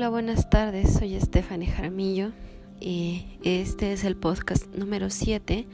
Hola, 0.00 0.08
buenas 0.08 0.48
tardes. 0.48 0.94
Soy 0.94 1.20
Stephanie 1.20 1.68
Jaramillo 1.68 2.30
y 2.80 3.26
este 3.44 3.92
es 3.92 4.02
el 4.04 4.16
podcast 4.16 4.66
número 4.74 5.10
7 5.10 5.66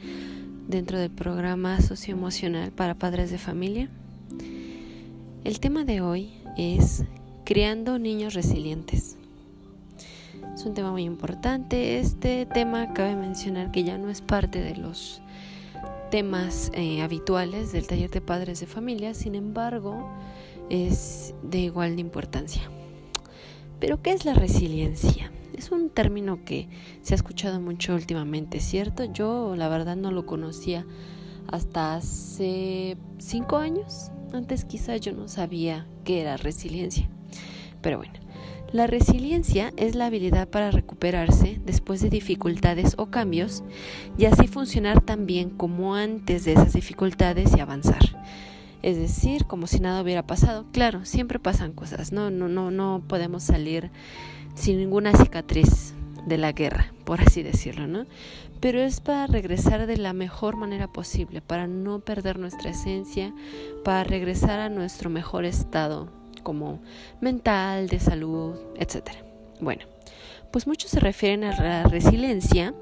dentro 0.67 0.99
del 0.99 1.11
programa 1.11 1.79
socioemocional 1.79 2.73
para 2.73 2.95
padres 2.95 3.31
de 3.31 3.37
familia. 3.37 3.89
El 5.45 5.61
tema 5.61 5.85
de 5.85 6.01
hoy 6.01 6.33
es 6.57 7.05
criando 7.45 7.99
niños 7.99 8.33
resilientes. 8.33 9.15
Es 10.53 10.65
un 10.65 10.73
tema 10.73 10.91
muy 10.91 11.05
importante. 11.05 11.97
Este 11.99 12.45
tema 12.45 12.91
cabe 12.93 13.15
mencionar 13.15 13.71
que 13.71 13.85
ya 13.85 13.97
no 13.97 14.09
es 14.09 14.19
parte 14.19 14.59
de 14.59 14.75
los 14.75 15.21
temas 16.11 16.69
eh, 16.73 17.01
habituales 17.01 17.71
del 17.71 17.87
taller 17.87 18.09
de 18.09 18.19
padres 18.19 18.59
de 18.59 18.67
familia, 18.67 19.13
sin 19.13 19.35
embargo, 19.35 20.05
es 20.69 21.33
de 21.43 21.59
igual 21.59 21.95
de 21.95 22.01
importancia. 22.01 22.69
Pero 23.79 24.01
¿qué 24.01 24.11
es 24.11 24.25
la 24.25 24.33
resiliencia? 24.33 25.31
Es 25.55 25.71
un 25.71 25.89
término 25.89 26.43
que 26.43 26.67
se 27.01 27.13
ha 27.13 27.15
escuchado 27.15 27.59
mucho 27.59 27.93
últimamente, 27.93 28.59
¿cierto? 28.59 29.05
Yo 29.05 29.55
la 29.55 29.69
verdad 29.69 29.95
no 29.95 30.11
lo 30.11 30.25
conocía 30.25 30.85
hasta 31.47 31.95
hace 31.95 32.97
cinco 33.17 33.57
años. 33.57 34.11
Antes 34.33 34.65
quizás 34.65 35.01
yo 35.01 35.13
no 35.13 35.27
sabía 35.27 35.87
qué 36.03 36.21
era 36.21 36.37
resiliencia. 36.37 37.09
Pero 37.81 37.97
bueno, 37.97 38.13
la 38.71 38.87
resiliencia 38.87 39.71
es 39.77 39.95
la 39.95 40.07
habilidad 40.07 40.49
para 40.49 40.71
recuperarse 40.71 41.59
después 41.65 42.01
de 42.01 42.09
dificultades 42.09 42.95
o 42.97 43.07
cambios 43.07 43.63
y 44.17 44.25
así 44.25 44.47
funcionar 44.47 45.01
tan 45.01 45.25
bien 45.25 45.51
como 45.51 45.95
antes 45.95 46.45
de 46.45 46.53
esas 46.53 46.73
dificultades 46.73 47.55
y 47.55 47.61
avanzar 47.61 48.01
es 48.87 48.95
decir, 48.95 49.47
como 49.47 49.67
si 49.67 49.81
nada 49.81 50.01
hubiera 50.01 50.25
pasado. 50.25 50.65
Claro, 50.71 51.03
siempre 51.03 51.39
pasan 51.39 51.73
cosas, 51.73 52.13
no, 52.13 52.31
no, 52.31 52.47
no, 52.47 52.71
no 52.71 53.03
podemos 53.05 53.43
salir 53.43 53.91
sin 54.55 54.77
ninguna 54.77 55.11
cicatriz 55.11 55.93
de 56.25 56.37
la 56.37 56.53
guerra, 56.53 56.93
por 57.03 57.19
así 57.19 57.43
decirlo, 57.43 57.85
¿no? 57.85 58.05
Pero 58.61 58.79
es 58.79 59.01
para 59.01 59.27
regresar 59.27 59.87
de 59.87 59.97
la 59.97 60.13
mejor 60.13 60.55
manera 60.55 60.87
posible, 60.87 61.41
para 61.41 61.67
no 61.67 61.99
perder 61.99 62.39
nuestra 62.39 62.69
esencia, 62.69 63.33
para 63.83 64.05
regresar 64.05 64.61
a 64.61 64.69
nuestro 64.69 65.09
mejor 65.09 65.43
estado 65.43 66.07
como 66.41 66.79
mental, 67.19 67.89
de 67.89 67.99
salud, 67.99 68.55
etc. 68.77 69.09
Bueno, 69.59 69.83
pues 70.49 70.65
muchos 70.65 70.91
se 70.91 71.01
refieren 71.01 71.43
a 71.43 71.61
la 71.61 71.83
resiliencia 71.83 72.73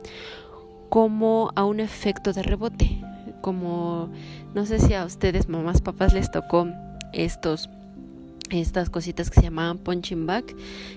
como 0.90 1.52
a 1.56 1.66
un 1.66 1.80
efecto 1.80 2.31
de 2.31 2.44
rebote, 2.44 3.02
como 3.42 4.12
no 4.56 4.66
sé 4.66 4.80
si 4.80 4.94
a 4.94 5.06
ustedes, 5.06 5.50
mamás, 5.50 5.81
papás, 5.81 6.14
les 6.14 6.31
tocó 6.31 6.67
estos 7.14 7.70
estas 8.52 8.89
cositas 8.89 9.30
que 9.30 9.39
se 9.39 9.47
llamaban 9.47 9.80
punching 9.80 10.28
bag, 10.28 10.45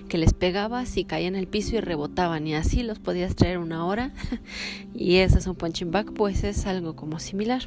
que 0.07 0.17
les 0.17 0.33
pegabas 0.33 0.95
y 0.97 1.03
caían 1.03 1.35
al 1.35 1.47
piso 1.47 1.75
y 1.75 1.79
rebotaban 1.79 2.47
y 2.47 2.53
así 2.53 2.83
los 2.83 2.99
podías 2.99 3.35
traer 3.35 3.57
una 3.57 3.85
hora 3.85 4.11
y 4.93 5.17
ese 5.17 5.39
es 5.39 5.47
un 5.47 5.55
punching 5.55 5.91
bag, 5.91 6.13
pues 6.13 6.43
es 6.43 6.65
algo 6.65 6.95
como 6.95 7.19
similar. 7.19 7.63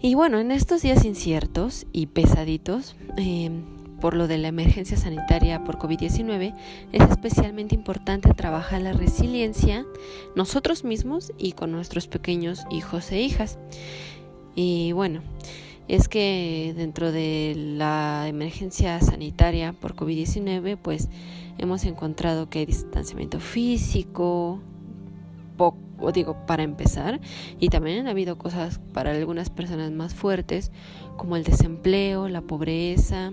Y 0.00 0.14
bueno, 0.14 0.38
en 0.38 0.52
estos 0.52 0.82
días 0.82 1.04
inciertos 1.04 1.86
y 1.92 2.06
pesaditos, 2.06 2.94
em, 3.16 3.62
por 4.00 4.14
lo 4.14 4.28
de 4.28 4.38
la 4.38 4.48
emergencia 4.48 4.96
sanitaria 4.96 5.64
por 5.64 5.78
COVID-19, 5.78 6.54
es 6.92 7.10
especialmente 7.10 7.74
importante 7.74 8.32
trabajar 8.34 8.80
la 8.82 8.92
resiliencia 8.92 9.84
nosotros 10.36 10.84
mismos 10.84 11.32
y 11.36 11.52
con 11.52 11.72
nuestros 11.72 12.06
pequeños 12.06 12.64
hijos 12.70 13.10
e 13.10 13.20
hijas. 13.20 13.58
Y 14.60 14.90
bueno, 14.90 15.20
es 15.86 16.08
que 16.08 16.74
dentro 16.76 17.12
de 17.12 17.54
la 17.54 18.26
emergencia 18.26 19.00
sanitaria 19.00 19.72
por 19.72 19.94
COVID-19, 19.94 20.76
pues 20.82 21.08
hemos 21.58 21.84
encontrado 21.84 22.50
que 22.50 22.58
hay 22.58 22.66
distanciamiento 22.66 23.38
físico, 23.38 24.58
poco, 25.56 26.10
digo, 26.10 26.44
para 26.44 26.64
empezar, 26.64 27.20
y 27.60 27.68
también 27.68 28.08
ha 28.08 28.10
habido 28.10 28.36
cosas 28.36 28.80
para 28.92 29.12
algunas 29.12 29.48
personas 29.48 29.92
más 29.92 30.12
fuertes, 30.12 30.72
como 31.16 31.36
el 31.36 31.44
desempleo, 31.44 32.28
la 32.28 32.40
pobreza, 32.40 33.32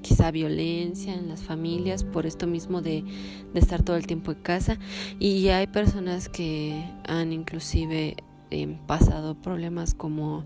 quizá 0.00 0.30
violencia 0.30 1.12
en 1.12 1.28
las 1.28 1.42
familias 1.42 2.04
por 2.04 2.24
esto 2.24 2.46
mismo 2.46 2.80
de, 2.80 3.04
estar 3.52 3.82
todo 3.82 3.96
el 3.96 4.06
tiempo 4.06 4.32
en 4.32 4.38
casa. 4.40 4.78
Y 5.18 5.48
hay 5.48 5.66
personas 5.66 6.30
que 6.30 6.84
han 7.06 7.34
inclusive 7.34 8.16
eh, 8.50 8.78
pasado 8.86 9.34
problemas 9.34 9.94
como 9.94 10.44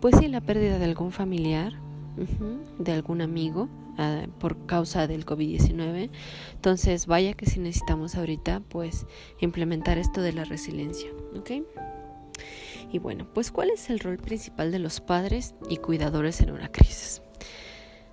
pues 0.00 0.16
sí 0.18 0.28
la 0.28 0.40
pérdida 0.40 0.78
de 0.78 0.84
algún 0.84 1.12
familiar 1.12 1.74
de 2.78 2.92
algún 2.92 3.20
amigo 3.20 3.68
ah, 3.98 4.26
por 4.38 4.66
causa 4.66 5.06
del 5.06 5.24
COVID-19 5.24 6.10
entonces 6.52 7.06
vaya 7.06 7.34
que 7.34 7.46
si 7.46 7.60
necesitamos 7.60 8.14
ahorita 8.14 8.60
pues 8.68 9.06
implementar 9.40 9.98
esto 9.98 10.20
de 10.20 10.32
la 10.32 10.44
resiliencia 10.44 11.10
¿ok? 11.38 11.50
y 12.92 12.98
bueno 12.98 13.26
pues 13.32 13.50
cuál 13.50 13.70
es 13.70 13.90
el 13.90 14.00
rol 14.00 14.18
principal 14.18 14.72
de 14.72 14.78
los 14.78 15.00
padres 15.00 15.54
y 15.68 15.76
cuidadores 15.76 16.40
en 16.40 16.50
una 16.50 16.68
crisis 16.68 17.22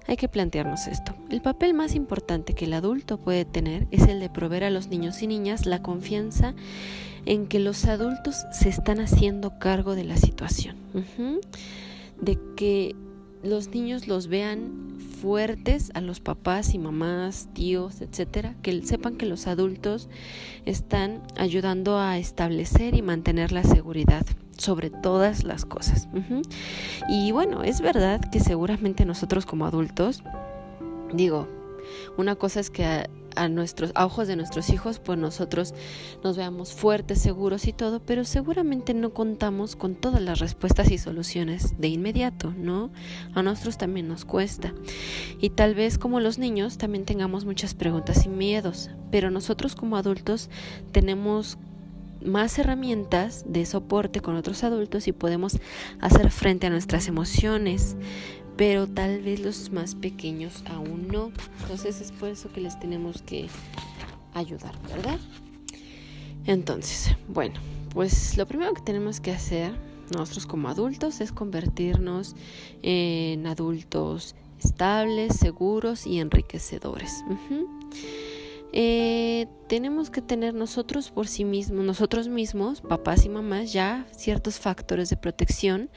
hay 0.07 0.15
que 0.15 0.29
plantearnos 0.29 0.87
esto. 0.87 1.13
El 1.29 1.41
papel 1.41 1.73
más 1.73 1.93
importante 1.93 2.53
que 2.53 2.65
el 2.65 2.73
adulto 2.73 3.17
puede 3.19 3.43
tener 3.45 3.87
es 3.91 4.07
el 4.07 4.19
de 4.19 4.29
proveer 4.29 4.63
a 4.63 4.69
los 4.69 4.87
niños 4.87 5.21
y 5.21 5.27
niñas 5.27 5.65
la 5.65 5.81
confianza 5.81 6.55
en 7.27 7.47
que 7.47 7.59
los 7.59 7.85
adultos 7.85 8.45
se 8.51 8.69
están 8.69 8.99
haciendo 8.99 9.59
cargo 9.59 9.95
de 9.95 10.05
la 10.05 10.15
situación. 10.15 10.77
De 12.19 12.39
que 12.55 12.95
los 13.43 13.67
niños 13.67 14.07
los 14.07 14.27
vean 14.27 14.97
fuertes 15.21 15.91
a 15.93 16.01
los 16.01 16.21
papás 16.21 16.73
y 16.73 16.79
mamás, 16.79 17.49
tíos, 17.53 18.01
etcétera, 18.01 18.55
que 18.61 18.81
sepan 18.83 19.17
que 19.17 19.25
los 19.25 19.45
adultos 19.45 20.09
están 20.65 21.21
ayudando 21.37 21.99
a 21.99 22.17
establecer 22.17 22.95
y 22.95 23.01
mantener 23.01 23.51
la 23.51 23.63
seguridad 23.63 24.25
sobre 24.57 24.89
todas 24.89 25.43
las 25.43 25.65
cosas. 25.65 26.07
Y 27.09 27.31
bueno, 27.33 27.63
es 27.63 27.81
verdad 27.81 28.21
que 28.31 28.39
seguramente 28.39 29.05
nosotros 29.05 29.45
como 29.45 29.65
adultos, 29.65 30.23
digo, 31.13 31.47
una 32.17 32.35
cosa 32.35 32.61
es 32.61 32.69
que 32.69 33.09
a, 33.37 33.47
nuestros 33.49 33.91
ojos 33.95 34.27
de 34.27 34.35
nuestros 34.35 34.69
hijos, 34.69 34.99
pues 34.99 35.17
nosotros 35.17 35.73
nos 36.23 36.37
veamos 36.37 36.73
fuertes, 36.73 37.21
seguros 37.21 37.67
y 37.67 37.73
todo, 37.73 37.99
pero 37.99 38.25
seguramente 38.25 38.93
no 38.93 39.13
contamos 39.13 39.75
con 39.75 39.95
todas 39.95 40.21
las 40.21 40.39
respuestas 40.39 40.91
y 40.91 40.97
soluciones 40.97 41.79
de 41.79 41.87
inmediato, 41.87 42.53
¿no? 42.57 42.91
A 43.33 43.43
nosotros 43.43 43.77
también 43.77 44.07
nos 44.07 44.25
cuesta. 44.25 44.73
Y 45.39 45.51
tal 45.51 45.75
vez 45.75 45.97
como 45.97 46.19
los 46.19 46.37
niños 46.37 46.77
también 46.77 47.05
tengamos 47.05 47.45
muchas 47.45 47.73
preguntas 47.73 48.25
y 48.25 48.29
miedos, 48.29 48.89
pero 49.11 49.31
nosotros 49.31 49.75
como 49.75 49.97
adultos 49.97 50.49
tenemos 50.91 51.57
más 52.25 52.57
herramientas 52.59 53.45
de 53.47 53.65
soporte 53.65 54.19
con 54.21 54.35
otros 54.35 54.63
adultos 54.63 55.07
y 55.07 55.11
podemos 55.11 55.59
hacer 55.99 56.31
frente 56.31 56.67
a 56.67 56.69
nuestras 56.69 57.07
emociones, 57.07 57.95
pero 58.57 58.87
tal 58.87 59.21
vez 59.21 59.39
los 59.39 59.71
más 59.71 59.95
pequeños 59.95 60.63
aún 60.67 61.07
no. 61.07 61.31
Entonces 61.61 62.01
es 62.01 62.11
por 62.11 62.29
eso 62.29 62.51
que 62.51 62.59
les 62.59 62.79
tenemos 62.79 63.21
que 63.21 63.47
ayudar, 64.33 64.73
¿verdad? 64.89 65.19
Entonces, 66.45 67.15
bueno, 67.27 67.55
pues 67.93 68.37
lo 68.37 68.47
primero 68.47 68.73
que 68.73 68.81
tenemos 68.81 69.19
que 69.19 69.31
hacer 69.31 69.73
nosotros 70.11 70.45
como 70.45 70.69
adultos 70.69 71.21
es 71.21 71.31
convertirnos 71.31 72.35
en 72.81 73.45
adultos 73.45 74.35
estables, 74.63 75.35
seguros 75.35 76.07
y 76.07 76.19
enriquecedores. 76.19 77.23
Eh, 78.73 79.47
tenemos 79.67 80.09
que 80.09 80.21
tener 80.21 80.53
nosotros 80.53 81.11
por 81.11 81.27
sí 81.27 81.45
mismos, 81.45 81.85
nosotros 81.85 82.27
mismos, 82.27 82.81
papás 82.81 83.25
y 83.25 83.29
mamás, 83.29 83.73
ya 83.73 84.05
ciertos 84.11 84.59
factores 84.59 85.09
de 85.09 85.17
protección 85.17 85.89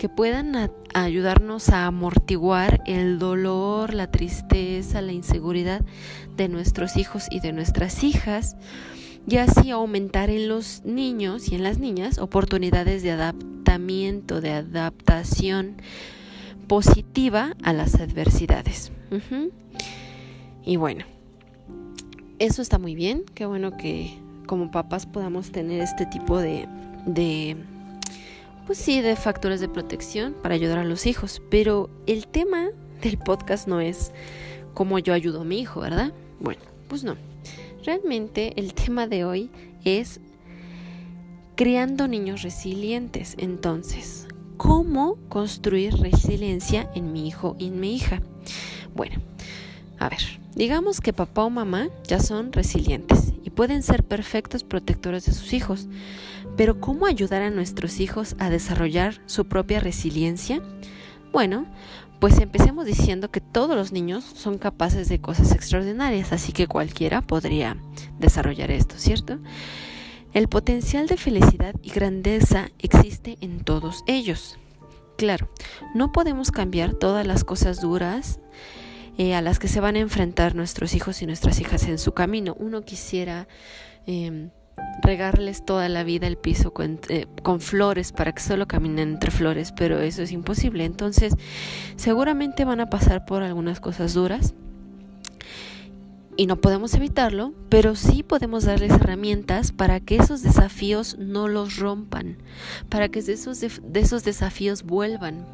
que 0.00 0.08
puedan 0.08 0.56
ayudarnos 0.94 1.68
a 1.68 1.84
amortiguar 1.84 2.82
el 2.86 3.18
dolor, 3.18 3.92
la 3.92 4.10
tristeza, 4.10 5.02
la 5.02 5.12
inseguridad 5.12 5.84
de 6.38 6.48
nuestros 6.48 6.96
hijos 6.96 7.26
y 7.30 7.40
de 7.40 7.52
nuestras 7.52 8.02
hijas 8.02 8.56
y 9.28 9.36
así 9.36 9.70
aumentar 9.70 10.30
en 10.30 10.48
los 10.48 10.86
niños 10.86 11.52
y 11.52 11.54
en 11.54 11.64
las 11.64 11.78
niñas 11.78 12.16
oportunidades 12.16 13.02
de 13.02 13.10
adaptamiento, 13.10 14.40
de 14.40 14.52
adaptación 14.52 15.76
positiva 16.66 17.54
a 17.62 17.74
las 17.74 17.96
adversidades. 17.96 18.92
Y 20.64 20.76
bueno, 20.76 21.04
eso 22.38 22.62
está 22.62 22.78
muy 22.78 22.94
bien, 22.94 23.24
qué 23.34 23.44
bueno 23.44 23.76
que 23.76 24.16
como 24.46 24.70
papás 24.70 25.04
podamos 25.04 25.52
tener 25.52 25.82
este 25.82 26.06
tipo 26.06 26.38
de, 26.38 26.66
de, 27.04 27.58
pues 28.66 28.78
sí, 28.78 29.00
de 29.00 29.16
factores 29.16 29.60
de 29.60 29.68
protección 29.68 30.34
para 30.42 30.54
ayudar 30.54 30.78
a 30.78 30.84
los 30.84 31.06
hijos. 31.06 31.42
Pero 31.50 31.90
el 32.06 32.26
tema 32.26 32.68
del 33.02 33.18
podcast 33.18 33.68
no 33.68 33.80
es 33.80 34.12
cómo 34.74 34.98
yo 34.98 35.12
ayudo 35.12 35.42
a 35.42 35.44
mi 35.44 35.60
hijo, 35.60 35.80
¿verdad? 35.80 36.12
Bueno, 36.38 36.60
pues 36.88 37.04
no. 37.04 37.16
Realmente 37.84 38.52
el 38.60 38.74
tema 38.74 39.06
de 39.06 39.24
hoy 39.24 39.50
es 39.84 40.20
criando 41.56 42.08
niños 42.08 42.42
resilientes. 42.42 43.34
Entonces, 43.38 44.28
¿cómo 44.56 45.16
construir 45.28 45.94
resiliencia 45.94 46.90
en 46.94 47.12
mi 47.12 47.26
hijo 47.26 47.56
y 47.58 47.68
en 47.68 47.80
mi 47.80 47.94
hija? 47.94 48.22
Bueno, 48.94 49.20
a 49.98 50.08
ver, 50.08 50.40
Digamos 50.54 51.00
que 51.00 51.12
papá 51.12 51.44
o 51.44 51.50
mamá 51.50 51.88
ya 52.06 52.18
son 52.18 52.52
resilientes 52.52 53.32
y 53.44 53.50
pueden 53.50 53.82
ser 53.82 54.02
perfectos 54.02 54.64
protectores 54.64 55.24
de 55.24 55.32
sus 55.32 55.52
hijos, 55.52 55.86
pero 56.56 56.80
¿cómo 56.80 57.06
ayudar 57.06 57.42
a 57.42 57.50
nuestros 57.50 58.00
hijos 58.00 58.36
a 58.38 58.50
desarrollar 58.50 59.20
su 59.26 59.46
propia 59.46 59.80
resiliencia? 59.80 60.62
Bueno, 61.32 61.66
pues 62.20 62.38
empecemos 62.38 62.84
diciendo 62.84 63.30
que 63.30 63.40
todos 63.40 63.74
los 63.74 63.92
niños 63.92 64.24
son 64.24 64.58
capaces 64.58 65.08
de 65.08 65.20
cosas 65.20 65.52
extraordinarias, 65.52 66.32
así 66.32 66.52
que 66.52 66.66
cualquiera 66.66 67.22
podría 67.22 67.76
desarrollar 68.18 68.70
esto, 68.70 68.96
¿cierto? 68.98 69.38
El 70.32 70.48
potencial 70.48 71.06
de 71.08 71.16
felicidad 71.16 71.74
y 71.82 71.90
grandeza 71.90 72.70
existe 72.78 73.38
en 73.40 73.64
todos 73.64 74.04
ellos. 74.06 74.58
Claro, 75.16 75.50
no 75.94 76.12
podemos 76.12 76.50
cambiar 76.50 76.94
todas 76.94 77.26
las 77.26 77.42
cosas 77.42 77.80
duras 77.80 78.38
eh, 79.18 79.34
a 79.34 79.42
las 79.42 79.58
que 79.58 79.68
se 79.68 79.80
van 79.80 79.96
a 79.96 80.00
enfrentar 80.00 80.54
nuestros 80.54 80.94
hijos 80.94 81.20
y 81.22 81.26
nuestras 81.26 81.60
hijas 81.60 81.84
en 81.84 81.98
su 81.98 82.12
camino. 82.12 82.54
Uno 82.58 82.82
quisiera 82.82 83.48
em, 84.06 84.50
regarles 85.02 85.64
toda 85.64 85.88
la 85.88 86.04
vida 86.04 86.26
el 86.26 86.36
piso 86.36 86.72
eh, 87.08 87.26
con, 87.42 87.60
flores 87.60 88.12
para 88.12 88.32
que 88.32 88.42
solo 88.42 88.66
caminen 88.66 89.10
entre 89.10 89.30
flores, 89.30 89.72
pero 89.72 89.98
eso 90.00 90.22
es 90.22 90.32
imposible. 90.32 90.84
Entonces, 90.84 91.34
seguramente 91.96 92.64
van 92.64 92.80
a 92.80 92.90
pasar 92.90 93.24
por 93.24 93.42
algunas 93.42 93.80
cosas 93.80 94.14
duras 94.14 94.54
y 96.36 96.46
no 96.46 96.56
podemos 96.56 96.94
evitarlo, 96.94 97.52
pero 97.68 97.94
sí 97.94 98.22
podemos 98.22 98.64
darles 98.64 98.92
herramientas 98.92 99.72
para 99.72 100.00
que 100.00 100.16
esos 100.16 100.42
desafíos 100.42 101.18
no 101.18 101.48
los 101.48 101.76
rompan, 101.76 102.38
para 102.88 103.08
que 103.08 103.20
de 103.20 103.34
esos, 103.34 103.60
de, 103.60 104.00
esos 104.00 104.24
desafíos 104.24 104.84
vuelvan. 104.84 105.44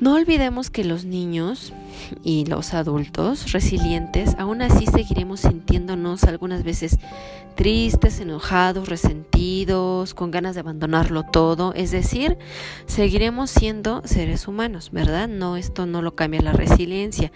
No 0.00 0.14
olvidemos 0.14 0.70
que 0.70 0.84
los 0.84 1.04
niños 1.04 1.72
y 2.22 2.46
los 2.46 2.74
adultos 2.74 3.52
resilientes 3.52 4.34
aún 4.38 4.60
así 4.60 4.86
seguiremos 4.86 5.40
sintiéndonos 5.40 6.24
algunas 6.24 6.64
veces 6.64 6.98
tristes, 7.54 8.20
enojados, 8.20 8.88
resentidos, 8.88 10.12
con 10.12 10.30
ganas 10.30 10.54
de 10.54 10.60
abandonarlo 10.60 11.22
todo, 11.22 11.72
es 11.74 11.92
decir, 11.92 12.36
seguiremos 12.86 13.50
siendo 13.50 14.02
seres 14.04 14.48
humanos, 14.48 14.90
¿verdad? 14.92 15.28
No, 15.28 15.56
esto 15.56 15.86
no 15.86 16.02
lo 16.02 16.16
cambia 16.16 16.42
la 16.42 16.52
resiliencia. 16.52 17.30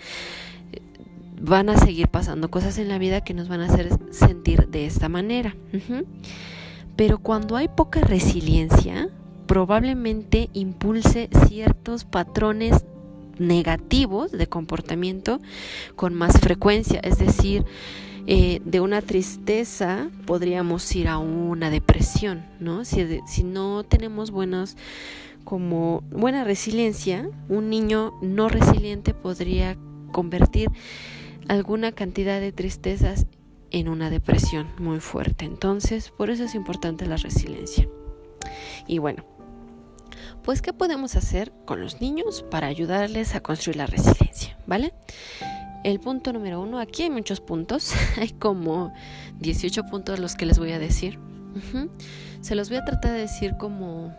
Van 1.40 1.68
a 1.68 1.78
seguir 1.78 2.08
pasando 2.08 2.50
cosas 2.50 2.78
en 2.78 2.88
la 2.88 2.98
vida 2.98 3.22
que 3.22 3.34
nos 3.34 3.48
van 3.48 3.60
a 3.60 3.66
hacer 3.66 3.90
sentir 4.10 4.66
de 4.68 4.86
esta 4.86 5.08
manera. 5.08 5.54
Pero 6.96 7.18
cuando 7.18 7.56
hay 7.56 7.68
poca 7.68 8.00
resiliencia, 8.00 9.08
probablemente 9.48 10.50
impulse 10.52 11.28
ciertos 11.48 12.04
patrones 12.04 12.84
negativos 13.38 14.30
de 14.30 14.46
comportamiento 14.46 15.40
con 15.96 16.14
más 16.14 16.38
frecuencia, 16.38 17.00
es 17.02 17.18
decir, 17.18 17.64
eh, 18.26 18.60
de 18.64 18.80
una 18.80 19.00
tristeza 19.00 20.10
podríamos 20.26 20.94
ir 20.94 21.08
a 21.08 21.18
una 21.18 21.70
depresión, 21.70 22.44
¿no? 22.60 22.84
Si, 22.84 23.20
si 23.26 23.42
no 23.42 23.84
tenemos 23.84 24.30
buenos 24.30 24.76
como 25.44 26.02
buena 26.10 26.44
resiliencia, 26.44 27.28
un 27.48 27.70
niño 27.70 28.12
no 28.20 28.50
resiliente 28.50 29.14
podría 29.14 29.78
convertir 30.12 30.68
alguna 31.48 31.92
cantidad 31.92 32.38
de 32.38 32.52
tristezas 32.52 33.26
en 33.70 33.88
una 33.88 34.10
depresión 34.10 34.66
muy 34.78 35.00
fuerte. 35.00 35.46
Entonces, 35.46 36.10
por 36.10 36.28
eso 36.28 36.44
es 36.44 36.54
importante 36.54 37.06
la 37.06 37.16
resiliencia. 37.16 37.88
Y 38.86 38.98
bueno, 38.98 39.24
pues 40.48 40.62
¿qué 40.62 40.72
podemos 40.72 41.14
hacer 41.14 41.52
con 41.66 41.78
los 41.78 42.00
niños 42.00 42.42
para 42.50 42.68
ayudarles 42.68 43.34
a 43.34 43.42
construir 43.42 43.76
la 43.76 43.84
resiliencia? 43.84 44.56
¿Vale? 44.66 44.94
El 45.84 46.00
punto 46.00 46.32
número 46.32 46.62
uno, 46.62 46.78
aquí 46.80 47.02
hay 47.02 47.10
muchos 47.10 47.42
puntos, 47.42 47.92
hay 48.16 48.30
como 48.30 48.94
18 49.40 49.84
puntos 49.84 50.18
los 50.18 50.36
que 50.36 50.46
les 50.46 50.58
voy 50.58 50.72
a 50.72 50.78
decir. 50.78 51.18
Se 52.40 52.54
los 52.54 52.70
voy 52.70 52.78
a 52.78 52.84
tratar 52.86 53.12
de 53.12 53.18
decir 53.18 53.58
como 53.58 54.16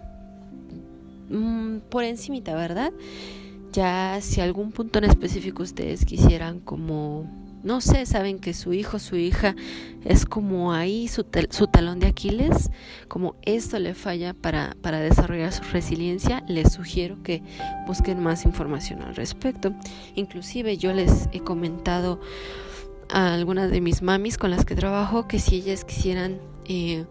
mm, 1.31 1.79
por 1.89 2.03
encimita, 2.03 2.53
¿verdad? 2.53 2.93
Ya 3.71 4.19
si 4.21 4.39
algún 4.39 4.71
punto 4.71 4.99
en 4.99 5.05
específico 5.05 5.63
ustedes 5.63 6.05
quisieran 6.05 6.59
como 6.59 7.25
no 7.63 7.81
sé, 7.81 8.05
saben 8.05 8.39
que 8.39 8.53
su 8.53 8.73
hijo, 8.73 8.99
su 8.99 9.15
hija 9.15 9.55
es 10.05 10.25
como 10.25 10.73
ahí 10.73 11.07
su, 11.07 11.23
talón 11.23 11.99
de 11.99 12.07
Aquiles, 12.07 12.71
como 13.07 13.35
esto 13.41 13.79
le 13.79 13.93
falla 13.93 14.33
para, 14.33 14.75
para 14.81 14.99
desarrollar 14.99 15.51
su 15.51 15.63
resiliencia, 15.63 16.43
les 16.47 16.73
sugiero 16.73 17.21
que 17.23 17.43
busquen 17.85 18.21
más 18.21 18.45
información 18.45 19.01
al 19.01 19.15
respecto. 19.15 19.73
Inclusive 20.15 20.77
yo 20.77 20.93
les 20.93 21.27
he 21.31 21.41
comentado 21.41 22.21
a 23.09 23.33
algunas 23.33 23.71
de 23.71 23.81
mis 23.81 24.01
mamis 24.01 24.37
con 24.37 24.51
las 24.51 24.65
que 24.65 24.75
trabajo 24.75 25.27
que 25.27 25.39
si 25.39 25.55
ellas 25.55 25.83
quisieran 25.83 26.39
eh, 26.65 27.05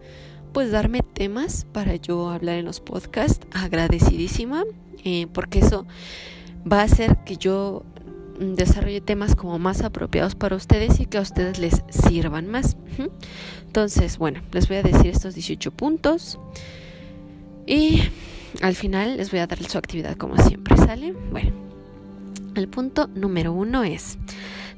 pues 0.53 0.71
darme 0.71 1.01
temas 1.01 1.65
para 1.71 1.95
yo 1.95 2.29
hablar 2.29 2.57
en 2.57 2.65
los 2.65 2.79
podcasts, 2.79 3.45
agradecidísima, 3.51 4.63
eh, 5.03 5.27
porque 5.33 5.59
eso 5.59 5.85
va 6.69 6.81
a 6.81 6.83
hacer 6.83 7.17
que 7.25 7.37
yo 7.37 7.83
desarrolle 8.39 9.01
temas 9.01 9.35
como 9.35 9.59
más 9.59 9.81
apropiados 9.81 10.35
para 10.35 10.55
ustedes 10.55 10.99
y 10.99 11.05
que 11.05 11.17
a 11.17 11.21
ustedes 11.21 11.59
les 11.59 11.83
sirvan 11.89 12.47
más. 12.47 12.77
Entonces, 13.65 14.17
bueno, 14.17 14.41
les 14.51 14.67
voy 14.67 14.77
a 14.77 14.83
decir 14.83 15.07
estos 15.07 15.35
18 15.35 15.71
puntos 15.71 16.39
y 17.67 18.01
al 18.61 18.75
final 18.75 19.17
les 19.17 19.31
voy 19.31 19.41
a 19.41 19.47
dar 19.47 19.61
su 19.63 19.77
actividad 19.77 20.15
como 20.15 20.37
siempre, 20.37 20.75
¿sale? 20.77 21.13
Bueno, 21.31 21.51
el 22.55 22.67
punto 22.67 23.07
número 23.07 23.53
uno 23.53 23.83
es, 23.83 24.17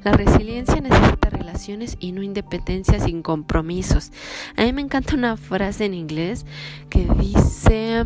la 0.04 0.12
resiliencia 0.12 0.80
necesita 0.80 1.30
relaciones 1.30 1.96
y 2.00 2.12
no 2.12 2.22
independencia 2.22 2.98
sin 2.98 3.22
compromisos. 3.22 4.10
A 4.56 4.64
mí 4.64 4.72
me 4.72 4.82
encanta 4.82 5.14
una 5.14 5.36
frase 5.36 5.84
en 5.84 5.94
inglés 5.94 6.44
que 6.90 7.06
dice, 7.18 8.04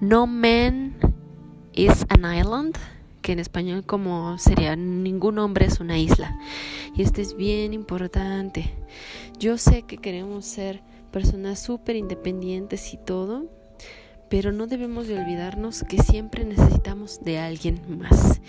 no 0.00 0.26
man 0.26 0.96
is 1.74 2.06
an 2.08 2.24
island 2.24 2.76
en 3.32 3.38
español 3.38 3.84
como 3.84 4.38
sería 4.38 4.76
ningún 4.76 5.38
hombre 5.38 5.66
es 5.66 5.80
una 5.80 5.98
isla. 5.98 6.38
Y 6.94 7.02
esto 7.02 7.20
es 7.20 7.36
bien 7.36 7.72
importante. 7.72 8.74
Yo 9.38 9.58
sé 9.58 9.82
que 9.82 9.98
queremos 9.98 10.44
ser 10.44 10.82
personas 11.10 11.58
súper 11.58 11.96
independientes 11.96 12.92
y 12.92 12.96
todo, 12.96 13.46
pero 14.28 14.52
no 14.52 14.66
debemos 14.66 15.06
de 15.06 15.18
olvidarnos 15.18 15.84
que 15.84 16.02
siempre 16.02 16.44
necesitamos 16.44 17.20
de 17.22 17.38
alguien 17.38 17.80
más. 17.98 18.40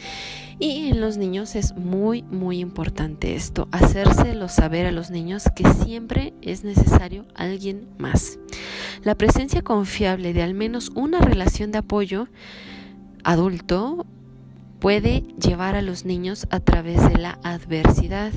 Y 0.59 0.89
en 0.89 0.99
los 0.99 1.15
niños 1.15 1.55
es 1.55 1.75
muy, 1.75 2.21
muy 2.23 2.59
importante 2.59 3.35
esto, 3.35 3.69
hacérselo 3.71 4.49
saber 4.49 4.85
a 4.87 4.91
los 4.91 5.09
niños 5.09 5.45
que 5.55 5.63
siempre 5.85 6.33
es 6.41 6.65
necesario 6.65 7.25
alguien 7.33 7.87
más. 7.97 8.39
La 9.03 9.15
presencia 9.15 9.61
confiable 9.61 10.33
de 10.33 10.43
al 10.43 10.53
menos 10.53 10.91
una 10.95 11.21
relación 11.21 11.71
de 11.71 11.77
apoyo 11.77 12.27
adulto 13.23 14.05
puede 14.79 15.23
llevar 15.41 15.75
a 15.75 15.81
los 15.81 16.05
niños 16.05 16.47
a 16.49 16.59
través 16.59 17.01
de 17.09 17.17
la 17.17 17.39
adversidad. 17.43 18.31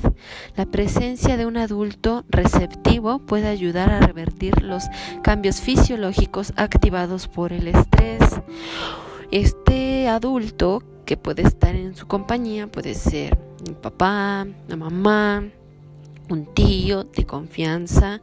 La 0.55 0.65
presencia 0.65 1.37
de 1.37 1.45
un 1.45 1.57
adulto 1.57 2.25
receptivo 2.29 3.19
puede 3.19 3.47
ayudar 3.47 3.89
a 3.89 3.99
revertir 3.99 4.61
los 4.61 4.83
cambios 5.23 5.61
fisiológicos 5.61 6.53
activados 6.55 7.27
por 7.27 7.53
el 7.53 7.67
estrés. 7.67 8.21
Este 9.31 10.07
adulto 10.07 10.83
que 11.05 11.17
puede 11.17 11.43
estar 11.43 11.75
en 11.75 11.95
su 11.95 12.07
compañía 12.07 12.67
puede 12.67 12.93
ser 12.93 13.37
un 13.67 13.75
papá, 13.75 14.45
una 14.67 14.75
mamá, 14.75 15.43
un 16.29 16.53
tío 16.53 17.03
de 17.03 17.25
confianza, 17.25 18.21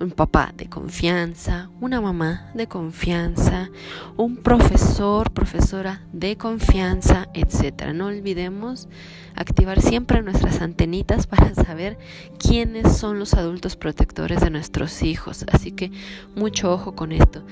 un 0.00 0.10
papá 0.10 0.52
de 0.56 0.66
confianza, 0.68 1.70
una 1.80 2.00
mamá 2.00 2.50
de 2.54 2.66
confianza, 2.66 3.70
un 4.16 4.36
profesor, 4.36 5.32
profesora 5.32 6.02
de 6.12 6.36
confianza, 6.36 7.28
etc. 7.32 7.92
No 7.94 8.06
olvidemos 8.06 8.88
activar 9.36 9.80
siempre 9.80 10.22
nuestras 10.22 10.60
antenitas 10.60 11.26
para 11.28 11.54
saber 11.54 11.98
quiénes 12.38 12.96
son 12.96 13.18
los 13.18 13.34
adultos 13.34 13.76
protectores 13.76 14.40
de 14.40 14.50
nuestros 14.50 15.02
hijos. 15.02 15.44
Así 15.50 15.72
que 15.72 15.92
mucho 16.34 16.72
ojo 16.72 16.94
con 16.94 17.12
esto. 17.12 17.44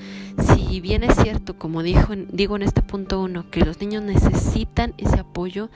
Si 0.55 0.81
bien 0.81 1.03
es 1.03 1.15
cierto, 1.15 1.57
como 1.57 1.81
dijo, 1.81 2.13
digo 2.15 2.55
en 2.55 2.63
este 2.63 2.81
punto 2.81 3.21
uno, 3.21 3.49
que 3.49 3.65
los 3.65 3.79
niños 3.79 4.03
necesitan 4.03 4.93
ese 4.97 5.19
apoyo 5.19 5.69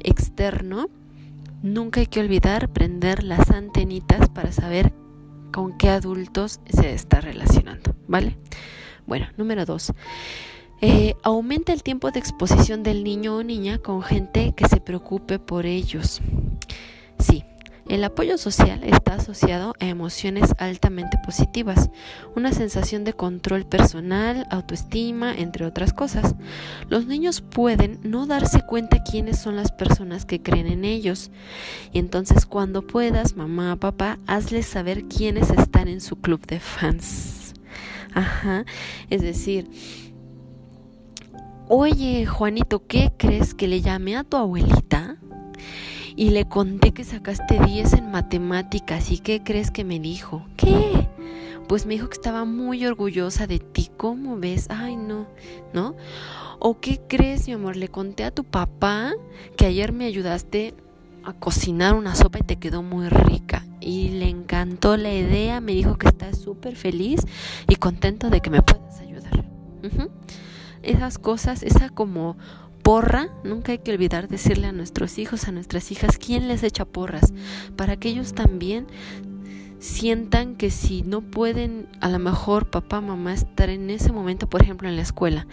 externo, 0.00 0.88
nunca 1.62 2.00
hay 2.00 2.06
que 2.06 2.20
olvidar 2.20 2.68
prender 2.68 3.22
las 3.24 3.50
antenitas 3.50 4.28
para 4.28 4.52
saber 4.52 4.92
con 5.52 5.76
qué 5.76 5.90
adultos 5.90 6.60
se 6.68 6.92
está 6.92 7.20
relacionando, 7.20 7.94
¿vale? 8.06 8.36
Bueno, 9.06 9.26
número 9.36 9.64
dos. 9.64 9.92
Eh, 10.80 11.16
aumenta 11.22 11.72
el 11.72 11.82
tiempo 11.82 12.10
de 12.10 12.20
exposición 12.20 12.82
del 12.82 13.02
niño 13.02 13.36
o 13.36 13.42
niña 13.42 13.78
con 13.78 14.02
gente 14.02 14.52
que 14.56 14.68
se 14.68 14.80
preocupe 14.80 15.38
por 15.38 15.66
ellos. 15.66 16.20
Sí, 17.18 17.44
El 17.88 18.04
apoyo 18.04 18.36
social 18.36 18.84
está 18.84 19.14
asociado 19.14 19.74
a 19.80 19.86
emociones 19.86 20.54
altamente 20.58 21.16
positivas, 21.24 21.88
una 22.36 22.52
sensación 22.52 23.02
de 23.02 23.14
control 23.14 23.64
personal, 23.64 24.46
autoestima, 24.50 25.34
entre 25.34 25.64
otras 25.64 25.94
cosas. 25.94 26.34
Los 26.90 27.06
niños 27.06 27.40
pueden 27.40 27.98
no 28.02 28.26
darse 28.26 28.60
cuenta 28.60 29.02
quiénes 29.02 29.38
son 29.38 29.56
las 29.56 29.72
personas 29.72 30.26
que 30.26 30.42
creen 30.42 30.66
en 30.66 30.84
ellos. 30.84 31.30
Y 31.90 31.98
entonces 31.98 32.44
cuando 32.44 32.86
puedas, 32.86 33.36
mamá, 33.36 33.76
papá, 33.76 34.18
hazles 34.26 34.66
saber 34.66 35.04
quiénes 35.04 35.48
están 35.50 35.88
en 35.88 36.02
su 36.02 36.16
club 36.16 36.44
de 36.46 36.60
fans. 36.60 37.54
Ajá, 38.12 38.66
es 39.08 39.22
decir, 39.22 39.66
oye 41.68 42.26
Juanito, 42.26 42.86
¿qué 42.86 43.12
crees 43.16 43.54
que 43.54 43.66
le 43.66 43.80
llamé 43.80 44.16
a 44.16 44.24
tu 44.24 44.36
abuelita? 44.36 45.16
Y 46.18 46.30
le 46.30 46.46
conté 46.46 46.90
que 46.90 47.04
sacaste 47.04 47.60
10 47.64 47.92
en 47.92 48.10
matemáticas 48.10 49.12
y 49.12 49.18
¿qué 49.20 49.44
crees 49.44 49.70
que 49.70 49.84
me 49.84 50.00
dijo? 50.00 50.44
¿Qué? 50.56 51.08
Pues 51.68 51.86
me 51.86 51.94
dijo 51.94 52.08
que 52.08 52.14
estaba 52.14 52.44
muy 52.44 52.84
orgullosa 52.84 53.46
de 53.46 53.60
ti. 53.60 53.88
¿Cómo 53.96 54.36
ves? 54.36 54.66
Ay, 54.68 54.96
no, 54.96 55.28
¿no? 55.72 55.94
¿O 56.58 56.80
qué 56.80 57.00
crees, 57.06 57.46
mi 57.46 57.52
amor? 57.52 57.76
Le 57.76 57.86
conté 57.86 58.24
a 58.24 58.32
tu 58.32 58.42
papá 58.42 59.12
que 59.56 59.66
ayer 59.66 59.92
me 59.92 60.06
ayudaste 60.06 60.74
a 61.22 61.34
cocinar 61.34 61.94
una 61.94 62.16
sopa 62.16 62.40
y 62.40 62.42
te 62.42 62.56
quedó 62.56 62.82
muy 62.82 63.08
rica. 63.08 63.64
Y 63.80 64.08
le 64.08 64.28
encantó 64.28 64.96
la 64.96 65.14
idea, 65.14 65.60
me 65.60 65.70
dijo 65.70 65.98
que 65.98 66.08
está 66.08 66.34
súper 66.34 66.74
feliz 66.74 67.20
y 67.68 67.76
contento 67.76 68.28
de 68.28 68.40
que 68.40 68.50
me 68.50 68.62
puedas 68.62 68.98
ayudar. 68.98 69.44
Esas 70.82 71.18
cosas, 71.18 71.62
esa 71.62 71.90
como 71.90 72.36
porra, 72.88 73.28
nunca 73.44 73.72
hay 73.72 73.80
que 73.80 73.92
olvidar 73.92 74.28
decirle 74.28 74.66
a 74.66 74.72
nuestros 74.72 75.18
hijos, 75.18 75.46
a 75.46 75.52
nuestras 75.52 75.92
hijas, 75.92 76.16
quién 76.16 76.48
les 76.48 76.62
echa 76.62 76.86
porras, 76.86 77.34
para 77.76 77.98
que 77.98 78.08
ellos 78.08 78.32
también 78.32 78.86
sientan 79.78 80.56
que 80.56 80.70
si 80.70 81.02
no 81.02 81.20
pueden, 81.20 81.86
a 82.00 82.08
lo 82.08 82.18
mejor 82.18 82.70
papá, 82.70 83.02
mamá 83.02 83.34
estar 83.34 83.68
en 83.68 83.90
ese 83.90 84.10
momento, 84.10 84.48
por 84.48 84.62
ejemplo, 84.62 84.88
en 84.88 84.96
la 84.96 85.02
escuela, 85.02 85.46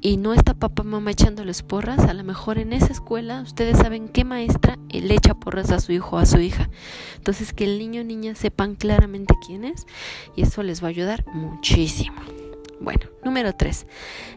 y 0.00 0.16
no 0.16 0.34
está 0.34 0.54
papá, 0.54 0.82
mamá 0.82 1.12
echándoles 1.12 1.62
porras, 1.62 2.00
a 2.00 2.12
lo 2.12 2.24
mejor 2.24 2.58
en 2.58 2.72
esa 2.72 2.90
escuela 2.90 3.42
ustedes 3.42 3.78
saben 3.78 4.08
qué 4.08 4.24
maestra 4.24 4.76
le 4.90 5.14
echa 5.14 5.34
porras 5.34 5.70
a 5.70 5.78
su 5.78 5.92
hijo 5.92 6.16
o 6.16 6.18
a 6.18 6.26
su 6.26 6.40
hija. 6.40 6.70
Entonces 7.14 7.52
que 7.52 7.66
el 7.66 7.78
niño 7.78 8.00
o 8.00 8.04
niña 8.04 8.34
sepan 8.34 8.74
claramente 8.74 9.36
quién 9.46 9.62
es 9.64 9.86
y 10.34 10.42
eso 10.42 10.64
les 10.64 10.82
va 10.82 10.88
a 10.88 10.90
ayudar 10.90 11.24
muchísimo. 11.32 12.20
Bueno, 12.84 13.06
número 13.24 13.54
3. 13.54 13.86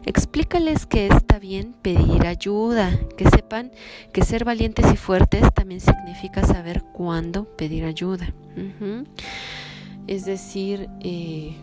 Explícales 0.06 0.86
que 0.86 1.06
está 1.06 1.38
bien 1.38 1.74
pedir 1.82 2.26
ayuda, 2.26 2.98
que 3.18 3.28
sepan 3.28 3.70
que 4.14 4.24
ser 4.24 4.46
valientes 4.46 4.86
y 4.90 4.96
fuertes 4.96 5.52
también 5.52 5.82
significa 5.82 6.42
saber 6.46 6.82
cuándo 6.94 7.44
pedir 7.56 7.84
ayuda. 7.84 8.32
Es 10.06 10.24
decir, 10.24 10.88
eh, 11.00 11.56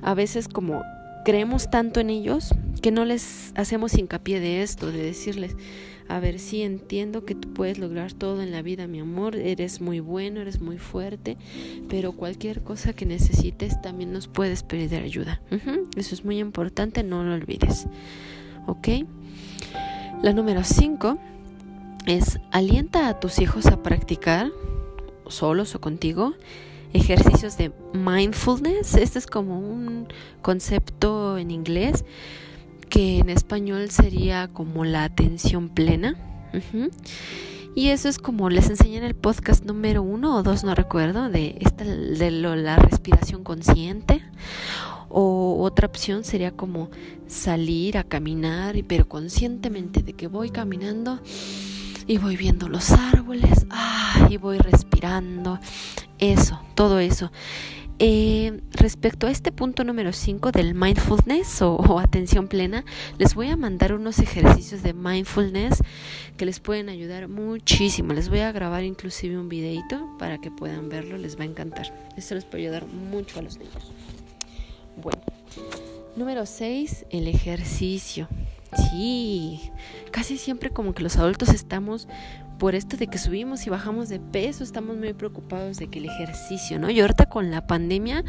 a 0.00 0.14
veces 0.14 0.46
como 0.46 0.84
creemos 1.24 1.68
tanto 1.68 1.98
en 1.98 2.10
ellos 2.10 2.54
que 2.80 2.92
no 2.92 3.04
les 3.04 3.52
hacemos 3.56 3.98
hincapié 3.98 4.38
de 4.38 4.62
esto, 4.62 4.92
de 4.92 5.02
decirles, 5.02 5.56
a 6.08 6.20
ver 6.20 6.38
si 6.38 6.62
entiendo 6.62 7.24
que 7.24 7.34
tú 7.34 7.52
puedes 7.52 7.78
lograr 7.78 8.12
todo 8.14 8.42
en 8.42 8.50
la 8.50 8.62
vida, 8.62 8.86
mi 8.86 9.00
amor, 9.00 9.36
eres 9.36 9.80
muy 9.80 10.00
bueno, 10.00 10.40
eres 10.40 10.60
muy 10.60 10.78
fuerte, 10.78 11.36
pero 11.88 12.12
cualquier 12.12 12.62
cosa 12.62 12.94
que 12.94 13.04
necesites 13.04 13.80
también 13.82 14.12
nos 14.12 14.26
puedes 14.26 14.62
pedir 14.62 14.94
ayuda. 14.94 15.40
Eso 15.96 16.14
es 16.14 16.24
muy 16.24 16.38
importante, 16.38 17.02
no 17.02 17.22
lo 17.24 17.34
olvides. 17.34 17.86
¿Ok? 18.66 18.88
La 20.22 20.32
número 20.32 20.64
5 20.64 21.18
es 22.06 22.40
alienta 22.50 23.08
a 23.08 23.20
tus 23.20 23.38
hijos 23.38 23.66
a 23.66 23.82
practicar, 23.82 24.50
solos 25.28 25.74
o 25.74 25.80
contigo, 25.80 26.34
ejercicios 26.94 27.58
de 27.58 27.70
mindfulness. 27.92 28.94
Este 28.94 29.18
es 29.18 29.26
como 29.26 29.58
un 29.58 30.08
concepto 30.40 31.36
en 31.36 31.50
inglés 31.50 32.04
que 32.88 33.18
en 33.18 33.30
español 33.30 33.90
sería 33.90 34.48
como 34.48 34.84
la 34.84 35.04
atención 35.04 35.68
plena. 35.68 36.16
Y 37.74 37.90
eso 37.90 38.08
es 38.08 38.18
como 38.18 38.50
les 38.50 38.68
enseñé 38.70 38.96
en 38.96 39.04
el 39.04 39.14
podcast 39.14 39.64
número 39.64 40.02
uno 40.02 40.36
o 40.36 40.42
dos, 40.42 40.64
no 40.64 40.74
recuerdo, 40.74 41.28
de, 41.28 41.58
esta, 41.60 41.84
de 41.84 42.30
la 42.30 42.76
respiración 42.76 43.44
consciente. 43.44 44.22
O 45.10 45.62
otra 45.62 45.86
opción 45.86 46.24
sería 46.24 46.50
como 46.50 46.90
salir 47.28 47.96
a 47.96 48.04
caminar, 48.04 48.76
pero 48.86 49.08
conscientemente 49.08 50.02
de 50.02 50.12
que 50.12 50.26
voy 50.26 50.50
caminando 50.50 51.20
y 52.06 52.18
voy 52.18 52.36
viendo 52.36 52.68
los 52.68 52.90
árboles, 52.90 53.66
y 54.28 54.38
voy 54.38 54.58
respirando. 54.58 55.60
Eso, 56.18 56.60
todo 56.74 56.98
eso. 56.98 57.30
Eh, 58.00 58.60
respecto 58.70 59.26
a 59.26 59.30
este 59.32 59.50
punto 59.50 59.82
número 59.82 60.12
5 60.12 60.52
del 60.52 60.74
mindfulness 60.74 61.62
o, 61.62 61.98
atención 61.98 62.46
plena, 62.46 62.84
les 63.18 63.34
voy 63.34 63.48
a 63.48 63.56
mandar 63.56 63.92
unos 63.92 64.20
ejercicios 64.20 64.84
de 64.84 64.92
mindfulness 64.92 65.82
que 66.36 66.46
les 66.46 66.60
pueden 66.60 66.90
ayudar 66.90 67.26
muchísimo. 67.26 68.12
Les 68.12 68.28
voy 68.28 68.40
a 68.40 68.52
grabar 68.52 68.84
inclusive 68.84 69.36
un 69.36 69.48
videito 69.48 70.16
para 70.16 70.38
que 70.38 70.52
puedan 70.52 70.88
verlo, 70.88 71.18
les 71.18 71.36
va 71.36 71.42
a 71.42 71.46
encantar. 71.46 71.92
Esto 72.16 72.36
les 72.36 72.44
puede 72.44 72.64
ayudar 72.64 72.86
mucho 72.86 73.40
a 73.40 73.42
los 73.42 73.58
niños. 73.58 73.90
Bueno, 75.02 75.20
número 76.14 76.46
6, 76.46 77.06
el 77.10 77.26
ejercicio. 77.26 78.28
Sí, 78.90 79.72
casi 80.12 80.36
siempre 80.36 80.70
como 80.70 80.94
que 80.94 81.02
los 81.02 81.16
adultos 81.16 81.48
estamos 81.48 82.06
por 82.58 82.74
esto 82.74 82.96
de 82.96 83.06
que 83.06 83.18
subimos 83.18 83.66
y 83.66 83.70
bajamos 83.70 84.08
de 84.08 84.18
peso, 84.18 84.64
estamos 84.64 84.96
muy 84.96 85.12
preocupados 85.12 85.78
de 85.78 85.88
que 85.88 86.00
el 86.00 86.06
ejercicio, 86.06 86.78
¿no? 86.78 86.90
Y 86.90 87.00
ahorita 87.00 87.26
con 87.26 87.50
la 87.50 87.66
pandemia, 87.66 88.24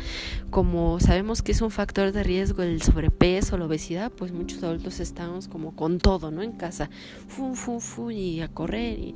como 0.51 0.99
sabemos 0.99 1.41
que 1.41 1.51
es 1.51 1.61
un 1.61 1.71
factor 1.71 2.11
de 2.11 2.23
riesgo 2.23 2.61
el 2.61 2.81
sobrepeso, 2.81 3.57
la 3.57 3.65
obesidad, 3.65 4.11
pues 4.11 4.31
muchos 4.31 4.63
adultos 4.63 4.99
estamos 4.99 5.47
como 5.47 5.75
con 5.75 5.97
todo, 5.97 6.29
¿no? 6.29 6.43
En 6.43 6.51
casa, 6.51 6.89
fu, 7.27 7.55
fu, 7.55 7.79
fu, 7.79 8.11
y 8.11 8.41
a 8.41 8.47
correr. 8.47 9.15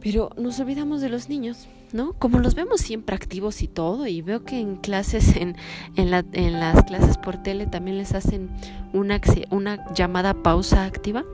Pero 0.00 0.30
nos 0.36 0.58
olvidamos 0.58 1.00
de 1.00 1.08
los 1.08 1.28
niños, 1.28 1.68
¿no? 1.92 2.14
Como 2.14 2.40
los 2.40 2.56
vemos 2.56 2.80
siempre 2.80 3.14
activos 3.14 3.62
y 3.62 3.68
todo, 3.68 4.08
y 4.08 4.20
veo 4.20 4.44
que 4.44 4.58
en 4.58 4.76
clases, 4.76 5.36
en, 5.36 5.54
en, 5.94 6.10
la, 6.10 6.24
en 6.32 6.58
las 6.58 6.82
clases 6.84 7.18
por 7.18 7.40
tele 7.40 7.68
también 7.68 7.98
les 7.98 8.14
hacen 8.14 8.50
una 8.92 9.20
llamada 9.94 10.42
pausa 10.42 10.84
activa 10.84 11.24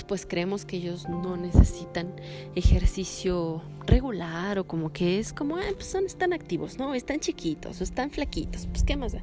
pues 0.00 0.24
creemos 0.24 0.64
que 0.64 0.78
ellos 0.78 1.06
no 1.08 1.36
necesitan 1.36 2.14
ejercicio 2.54 3.62
regular 3.86 4.58
o 4.58 4.66
como 4.66 4.92
que 4.92 5.18
es 5.18 5.34
como, 5.34 5.56
ah, 5.56 5.70
pues 5.74 5.86
son, 5.86 6.06
están 6.06 6.32
activos, 6.32 6.78
¿no? 6.78 6.94
Están 6.94 7.20
chiquitos 7.20 7.80
o 7.80 7.84
están 7.84 8.10
flaquitos, 8.10 8.66
pues 8.66 8.82
qué 8.82 8.96
más 8.96 9.12
da. 9.12 9.22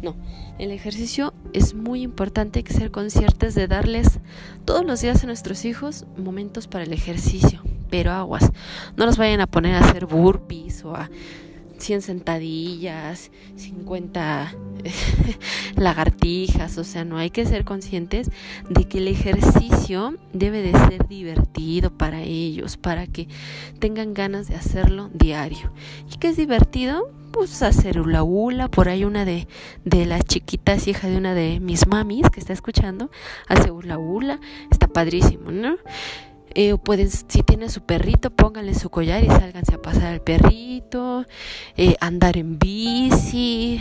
No, 0.00 0.16
el 0.58 0.70
ejercicio 0.70 1.34
es 1.52 1.74
muy 1.74 2.02
importante, 2.02 2.60
hay 2.60 2.62
que 2.62 2.72
ser 2.72 2.90
conscientes 2.90 3.54
de 3.54 3.66
darles 3.66 4.20
todos 4.64 4.84
los 4.84 5.00
días 5.02 5.22
a 5.22 5.26
nuestros 5.26 5.64
hijos 5.66 6.06
momentos 6.16 6.66
para 6.66 6.84
el 6.84 6.92
ejercicio, 6.92 7.62
pero 7.90 8.12
aguas, 8.12 8.50
no 8.96 9.04
los 9.04 9.18
vayan 9.18 9.40
a 9.40 9.46
poner 9.46 9.74
a 9.74 9.80
hacer 9.80 10.06
burpees 10.06 10.84
o 10.84 10.94
a 10.94 11.10
100 11.78 12.02
sentadillas, 12.02 13.30
50 13.56 14.54
lagartijas, 15.76 16.78
o 16.78 16.84
sea, 16.84 17.04
no 17.04 17.18
hay 17.18 17.30
que 17.30 17.46
ser 17.46 17.64
conscientes 17.64 18.30
de 18.68 18.84
que 18.84 18.98
el 18.98 19.08
ejercicio 19.08 20.16
debe 20.32 20.62
de 20.62 20.72
ser 20.88 21.06
divertido 21.08 21.90
para 21.90 22.22
ellos, 22.22 22.76
para 22.76 23.06
que 23.06 23.28
tengan 23.78 24.14
ganas 24.14 24.48
de 24.48 24.56
hacerlo 24.56 25.10
diario. 25.12 25.72
¿Y 26.12 26.18
qué 26.18 26.28
es 26.28 26.36
divertido? 26.36 27.10
Pues 27.32 27.62
hacer 27.62 28.00
hula 28.00 28.22
hula, 28.22 28.68
por 28.68 28.88
ahí 28.88 29.04
una 29.04 29.24
de, 29.24 29.46
de 29.84 30.06
las 30.06 30.24
chiquitas, 30.24 30.88
hija 30.88 31.08
de 31.08 31.18
una 31.18 31.34
de 31.34 31.60
mis 31.60 31.86
mamis 31.86 32.30
que 32.30 32.40
está 32.40 32.52
escuchando, 32.52 33.10
hace 33.46 33.70
hula 33.70 33.98
hula, 33.98 34.40
está 34.70 34.88
padrísimo, 34.88 35.50
¿no? 35.50 35.76
Eh, 36.58 36.74
pueden, 36.78 37.10
si 37.10 37.42
tienen 37.42 37.68
su 37.68 37.82
perrito, 37.82 38.30
pónganle 38.30 38.74
su 38.74 38.88
collar 38.88 39.22
y 39.22 39.26
sálganse 39.26 39.74
a 39.74 39.82
pasar 39.82 40.14
al 40.14 40.22
perrito, 40.22 41.26
eh, 41.76 41.96
andar 42.00 42.38
en 42.38 42.58
bici, 42.58 43.78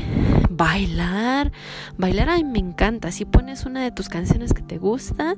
bailar. 0.50 1.54
Bailar 1.98 2.28
a 2.28 2.36
mí 2.36 2.44
me 2.44 2.60
encanta. 2.60 3.14
Si 3.14 3.24
pones 3.24 3.66
una 3.66 3.82
de 3.82 3.92
tus 3.92 4.10
canciones 4.10 4.54
que 4.54 4.62
te 4.62 4.78
gusta, 4.78 5.38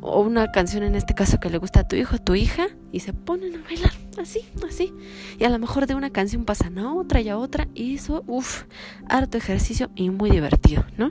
o 0.00 0.22
una 0.22 0.50
canción 0.50 0.82
en 0.82 0.94
este 0.94 1.12
caso 1.14 1.38
que 1.40 1.50
le 1.50 1.58
gusta 1.58 1.80
a 1.80 1.88
tu 1.88 1.94
hijo 1.96 2.16
o 2.16 2.18
tu 2.18 2.34
hija, 2.34 2.68
y 2.92 3.00
se 3.00 3.12
ponen 3.12 3.56
a 3.56 3.62
bailar 3.62 3.92
así, 4.18 4.40
así. 4.68 4.92
Y 5.38 5.44
a 5.44 5.48
lo 5.48 5.58
mejor 5.58 5.86
de 5.86 5.94
una 5.94 6.10
canción 6.10 6.44
pasan 6.44 6.78
a 6.78 6.94
otra 6.94 7.20
y 7.20 7.28
a 7.30 7.38
otra, 7.38 7.66
y 7.74 7.94
eso, 7.94 8.22
uff, 8.26 8.64
harto 9.08 9.38
ejercicio 9.38 9.90
y 9.96 10.10
muy 10.10 10.30
divertido, 10.30 10.84
¿no? 10.96 11.10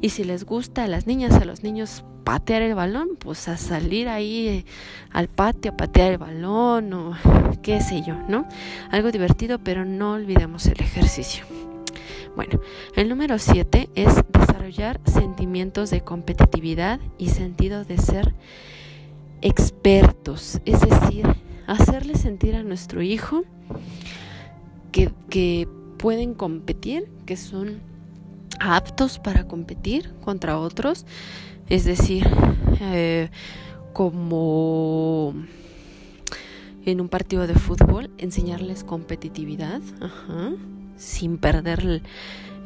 Y 0.00 0.10
si 0.10 0.22
les 0.22 0.44
gusta 0.44 0.84
a 0.84 0.88
las 0.88 1.06
niñas, 1.06 1.34
a 1.34 1.44
los 1.44 1.62
niños 1.62 2.04
patear 2.24 2.62
el 2.62 2.74
balón, 2.74 3.16
pues 3.18 3.48
a 3.48 3.56
salir 3.56 4.08
ahí 4.08 4.48
eh, 4.48 4.64
al 5.10 5.28
patio 5.28 5.72
a 5.72 5.76
patear 5.76 6.12
el 6.12 6.18
balón 6.18 6.92
o 6.92 7.16
qué 7.62 7.80
sé 7.80 8.02
yo, 8.06 8.14
¿no? 8.28 8.46
Algo 8.90 9.10
divertido, 9.10 9.58
pero 9.58 9.84
no 9.84 10.12
olvidemos 10.12 10.66
el 10.66 10.80
ejercicio. 10.80 11.44
Bueno, 12.36 12.60
el 12.96 13.08
número 13.08 13.38
7 13.38 13.90
es 13.94 14.24
desarrollar 14.32 15.00
sentimientos 15.06 15.90
de 15.90 16.00
competitividad 16.00 16.98
y 17.16 17.28
sentido 17.28 17.84
de 17.84 17.98
ser 17.98 18.34
expertos, 19.44 20.58
es 20.64 20.80
decir, 20.80 21.26
hacerle 21.66 22.16
sentir 22.16 22.56
a 22.56 22.62
nuestro 22.62 23.02
hijo 23.02 23.44
que, 24.90 25.12
que 25.28 25.68
pueden 25.98 26.32
competir, 26.32 27.10
que 27.26 27.36
son 27.36 27.80
aptos 28.58 29.18
para 29.18 29.46
competir 29.46 30.14
contra 30.24 30.58
otros, 30.58 31.04
es 31.68 31.84
decir, 31.84 32.26
eh, 32.80 33.28
como 33.92 35.34
en 36.86 37.00
un 37.02 37.08
partido 37.10 37.46
de 37.46 37.54
fútbol, 37.54 38.10
enseñarles 38.16 38.82
competitividad, 38.82 39.82
sin 40.96 41.36
perder 41.36 42.02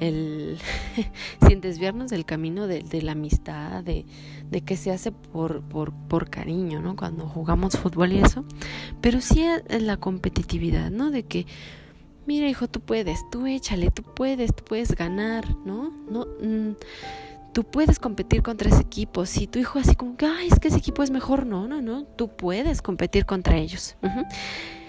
el, 0.00 0.58
sin 1.46 1.60
desviarnos 1.60 2.10
del 2.10 2.24
camino 2.24 2.66
de, 2.66 3.02
la 3.02 3.12
amistad, 3.12 3.82
de, 3.82 4.04
de, 4.50 4.60
que 4.62 4.76
se 4.76 4.90
hace 4.90 5.12
por, 5.12 5.62
por, 5.62 5.92
por, 5.92 6.30
cariño, 6.30 6.80
¿no? 6.80 6.96
Cuando 6.96 7.26
jugamos 7.26 7.76
fútbol 7.78 8.12
y 8.12 8.18
eso, 8.18 8.44
pero 9.00 9.20
sí 9.20 9.44
la 9.68 9.96
competitividad, 9.96 10.90
¿no? 10.90 11.10
De 11.10 11.24
que 11.24 11.46
mira 12.26 12.48
hijo, 12.48 12.68
tú 12.68 12.80
puedes, 12.80 13.28
tú 13.30 13.46
échale, 13.46 13.90
tú 13.90 14.02
puedes, 14.02 14.54
tú 14.54 14.62
puedes 14.64 14.94
ganar, 14.94 15.56
¿no? 15.64 15.90
No, 16.10 16.26
mm, 16.42 16.76
tú 17.52 17.64
puedes 17.64 17.98
competir 17.98 18.42
contra 18.42 18.70
ese 18.70 18.82
equipo. 18.82 19.24
Si 19.26 19.46
tu 19.46 19.58
hijo 19.58 19.78
así 19.78 19.96
como 19.96 20.16
que, 20.16 20.26
es 20.46 20.60
que 20.60 20.68
ese 20.68 20.76
equipo 20.76 21.02
es 21.02 21.10
mejor, 21.10 21.46
no, 21.46 21.66
no, 21.66 21.80
no, 21.80 22.04
tú 22.04 22.28
puedes 22.28 22.82
competir 22.82 23.24
contra 23.24 23.56
ellos. 23.56 23.96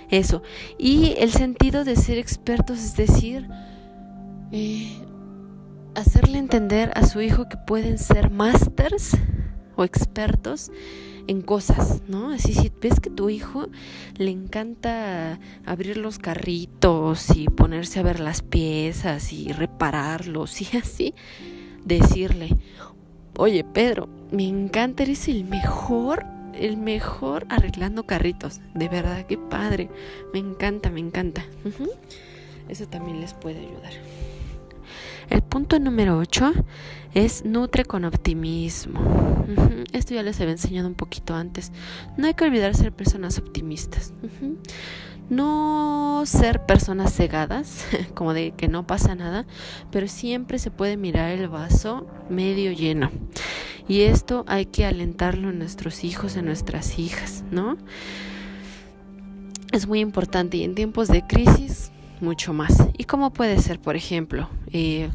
Eso. 0.09 0.43
Y 0.77 1.15
el 1.17 1.31
sentido 1.31 1.83
de 1.85 1.95
ser 1.95 2.17
expertos 2.17 2.79
es 2.79 2.95
decir, 2.95 3.47
eh, 4.51 4.97
hacerle 5.95 6.37
entender 6.37 6.91
a 6.95 7.05
su 7.05 7.21
hijo 7.21 7.47
que 7.49 7.57
pueden 7.57 7.97
ser 7.97 8.29
masters 8.31 9.17
o 9.75 9.83
expertos 9.83 10.71
en 11.27 11.41
cosas, 11.43 12.01
¿no? 12.07 12.31
Así 12.31 12.53
si 12.55 12.71
ves 12.81 12.99
que 12.99 13.11
tu 13.11 13.29
hijo 13.29 13.67
le 14.17 14.31
encanta 14.31 15.39
abrir 15.63 15.97
los 15.97 16.17
carritos 16.17 17.29
y 17.35 17.45
ponerse 17.45 17.99
a 17.99 18.03
ver 18.03 18.19
las 18.19 18.41
piezas 18.41 19.31
y 19.31 19.51
repararlos 19.51 20.61
y 20.61 20.77
así, 20.81 21.13
decirle, 21.85 22.55
oye 23.37 23.63
Pedro, 23.63 24.09
me 24.31 24.47
encanta, 24.47 25.03
eres 25.03 25.27
el 25.27 25.43
mejor, 25.45 26.25
el 26.55 26.77
mejor 26.77 27.45
arreglando 27.49 28.07
carritos, 28.07 28.59
de 28.73 28.89
verdad, 28.89 29.25
qué 29.27 29.37
padre, 29.37 29.89
me 30.33 30.39
encanta, 30.39 30.89
me 30.89 30.99
encanta. 30.99 31.45
Eso 32.67 32.87
también 32.87 33.21
les 33.21 33.33
puede 33.35 33.59
ayudar. 33.59 33.93
El 35.29 35.43
punto 35.43 35.79
número 35.79 36.17
8 36.17 36.53
es 37.13 37.45
nutre 37.45 37.86
con 37.86 38.03
optimismo. 38.05 39.45
Esto 39.93 40.15
ya 40.15 40.24
les 40.24 40.39
había 40.41 40.53
enseñado 40.53 40.88
un 40.88 40.95
poquito 40.95 41.36
antes. 41.36 41.71
No 42.17 42.27
hay 42.27 42.33
que 42.33 42.45
olvidar 42.45 42.75
ser 42.75 42.91
personas 42.91 43.38
optimistas. 43.38 44.13
No 45.29 46.24
ser 46.25 46.65
personas 46.65 47.13
cegadas, 47.13 47.86
como 48.15 48.33
de 48.33 48.51
que 48.51 48.67
no 48.67 48.88
pasa 48.88 49.13
nada, 49.13 49.45
pero 49.91 50.07
siempre 50.07 50.57
se 50.57 50.71
puede 50.71 50.98
mirar 50.98 51.31
el 51.31 51.48
vaso 51.48 52.07
medio 52.29 52.71
lleno. 52.71 53.12
Y 53.88 54.01
esto 54.01 54.45
hay 54.48 54.65
que 54.65 54.86
alentarlo 54.86 55.50
en 55.50 55.59
nuestros 55.59 56.03
hijos, 56.03 56.36
en 56.36 56.45
nuestras 56.45 56.98
hijas, 56.98 57.43
¿no? 57.51 57.77
Es 59.71 59.88
muy 59.88 60.00
importante 60.00 60.57
y 60.57 60.63
en 60.63 60.74
tiempos 60.74 61.07
de 61.07 61.25
crisis 61.27 61.91
mucho 62.21 62.53
más. 62.53 62.88
¿Y 62.97 63.05
cómo 63.05 63.31
puede 63.31 63.59
ser, 63.59 63.79
por 63.79 63.95
ejemplo? 63.95 64.49
Eh, 64.71 65.09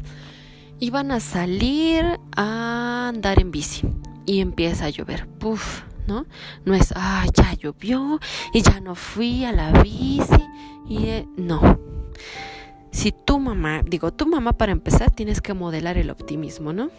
iban 0.79 1.11
a 1.11 1.19
salir 1.19 2.19
a 2.35 3.09
andar 3.09 3.39
en 3.39 3.51
bici 3.51 3.87
y 4.25 4.41
empieza 4.41 4.85
a 4.85 4.89
llover. 4.89 5.27
Puf, 5.27 5.81
¿no? 6.07 6.25
No 6.65 6.73
es, 6.73 6.93
ah, 6.95 7.25
ya 7.33 7.53
llovió 7.53 8.19
y 8.53 8.61
ya 8.61 8.79
no 8.79 8.95
fui 8.95 9.45
a 9.45 9.51
la 9.51 9.71
bici 9.81 10.43
y 10.87 11.05
eh, 11.07 11.27
no. 11.37 11.79
Si 12.91 13.11
tu 13.11 13.39
mamá, 13.39 13.81
digo, 13.83 14.13
tu 14.13 14.25
mamá 14.25 14.53
para 14.53 14.71
empezar 14.71 15.11
tienes 15.11 15.41
que 15.41 15.53
modelar 15.53 15.97
el 15.97 16.09
optimismo, 16.09 16.71
¿no? 16.71 16.89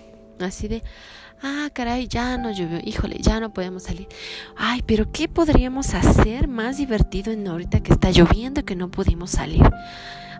Así 0.41 0.69
de, 0.69 0.83
ah, 1.43 1.69
caray, 1.73 2.09
ya 2.09 2.39
no 2.39 2.53
llovió, 2.53 2.79
híjole, 2.85 3.19
ya 3.21 3.41
no 3.41 3.53
podemos 3.53 3.85
salir. 3.85 4.09
Ay, 4.57 4.83
pero 4.87 5.11
¿qué 5.13 5.29
podríamos 5.29 5.95
hacer 5.95 6.49
más 6.49 6.79
divertido 6.79 7.33
en 7.33 7.47
ahorita 7.47 7.81
que 7.81 7.93
está 7.93 8.11
lloviendo 8.11 8.61
y 8.61 8.65
que 8.65 8.77
no 8.77 8.91
pudimos 8.91 9.31
salir? 9.31 9.63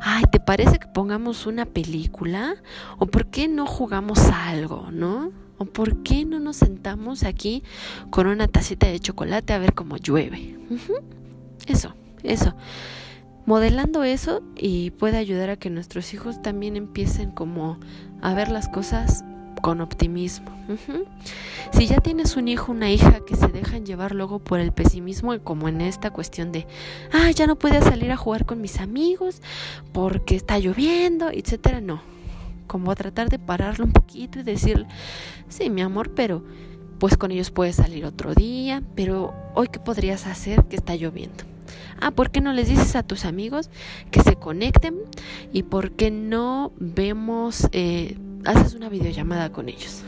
Ay, 0.01 0.25
¿te 0.31 0.41
parece 0.41 0.79
que 0.79 0.87
pongamos 0.89 1.47
una 1.47 1.65
película? 1.65 2.57
¿O 2.99 3.07
por 3.07 3.27
qué 3.27 3.49
no 3.49 3.67
jugamos 3.67 4.19
algo, 4.31 4.91
no? 4.91 5.33
¿O 5.59 5.65
por 5.65 6.03
qué 6.03 6.25
no 6.25 6.39
nos 6.39 6.57
sentamos 6.57 7.25
aquí 7.25 7.63
con 8.11 8.27
una 8.27 8.47
tacita 8.47 8.87
de 8.87 9.01
chocolate 9.01 9.53
a 9.53 9.59
ver 9.59 9.75
cómo 9.75 9.97
llueve? 9.97 10.57
Eso, 11.67 11.95
eso. 12.23 12.55
Modelando 13.47 14.03
eso 14.05 14.43
y 14.57 14.91
puede 14.91 15.17
ayudar 15.17 15.51
a 15.51 15.57
que 15.57 15.71
nuestros 15.71 16.13
hijos 16.15 16.43
también 16.43 16.77
empiecen 16.77 17.31
como 17.31 17.79
a 18.21 18.35
ver 18.35 18.51
las 18.51 18.69
cosas 18.69 19.25
con 19.61 19.81
optimismo. 19.81 20.51
Si 21.73 21.87
ya 21.87 22.01
tienes 22.01 22.37
un 22.37 22.49
hijo, 22.49 22.73
una 22.73 22.91
hija 22.91 23.21
que 23.27 23.37
se 23.37 23.49
dejan 23.49 23.85
llevar 23.85 24.15
luego 24.15 24.39
por 24.39 24.61
el 24.61 24.73
pesimismo, 24.73 25.39
como 25.43 25.69
en 25.69 25.81
esta 25.81 26.11
cuestión 26.11 26.53
de, 26.53 26.67
ah, 27.13 27.31
ya 27.31 27.47
no 27.47 27.57
puedo 27.57 27.81
salir 27.83 28.13
a 28.13 28.17
jugar 28.17 28.47
con 28.47 28.61
mis 28.61 28.81
amigos 28.81 29.43
porque 29.93 30.37
está 30.37 30.59
lloviendo, 30.59 31.31
etcétera, 31.31 31.81
no. 31.81 32.01
Como 32.67 32.95
tratar 32.95 33.29
de 33.29 33.39
pararlo 33.39 33.85
un 33.85 33.93
poquito 33.93 34.41
y 34.41 34.43
decir, 34.43 34.87
sí, 35.49 35.71
mi 35.71 35.83
amor, 35.83 36.13
pero 36.15 36.43
pues 36.99 37.17
con 37.17 37.31
ellos 37.31 37.51
puedes 37.51 37.77
salir 37.77 38.05
otro 38.05 38.35
día, 38.35 38.83
pero 38.95 39.35
hoy 39.55 39.69
qué 39.69 39.79
podrías 39.79 40.27
hacer 40.27 40.65
que 40.65 40.77
está 40.77 40.97
lloviendo. 40.97 41.45
Ah, 42.01 42.11
¿por 42.11 42.31
qué 42.31 42.41
no 42.41 42.53
les 42.53 42.69
dices 42.69 42.95
a 42.97 43.03
tus 43.03 43.25
amigos 43.25 43.71
que 44.11 44.23
se 44.23 44.37
conecten? 44.37 44.97
¿Y 45.53 45.63
por 45.63 45.93
qué 45.93 46.11
no 46.11 46.73
vemos 46.79 47.69
eh, 47.73 48.17
haces 48.47 48.75
una 48.75 48.89
videollamada 48.89 49.53
con 49.53 49.69
ellos. 49.69 50.03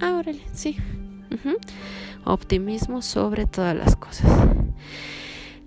Ah, 0.00 0.16
órale, 0.18 0.42
sí. 0.52 0.76
Optimismo 2.24 3.02
sobre 3.02 3.46
todas 3.46 3.74
las 3.74 3.96
cosas. 3.96 4.30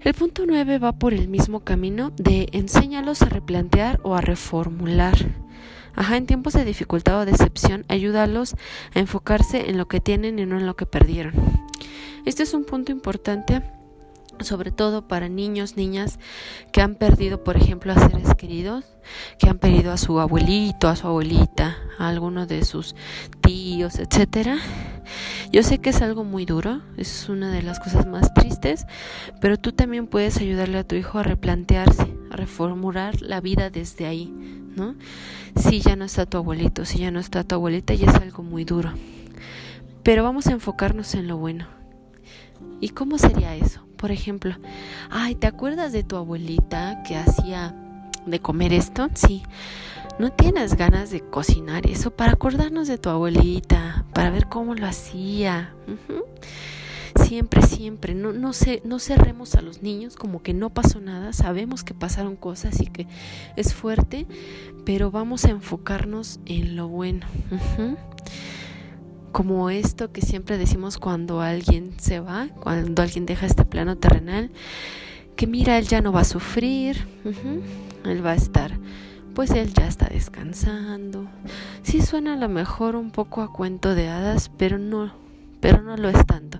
El 0.01 0.13
punto 0.13 0.43
9 0.45 0.77
va 0.79 0.93
por 0.93 1.13
el 1.13 1.27
mismo 1.27 1.61
camino 1.61 2.11
de 2.15 2.47
enséñalos 2.53 3.21
a 3.21 3.25
replantear 3.25 3.99
o 4.03 4.15
a 4.15 4.21
reformular. 4.21 5.15
Ajá, 5.95 6.15
en 6.15 6.25
tiempos 6.25 6.53
de 6.53 6.63
dificultad 6.63 7.19
o 7.19 7.25
decepción, 7.25 7.83
ayúdalos 7.89 8.55
a 8.93 8.99
enfocarse 8.99 9.69
en 9.69 9.77
lo 9.77 9.87
que 9.87 9.99
tienen 9.99 10.39
y 10.39 10.45
no 10.45 10.57
en 10.57 10.65
lo 10.65 10.75
que 10.75 10.85
perdieron. 10.85 11.33
Este 12.25 12.43
es 12.43 12.53
un 12.53 12.63
punto 12.63 12.91
importante 12.91 13.61
sobre 14.41 14.71
todo 14.71 15.07
para 15.07 15.29
niños, 15.29 15.77
niñas 15.77 16.19
que 16.71 16.81
han 16.81 16.95
perdido, 16.95 17.43
por 17.43 17.57
ejemplo, 17.57 17.93
a 17.93 18.09
seres 18.09 18.33
queridos, 18.35 18.85
que 19.37 19.49
han 19.49 19.57
perdido 19.57 19.91
a 19.91 19.97
su 19.97 20.19
abuelito, 20.19 20.87
a 20.87 20.95
su 20.95 21.07
abuelita, 21.07 21.77
a 21.97 22.09
alguno 22.09 22.45
de 22.45 22.63
sus 22.63 22.95
tíos, 23.41 23.99
etcétera. 23.99 24.57
Yo 25.51 25.63
sé 25.63 25.79
que 25.79 25.89
es 25.89 26.01
algo 26.01 26.23
muy 26.23 26.45
duro, 26.45 26.81
es 26.97 27.29
una 27.29 27.51
de 27.51 27.63
las 27.63 27.79
cosas 27.79 28.05
más 28.05 28.33
tristes, 28.33 28.85
pero 29.41 29.57
tú 29.57 29.71
también 29.71 30.07
puedes 30.07 30.37
ayudarle 30.37 30.77
a 30.77 30.83
tu 30.83 30.95
hijo 30.95 31.17
a 31.17 31.23
replantearse, 31.23 32.13
a 32.31 32.35
reformular 32.35 33.21
la 33.21 33.41
vida 33.41 33.69
desde 33.69 34.05
ahí, 34.05 34.31
¿no? 34.75 34.95
Si 35.55 35.81
ya 35.81 35.95
no 35.95 36.05
está 36.05 36.25
tu 36.25 36.37
abuelito, 36.37 36.85
si 36.85 36.99
ya 36.99 37.11
no 37.11 37.19
está 37.19 37.43
tu 37.43 37.55
abuelita, 37.55 37.93
ya 37.95 38.11
es 38.11 38.15
algo 38.15 38.43
muy 38.43 38.65
duro. 38.65 38.93
Pero 40.03 40.23
vamos 40.23 40.47
a 40.47 40.51
enfocarnos 40.51 41.15
en 41.15 41.27
lo 41.27 41.37
bueno. 41.37 41.67
¿Y 42.79 42.89
cómo 42.89 43.17
sería 43.17 43.55
eso? 43.55 43.88
Por 43.99 44.11
ejemplo, 44.11 44.55
ay, 45.09 45.35
¿te 45.35 45.45
acuerdas 45.45 45.91
de 45.91 46.03
tu 46.03 46.15
abuelita 46.15 47.03
que 47.03 47.17
hacía 47.17 47.75
de 48.25 48.39
comer 48.39 48.71
esto? 48.71 49.09
Sí. 49.13 49.43
¿No 50.19 50.31
tienes 50.31 50.75
ganas 50.75 51.11
de 51.11 51.19
cocinar 51.19 51.85
eso 51.85 52.11
para 52.11 52.31
acordarnos 52.31 52.87
de 52.87 52.97
tu 52.97 53.09
abuelita, 53.09 54.05
para 54.13 54.29
ver 54.29 54.47
cómo 54.47 54.73
lo 54.73 54.85
hacía? 54.85 55.73
Siempre, 57.15 57.61
siempre, 57.61 58.15
no, 58.15 58.31
no, 58.31 58.51
no 58.85 58.99
cerremos 58.99 59.55
a 59.55 59.61
los 59.61 59.81
niños 59.81 60.15
como 60.15 60.41
que 60.41 60.53
no 60.53 60.69
pasó 60.69 61.01
nada, 61.01 61.33
sabemos 61.33 61.83
que 61.83 61.93
pasaron 61.93 62.37
cosas 62.37 62.79
y 62.79 62.87
que 62.87 63.05
es 63.57 63.73
fuerte, 63.73 64.27
pero 64.85 65.11
vamos 65.11 65.43
a 65.43 65.49
enfocarnos 65.49 66.39
en 66.45 66.77
lo 66.77 66.87
bueno 66.87 67.25
como 69.31 69.69
esto 69.69 70.11
que 70.11 70.21
siempre 70.21 70.57
decimos 70.57 70.97
cuando 70.97 71.41
alguien 71.41 71.93
se 71.99 72.19
va, 72.19 72.47
cuando 72.61 73.01
alguien 73.01 73.25
deja 73.25 73.45
este 73.45 73.65
plano 73.65 73.97
terrenal, 73.97 74.51
que 75.35 75.47
mira, 75.47 75.77
él 75.77 75.87
ya 75.87 76.01
no 76.01 76.11
va 76.11 76.21
a 76.21 76.25
sufrir, 76.25 77.07
él 78.03 78.25
va 78.25 78.31
a 78.31 78.35
estar, 78.35 78.77
pues 79.33 79.51
él 79.51 79.73
ya 79.73 79.87
está 79.87 80.07
descansando. 80.07 81.29
Sí 81.81 82.01
suena 82.01 82.33
a 82.33 82.37
lo 82.37 82.49
mejor 82.49 82.95
un 82.95 83.11
poco 83.11 83.41
a 83.41 83.53
cuento 83.53 83.95
de 83.95 84.09
hadas, 84.09 84.51
pero 84.57 84.77
no, 84.77 85.13
pero 85.61 85.81
no 85.81 85.95
lo 85.95 86.09
es 86.09 86.25
tanto. 86.25 86.59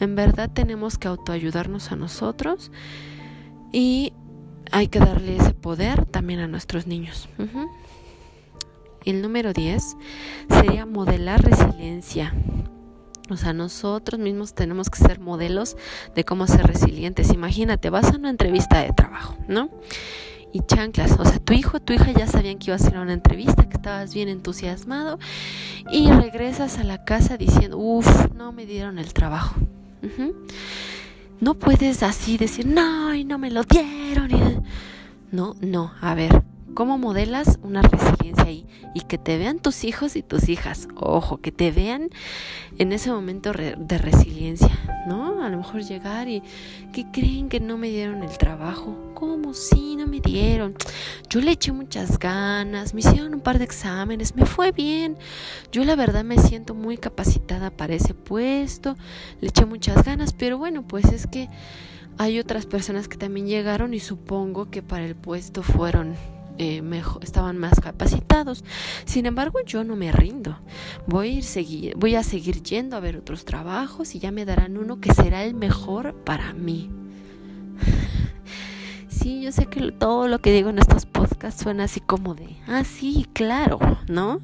En 0.00 0.16
verdad 0.16 0.50
tenemos 0.52 0.98
que 0.98 1.08
autoayudarnos 1.08 1.92
a 1.92 1.96
nosotros 1.96 2.70
y 3.72 4.12
hay 4.72 4.88
que 4.88 4.98
darle 4.98 5.36
ese 5.36 5.54
poder 5.54 6.04
también 6.06 6.40
a 6.40 6.46
nuestros 6.46 6.86
niños. 6.86 7.28
El 9.04 9.22
número 9.22 9.52
10 9.52 9.96
sería 10.48 10.86
modelar 10.86 11.42
resiliencia. 11.42 12.34
O 13.30 13.36
sea, 13.36 13.52
nosotros 13.52 14.20
mismos 14.20 14.54
tenemos 14.54 14.90
que 14.90 14.98
ser 14.98 15.20
modelos 15.20 15.76
de 16.14 16.24
cómo 16.24 16.46
ser 16.46 16.66
resilientes. 16.66 17.32
Imagínate, 17.32 17.88
vas 17.88 18.12
a 18.12 18.16
una 18.16 18.28
entrevista 18.28 18.80
de 18.80 18.92
trabajo, 18.92 19.36
¿no? 19.48 19.70
Y 20.52 20.62
chanclas, 20.66 21.12
o 21.18 21.24
sea, 21.24 21.38
tu 21.38 21.52
hijo, 21.52 21.78
tu 21.78 21.92
hija 21.92 22.10
ya 22.10 22.26
sabían 22.26 22.58
que 22.58 22.70
ibas 22.70 22.84
a 22.84 22.88
ir 22.88 22.96
a 22.96 23.02
una 23.02 23.12
entrevista, 23.12 23.68
que 23.68 23.76
estabas 23.76 24.12
bien 24.12 24.28
entusiasmado 24.28 25.20
y 25.92 26.10
regresas 26.10 26.78
a 26.78 26.84
la 26.84 27.04
casa 27.04 27.36
diciendo, 27.36 27.78
uff, 27.78 28.32
no 28.34 28.50
me 28.50 28.66
dieron 28.66 28.98
el 28.98 29.12
trabajo. 29.12 29.54
No 31.38 31.54
puedes 31.54 32.02
así 32.02 32.36
decir, 32.36 32.66
no, 32.66 33.14
y 33.14 33.22
no 33.24 33.38
me 33.38 33.52
lo 33.52 33.62
dieron. 33.62 34.64
No, 35.30 35.54
no, 35.60 35.92
a 36.00 36.16
ver, 36.16 36.42
¿Cómo 36.74 36.98
modelas 36.98 37.58
una 37.62 37.82
resiliencia 37.82 38.44
ahí? 38.44 38.66
Y 38.94 39.02
que 39.02 39.18
te 39.18 39.38
vean 39.38 39.58
tus 39.58 39.84
hijos 39.84 40.16
y 40.16 40.22
tus 40.22 40.48
hijas. 40.48 40.88
Ojo, 40.96 41.38
que 41.38 41.52
te 41.52 41.70
vean 41.70 42.10
en 42.78 42.92
ese 42.92 43.10
momento 43.10 43.52
de 43.52 43.98
resiliencia, 43.98 44.78
¿no? 45.06 45.42
A 45.42 45.48
lo 45.48 45.58
mejor 45.58 45.82
llegar 45.82 46.28
y 46.28 46.42
que 46.92 47.10
creen 47.10 47.48
que 47.48 47.60
no 47.60 47.76
me 47.76 47.88
dieron 47.88 48.22
el 48.22 48.38
trabajo. 48.38 48.96
¿Cómo? 49.14 49.52
Sí, 49.52 49.96
no 49.96 50.06
me 50.06 50.20
dieron. 50.20 50.74
Yo 51.28 51.40
le 51.40 51.52
eché 51.52 51.72
muchas 51.72 52.18
ganas, 52.18 52.94
me 52.94 53.00
hicieron 53.00 53.34
un 53.34 53.40
par 53.40 53.58
de 53.58 53.64
exámenes, 53.64 54.34
me 54.36 54.46
fue 54.46 54.72
bien. 54.72 55.18
Yo 55.72 55.84
la 55.84 55.96
verdad 55.96 56.24
me 56.24 56.38
siento 56.38 56.74
muy 56.74 56.96
capacitada 56.96 57.70
para 57.70 57.94
ese 57.94 58.14
puesto, 58.14 58.96
le 59.40 59.48
eché 59.48 59.66
muchas 59.66 60.04
ganas, 60.04 60.32
pero 60.32 60.56
bueno, 60.56 60.86
pues 60.86 61.06
es 61.06 61.26
que 61.26 61.48
hay 62.18 62.38
otras 62.38 62.66
personas 62.66 63.08
que 63.08 63.16
también 63.16 63.46
llegaron 63.46 63.94
y 63.94 64.00
supongo 64.00 64.70
que 64.70 64.82
para 64.82 65.04
el 65.04 65.16
puesto 65.16 65.62
fueron 65.62 66.14
eh, 66.60 66.82
estaban 67.22 67.56
más 67.56 67.80
capacitados. 67.80 68.64
Sin 69.06 69.24
embargo, 69.24 69.60
yo 69.64 69.82
no 69.82 69.96
me 69.96 70.12
rindo. 70.12 70.58
Voy 71.06 71.28
a, 71.28 71.32
ir 71.32 71.44
seguir 72.22 72.62
yendo 72.62 72.98
a 72.98 73.00
ver 73.00 73.16
otros 73.16 73.46
trabajos 73.46 74.14
y 74.14 74.18
ya 74.18 74.30
me 74.30 74.44
darán 74.44 74.76
uno 74.76 75.00
que 75.00 75.14
será 75.14 75.42
el 75.42 75.54
mejor 75.54 76.14
para 76.24 76.52
mí. 76.52 76.90
Sí, 79.08 79.42
yo 79.42 79.52
sé 79.52 79.66
que 79.66 79.92
todo 79.92 80.28
lo 80.28 80.38
que 80.38 80.50
digo 80.50 80.70
en 80.70 80.78
estos 80.78 81.04
podcasts 81.04 81.62
suena 81.62 81.84
así 81.84 82.00
como 82.00 82.34
de, 82.34 82.56
ah, 82.66 82.84
sí, 82.84 83.26
claro, 83.34 83.78
¿no? 84.08 84.40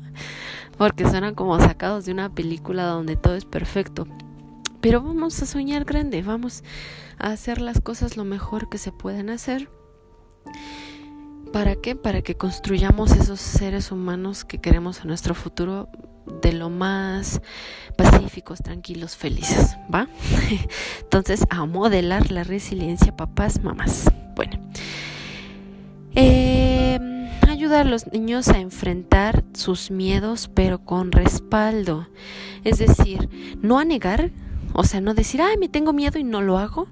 Porque 0.76 1.08
suenan 1.08 1.34
como 1.34 1.58
sacados 1.58 2.04
de 2.04 2.12
una 2.12 2.34
película 2.34 2.84
donde 2.84 3.16
todo 3.16 3.36
es 3.36 3.46
perfecto. 3.46 4.06
Pero 4.82 5.00
vamos 5.00 5.40
a 5.40 5.46
soñar 5.46 5.86
grande, 5.86 6.20
vamos 6.20 6.62
a 7.16 7.28
hacer 7.30 7.58
las 7.62 7.80
cosas 7.80 8.18
lo 8.18 8.24
mejor 8.24 8.68
que 8.68 8.76
se 8.76 8.92
puedan 8.92 9.30
hacer 9.30 9.70
¿Para 11.56 11.74
qué? 11.74 11.96
Para 11.96 12.20
que 12.20 12.34
construyamos 12.34 13.12
esos 13.12 13.40
seres 13.40 13.90
humanos 13.90 14.44
que 14.44 14.58
queremos 14.58 15.00
en 15.00 15.06
nuestro 15.06 15.34
futuro 15.34 15.88
de 16.42 16.52
lo 16.52 16.68
más 16.68 17.40
pacíficos, 17.96 18.58
tranquilos, 18.58 19.16
felices, 19.16 19.74
¿va? 19.92 20.06
Entonces, 21.00 21.46
a 21.48 21.64
modelar 21.64 22.30
la 22.30 22.44
resiliencia, 22.44 23.16
papás, 23.16 23.62
mamás. 23.64 24.04
Bueno, 24.34 24.58
eh, 26.14 27.30
ayuda 27.48 27.80
a 27.80 27.84
los 27.84 28.12
niños 28.12 28.48
a 28.48 28.58
enfrentar 28.58 29.42
sus 29.54 29.90
miedos, 29.90 30.50
pero 30.52 30.84
con 30.84 31.10
respaldo. 31.10 32.06
Es 32.64 32.80
decir, 32.80 33.30
no 33.62 33.78
a 33.78 33.86
negar, 33.86 34.30
o 34.74 34.84
sea, 34.84 35.00
no 35.00 35.14
decir, 35.14 35.40
ay, 35.40 35.56
me 35.56 35.70
tengo 35.70 35.94
miedo 35.94 36.18
y 36.18 36.24
no 36.24 36.42
lo 36.42 36.58
hago 36.58 36.86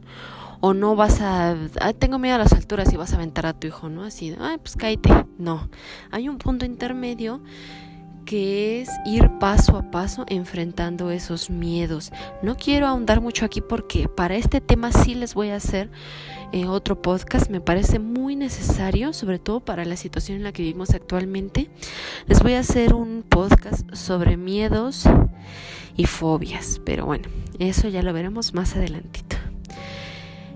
o 0.66 0.72
no 0.72 0.96
vas 0.96 1.20
a, 1.20 1.54
tengo 1.98 2.18
miedo 2.18 2.36
a 2.36 2.38
las 2.38 2.54
alturas 2.54 2.90
y 2.90 2.96
vas 2.96 3.12
a 3.12 3.16
aventar 3.16 3.44
a 3.44 3.52
tu 3.52 3.66
hijo, 3.66 3.90
¿no? 3.90 4.02
Así, 4.02 4.34
ay, 4.40 4.56
pues 4.56 4.76
cállate. 4.76 5.26
No, 5.36 5.68
hay 6.10 6.30
un 6.30 6.38
punto 6.38 6.64
intermedio 6.64 7.42
que 8.24 8.80
es 8.80 8.88
ir 9.04 9.30
paso 9.38 9.76
a 9.76 9.90
paso 9.90 10.24
enfrentando 10.26 11.10
esos 11.10 11.50
miedos. 11.50 12.12
No 12.40 12.56
quiero 12.56 12.86
ahondar 12.86 13.20
mucho 13.20 13.44
aquí 13.44 13.60
porque 13.60 14.08
para 14.08 14.36
este 14.36 14.62
tema 14.62 14.90
sí 14.90 15.14
les 15.14 15.34
voy 15.34 15.50
a 15.50 15.56
hacer 15.56 15.90
eh, 16.52 16.66
otro 16.66 17.02
podcast. 17.02 17.50
Me 17.50 17.60
parece 17.60 17.98
muy 17.98 18.34
necesario, 18.34 19.12
sobre 19.12 19.38
todo 19.38 19.60
para 19.60 19.84
la 19.84 19.96
situación 19.96 20.38
en 20.38 20.44
la 20.44 20.52
que 20.52 20.62
vivimos 20.62 20.94
actualmente. 20.94 21.68
Les 22.26 22.42
voy 22.42 22.54
a 22.54 22.60
hacer 22.60 22.94
un 22.94 23.22
podcast 23.22 23.94
sobre 23.94 24.38
miedos 24.38 25.04
y 25.94 26.06
fobias, 26.06 26.80
pero 26.86 27.04
bueno, 27.04 27.28
eso 27.58 27.88
ya 27.88 28.02
lo 28.02 28.14
veremos 28.14 28.54
más 28.54 28.76
adelantito. 28.76 29.43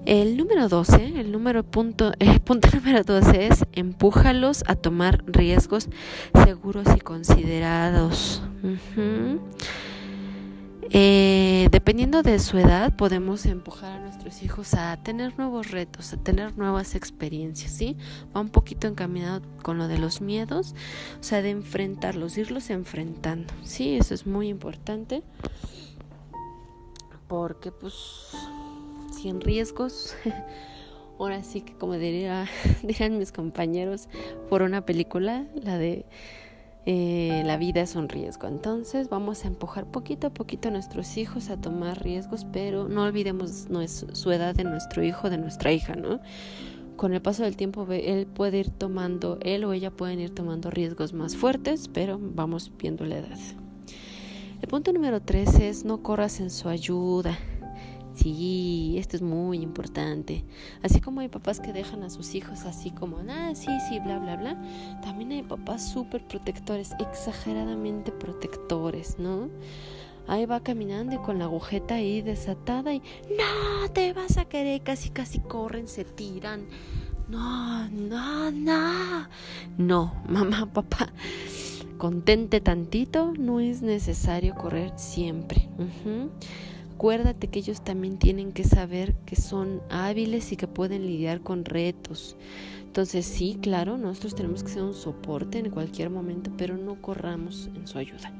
El 0.08 0.38
número 0.38 0.70
12, 0.70 1.20
el 1.20 1.30
número 1.30 1.62
punto, 1.64 2.12
eh, 2.18 2.40
punto 2.40 2.70
número 2.74 3.04
12 3.04 3.46
es 3.46 3.66
empújalos 3.72 4.64
a 4.66 4.74
tomar 4.74 5.22
riesgos 5.26 5.90
seguros 6.46 6.86
y 6.96 7.00
considerados. 7.00 8.42
Eh, 10.90 11.68
dependiendo 11.70 12.22
de 12.22 12.38
su 12.38 12.56
edad, 12.56 12.96
podemos 12.96 13.44
empujar 13.44 13.98
a 13.98 14.00
nuestros 14.00 14.42
hijos 14.42 14.72
a 14.72 14.96
tener 15.02 15.36
nuevos 15.36 15.70
retos, 15.72 16.14
a 16.14 16.16
tener 16.16 16.56
nuevas 16.56 16.94
experiencias, 16.94 17.70
¿sí? 17.70 17.94
Va 18.34 18.40
un 18.40 18.48
poquito 18.48 18.88
encaminado 18.88 19.42
con 19.62 19.76
lo 19.76 19.88
de 19.88 19.98
los 19.98 20.22
miedos, 20.22 20.74
o 21.20 21.22
sea, 21.22 21.42
de 21.42 21.50
enfrentarlos, 21.50 22.38
irlos 22.38 22.70
enfrentando, 22.70 23.52
¿sí? 23.62 23.98
Eso 23.98 24.14
es 24.14 24.26
muy 24.26 24.48
importante 24.48 25.22
porque, 27.26 27.70
pues, 27.70 28.32
sin 29.18 29.40
riesgos. 29.40 30.16
Ahora 31.18 31.42
sí 31.42 31.62
que 31.62 31.74
como 31.74 31.94
diría, 31.94 32.46
dirán 32.82 33.18
mis 33.18 33.32
compañeros 33.32 34.08
por 34.48 34.62
una 34.62 34.86
película, 34.86 35.46
la 35.60 35.76
de 35.76 36.06
eh, 36.86 37.42
La 37.44 37.56
vida 37.56 37.82
es 37.82 37.96
un 37.96 38.08
riesgo. 38.08 38.46
Entonces 38.46 39.08
vamos 39.08 39.44
a 39.44 39.48
empujar 39.48 39.86
poquito 39.86 40.28
a 40.28 40.30
poquito 40.30 40.68
a 40.68 40.70
nuestros 40.70 41.16
hijos 41.16 41.50
a 41.50 41.60
tomar 41.60 42.02
riesgos, 42.02 42.46
pero 42.52 42.88
no 42.88 43.02
olvidemos 43.02 43.66
su 44.12 44.30
edad 44.30 44.54
de 44.54 44.64
nuestro 44.64 45.02
hijo, 45.02 45.28
de 45.28 45.38
nuestra 45.38 45.72
hija, 45.72 45.96
¿no? 45.96 46.20
Con 46.96 47.12
el 47.14 47.20
paso 47.20 47.42
del 47.44 47.56
tiempo 47.56 47.86
él 47.92 48.26
puede 48.26 48.58
ir 48.58 48.70
tomando, 48.70 49.38
él 49.42 49.64
o 49.64 49.72
ella 49.72 49.90
pueden 49.90 50.18
ir 50.18 50.34
tomando 50.34 50.70
riesgos 50.70 51.12
más 51.12 51.36
fuertes, 51.36 51.88
pero 51.88 52.18
vamos 52.20 52.72
viendo 52.76 53.04
la 53.04 53.18
edad. 53.18 53.38
El 54.60 54.68
punto 54.68 54.92
número 54.92 55.20
tres 55.20 55.60
es 55.60 55.84
no 55.84 56.02
corras 56.02 56.40
en 56.40 56.50
su 56.50 56.68
ayuda. 56.68 57.38
Sí, 58.18 58.96
esto 58.98 59.14
es 59.14 59.22
muy 59.22 59.58
importante. 59.58 60.44
Así 60.82 61.00
como 61.00 61.20
hay 61.20 61.28
papás 61.28 61.60
que 61.60 61.72
dejan 61.72 62.02
a 62.02 62.10
sus 62.10 62.34
hijos 62.34 62.64
así 62.64 62.90
como, 62.90 63.18
ah, 63.28 63.52
sí, 63.54 63.68
sí, 63.88 64.00
bla, 64.00 64.18
bla, 64.18 64.34
bla. 64.34 64.60
También 65.02 65.30
hay 65.30 65.42
papás 65.42 65.88
súper 65.92 66.26
protectores, 66.26 66.90
exageradamente 66.98 68.10
protectores, 68.10 69.20
¿no? 69.20 69.48
Ahí 70.26 70.46
va 70.46 70.60
caminando 70.60 71.14
y 71.14 71.18
con 71.18 71.38
la 71.38 71.44
agujeta 71.44 71.94
ahí 71.94 72.20
desatada 72.20 72.92
y, 72.92 72.98
no, 72.98 73.88
te 73.92 74.12
vas 74.12 74.36
a 74.36 74.46
querer, 74.46 74.82
casi, 74.82 75.10
casi 75.10 75.38
corren, 75.38 75.86
se 75.86 76.04
tiran. 76.04 76.66
No, 77.28 77.88
no, 77.88 78.50
no. 78.50 79.28
No, 79.76 80.12
mamá, 80.28 80.66
papá, 80.74 81.12
contente 81.98 82.60
tantito, 82.60 83.32
no 83.38 83.60
es 83.60 83.80
necesario 83.80 84.56
correr 84.56 84.92
siempre. 84.96 85.68
Acuérdate 86.98 87.46
que 87.46 87.60
ellos 87.60 87.82
también 87.82 88.18
tienen 88.18 88.50
que 88.50 88.64
saber 88.64 89.14
que 89.24 89.36
son 89.36 89.80
hábiles 89.88 90.50
y 90.50 90.56
que 90.56 90.66
pueden 90.66 91.06
lidiar 91.06 91.42
con 91.42 91.64
retos. 91.64 92.36
Entonces 92.82 93.24
sí, 93.24 93.56
claro, 93.62 93.96
nosotros 93.98 94.34
tenemos 94.34 94.64
que 94.64 94.70
ser 94.70 94.82
un 94.82 94.94
soporte 94.94 95.60
en 95.60 95.70
cualquier 95.70 96.10
momento, 96.10 96.50
pero 96.58 96.76
no 96.76 97.00
corramos 97.00 97.70
en 97.76 97.86
su 97.86 97.98
ayuda. 97.98 98.32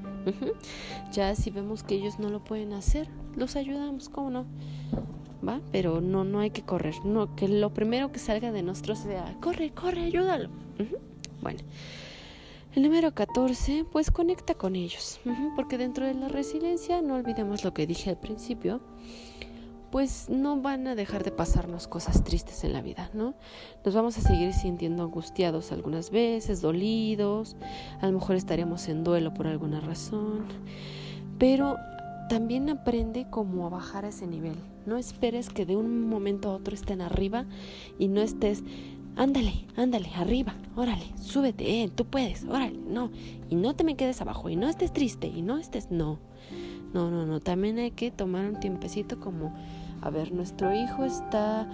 Ya 1.13 1.37
si 1.37 1.53
vemos 1.53 1.85
que 1.85 1.95
ellos 1.95 2.19
no 2.19 2.31
lo 2.31 2.43
pueden 2.43 2.73
hacer, 2.73 3.07
los 3.37 3.55
ayudamos, 3.55 4.09
¿cómo 4.09 4.31
no? 4.31 4.45
¿Va? 5.47 5.61
Pero 5.71 6.01
no, 6.01 6.25
no 6.25 6.41
hay 6.41 6.51
que 6.51 6.63
correr. 6.63 6.97
No, 7.05 7.37
que 7.37 7.47
lo 7.47 7.73
primero 7.73 8.11
que 8.11 8.19
salga 8.19 8.51
de 8.51 8.65
nosotros 8.65 8.99
sea, 8.99 9.37
corre, 9.41 9.71
corre, 9.71 10.01
ayúdalo. 10.01 10.49
Bueno. 11.43 11.61
El 12.79 12.85
número 12.85 13.13
14, 13.13 13.87
pues 13.91 14.13
conecta 14.13 14.55
con 14.55 14.77
ellos, 14.77 15.19
porque 15.57 15.79
dentro 15.79 16.07
de 16.07 16.15
la 16.15 16.29
resiliencia, 16.29 17.03
no 17.03 17.17
olvidemos 17.17 17.65
lo 17.65 17.75
que 17.75 17.89
dije 17.89 18.09
al 18.11 18.21
principio, 18.21 18.81
pues 19.91 20.29
no 20.31 20.63
van 20.63 20.87
a 20.87 20.95
dejar 20.95 21.25
de 21.25 21.33
pasarnos 21.33 21.89
cosas 21.89 22.23
tristes 22.23 22.63
en 22.63 22.73
la 22.73 22.81
vida, 22.81 23.11
¿no? 23.15 23.35
Nos 23.85 23.97
vamos 23.97 24.17
a 24.17 24.21
seguir 24.21 24.53
sintiendo 24.53 25.03
angustiados 25.03 25.73
algunas 25.73 26.13
veces, 26.13 26.61
dolidos, 26.61 27.57
a 28.01 28.07
lo 28.07 28.13
mejor 28.13 28.37
estaremos 28.37 28.89
en 28.89 29.03
duelo 29.03 29.35
por 29.35 29.49
alguna 29.49 29.81
razón, 29.81 30.45
pero 31.37 31.79
también 32.29 32.71
aprende 32.71 33.27
cómo 33.29 33.67
a 33.67 33.71
bajar 33.71 34.05
a 34.05 34.11
ese 34.11 34.29
nivel. 34.29 34.55
No 34.87 34.99
esperes 34.99 35.49
que 35.51 35.67
de 35.67 35.75
un 35.75 36.09
momento 36.09 36.51
a 36.51 36.55
otro 36.55 36.77
estén 36.77 37.01
arriba 37.01 37.45
y 37.99 38.07
no 38.07 38.21
estés 38.21 38.63
ándale, 39.19 39.67
ándale, 39.77 40.09
arriba, 40.17 40.55
órale, 40.77 41.13
súbete, 41.21 41.83
eh, 41.83 41.91
tú 41.95 42.07
puedes, 42.07 42.45
órale, 42.45 42.79
no, 42.79 43.11
y 43.51 43.57
no 43.57 43.75
te 43.75 43.85
me 43.85 43.97
quedes 43.97 44.21
abajo, 44.21 44.49
y 44.49 44.57
no 44.57 44.69
estés 44.69 44.93
triste, 44.93 45.27
y 45.27 45.43
no 45.43 45.59
estés, 45.59 45.91
no, 45.91 46.19
no, 46.95 47.11
no, 47.11 47.27
no, 47.27 47.41
también 47.41 47.79
hay 47.79 47.91
que 47.91 48.11
tomar 48.11 48.47
un 48.47 48.61
tiempecito 48.61 49.21
como, 49.21 49.53
a 50.01 50.09
ver, 50.09 50.33
nuestro 50.33 50.73
hijo 50.75 51.05
está 51.05 51.69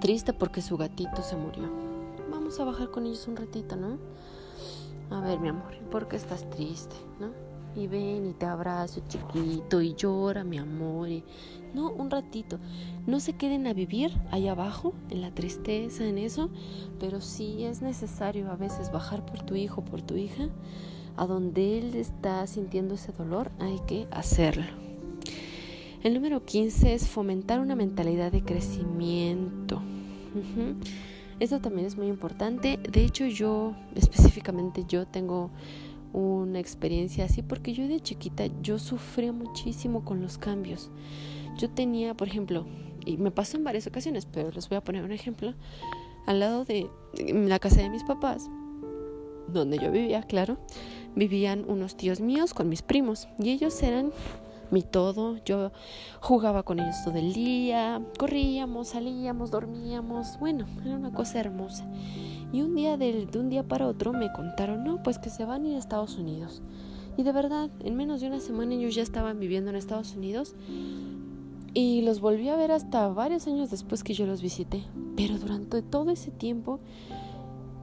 triste 0.00 0.32
porque 0.32 0.60
su 0.60 0.76
gatito 0.76 1.22
se 1.22 1.36
murió, 1.36 1.64
vamos 2.30 2.60
a 2.60 2.64
bajar 2.64 2.90
con 2.90 3.06
ellos 3.06 3.26
un 3.26 3.36
ratito, 3.36 3.74
¿no? 3.74 3.98
A 5.10 5.20
ver, 5.20 5.40
mi 5.40 5.48
amor, 5.48 5.74
¿por 5.90 6.06
qué 6.06 6.16
estás 6.16 6.48
triste, 6.50 6.96
no? 7.18 7.46
y 7.76 7.86
ven 7.86 8.30
y 8.30 8.32
te 8.32 8.46
abrazo 8.46 9.02
chiquito 9.06 9.82
y 9.82 9.94
llora 9.94 10.44
mi 10.44 10.58
amor. 10.58 11.08
Y... 11.08 11.22
No, 11.76 11.90
un 11.90 12.10
ratito. 12.10 12.58
No 13.06 13.20
se 13.20 13.34
queden 13.34 13.66
a 13.66 13.74
vivir 13.74 14.10
ahí 14.30 14.48
abajo, 14.48 14.94
en 15.10 15.20
la 15.20 15.30
tristeza, 15.30 16.06
en 16.06 16.16
eso, 16.16 16.48
pero 16.98 17.20
sí 17.20 17.64
es 17.64 17.82
necesario 17.82 18.50
a 18.50 18.56
veces 18.56 18.90
bajar 18.90 19.26
por 19.26 19.42
tu 19.42 19.56
hijo, 19.56 19.84
por 19.84 20.00
tu 20.00 20.16
hija, 20.16 20.48
a 21.18 21.26
donde 21.26 21.76
él 21.76 21.94
está 21.94 22.46
sintiendo 22.46 22.94
ese 22.94 23.12
dolor, 23.12 23.50
hay 23.58 23.78
que 23.86 24.08
hacerlo. 24.10 24.64
El 26.02 26.14
número 26.14 26.46
15 26.46 26.94
es 26.94 27.06
fomentar 27.06 27.60
una 27.60 27.76
mentalidad 27.76 28.32
de 28.32 28.42
crecimiento. 28.42 29.82
Eso 31.40 31.60
también 31.60 31.86
es 31.86 31.98
muy 31.98 32.06
importante. 32.06 32.78
De 32.90 33.04
hecho, 33.04 33.26
yo, 33.26 33.74
específicamente 33.94 34.84
yo, 34.88 35.06
tengo 35.06 35.50
una 36.14 36.58
experiencia 36.58 37.26
así 37.26 37.42
porque 37.42 37.74
yo 37.74 37.86
de 37.86 38.00
chiquita 38.00 38.46
yo 38.62 38.78
sufría 38.78 39.32
muchísimo 39.32 40.06
con 40.06 40.22
los 40.22 40.38
cambios. 40.38 40.88
Yo 41.58 41.70
tenía, 41.70 42.14
por 42.14 42.28
ejemplo, 42.28 42.66
y 43.04 43.16
me 43.16 43.30
pasó 43.30 43.56
en 43.56 43.64
varias 43.64 43.86
ocasiones, 43.86 44.26
pero 44.26 44.50
les 44.50 44.68
voy 44.68 44.76
a 44.76 44.84
poner 44.84 45.04
un 45.04 45.12
ejemplo, 45.12 45.54
al 46.26 46.40
lado 46.40 46.64
de 46.64 46.90
la 47.14 47.58
casa 47.58 47.80
de 47.80 47.88
mis 47.88 48.04
papás, 48.04 48.50
donde 49.48 49.78
yo 49.78 49.90
vivía, 49.90 50.22
claro, 50.22 50.58
vivían 51.14 51.64
unos 51.68 51.96
tíos 51.96 52.20
míos 52.20 52.52
con 52.52 52.68
mis 52.68 52.82
primos 52.82 53.28
y 53.38 53.50
ellos 53.50 53.80
eran 53.82 54.12
mi 54.70 54.82
todo. 54.82 55.38
Yo 55.44 55.72
jugaba 56.20 56.62
con 56.62 56.80
ellos 56.80 56.96
todo 57.04 57.16
el 57.16 57.32
día, 57.32 58.02
corríamos, 58.18 58.88
salíamos, 58.88 59.50
dormíamos. 59.50 60.38
Bueno, 60.38 60.66
era 60.84 60.96
una 60.96 61.12
cosa 61.12 61.40
hermosa. 61.40 61.86
Y 62.52 62.62
un 62.62 62.74
día 62.74 62.96
de, 62.96 63.26
de 63.26 63.38
un 63.38 63.48
día 63.48 63.62
para 63.62 63.86
otro 63.86 64.12
me 64.12 64.32
contaron, 64.32 64.84
no, 64.84 65.02
pues 65.02 65.18
que 65.18 65.30
se 65.30 65.44
van 65.44 65.64
a 65.64 65.68
ir 65.68 65.76
a 65.76 65.78
Estados 65.78 66.16
Unidos. 66.16 66.62
Y 67.16 67.22
de 67.22 67.32
verdad, 67.32 67.70
en 67.80 67.96
menos 67.96 68.20
de 68.20 68.26
una 68.26 68.40
semana 68.40 68.74
ellos 68.74 68.94
ya 68.94 69.02
estaban 69.02 69.40
viviendo 69.40 69.70
en 69.70 69.76
Estados 69.76 70.14
Unidos. 70.14 70.54
Y 71.78 72.00
los 72.00 72.20
volví 72.20 72.48
a 72.48 72.56
ver 72.56 72.72
hasta 72.72 73.06
varios 73.08 73.46
años 73.46 73.70
después 73.70 74.02
que 74.02 74.14
yo 74.14 74.24
los 74.24 74.40
visité. 74.40 74.82
Pero 75.14 75.38
durante 75.38 75.82
todo 75.82 76.10
ese 76.10 76.30
tiempo 76.30 76.80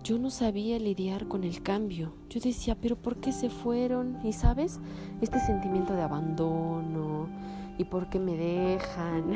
yo 0.03 0.17
no 0.17 0.31
sabía 0.31 0.79
lidiar 0.79 1.27
con 1.27 1.43
el 1.43 1.61
cambio. 1.61 2.11
Yo 2.27 2.39
decía, 2.39 2.73
pero 2.73 2.95
¿por 2.95 3.17
qué 3.17 3.31
se 3.31 3.51
fueron? 3.51 4.17
Y 4.23 4.33
sabes, 4.33 4.79
este 5.21 5.39
sentimiento 5.39 5.93
de 5.93 6.01
abandono 6.01 7.27
y 7.77 7.83
por 7.83 8.09
qué 8.09 8.17
me 8.17 8.35
dejan 8.35 9.33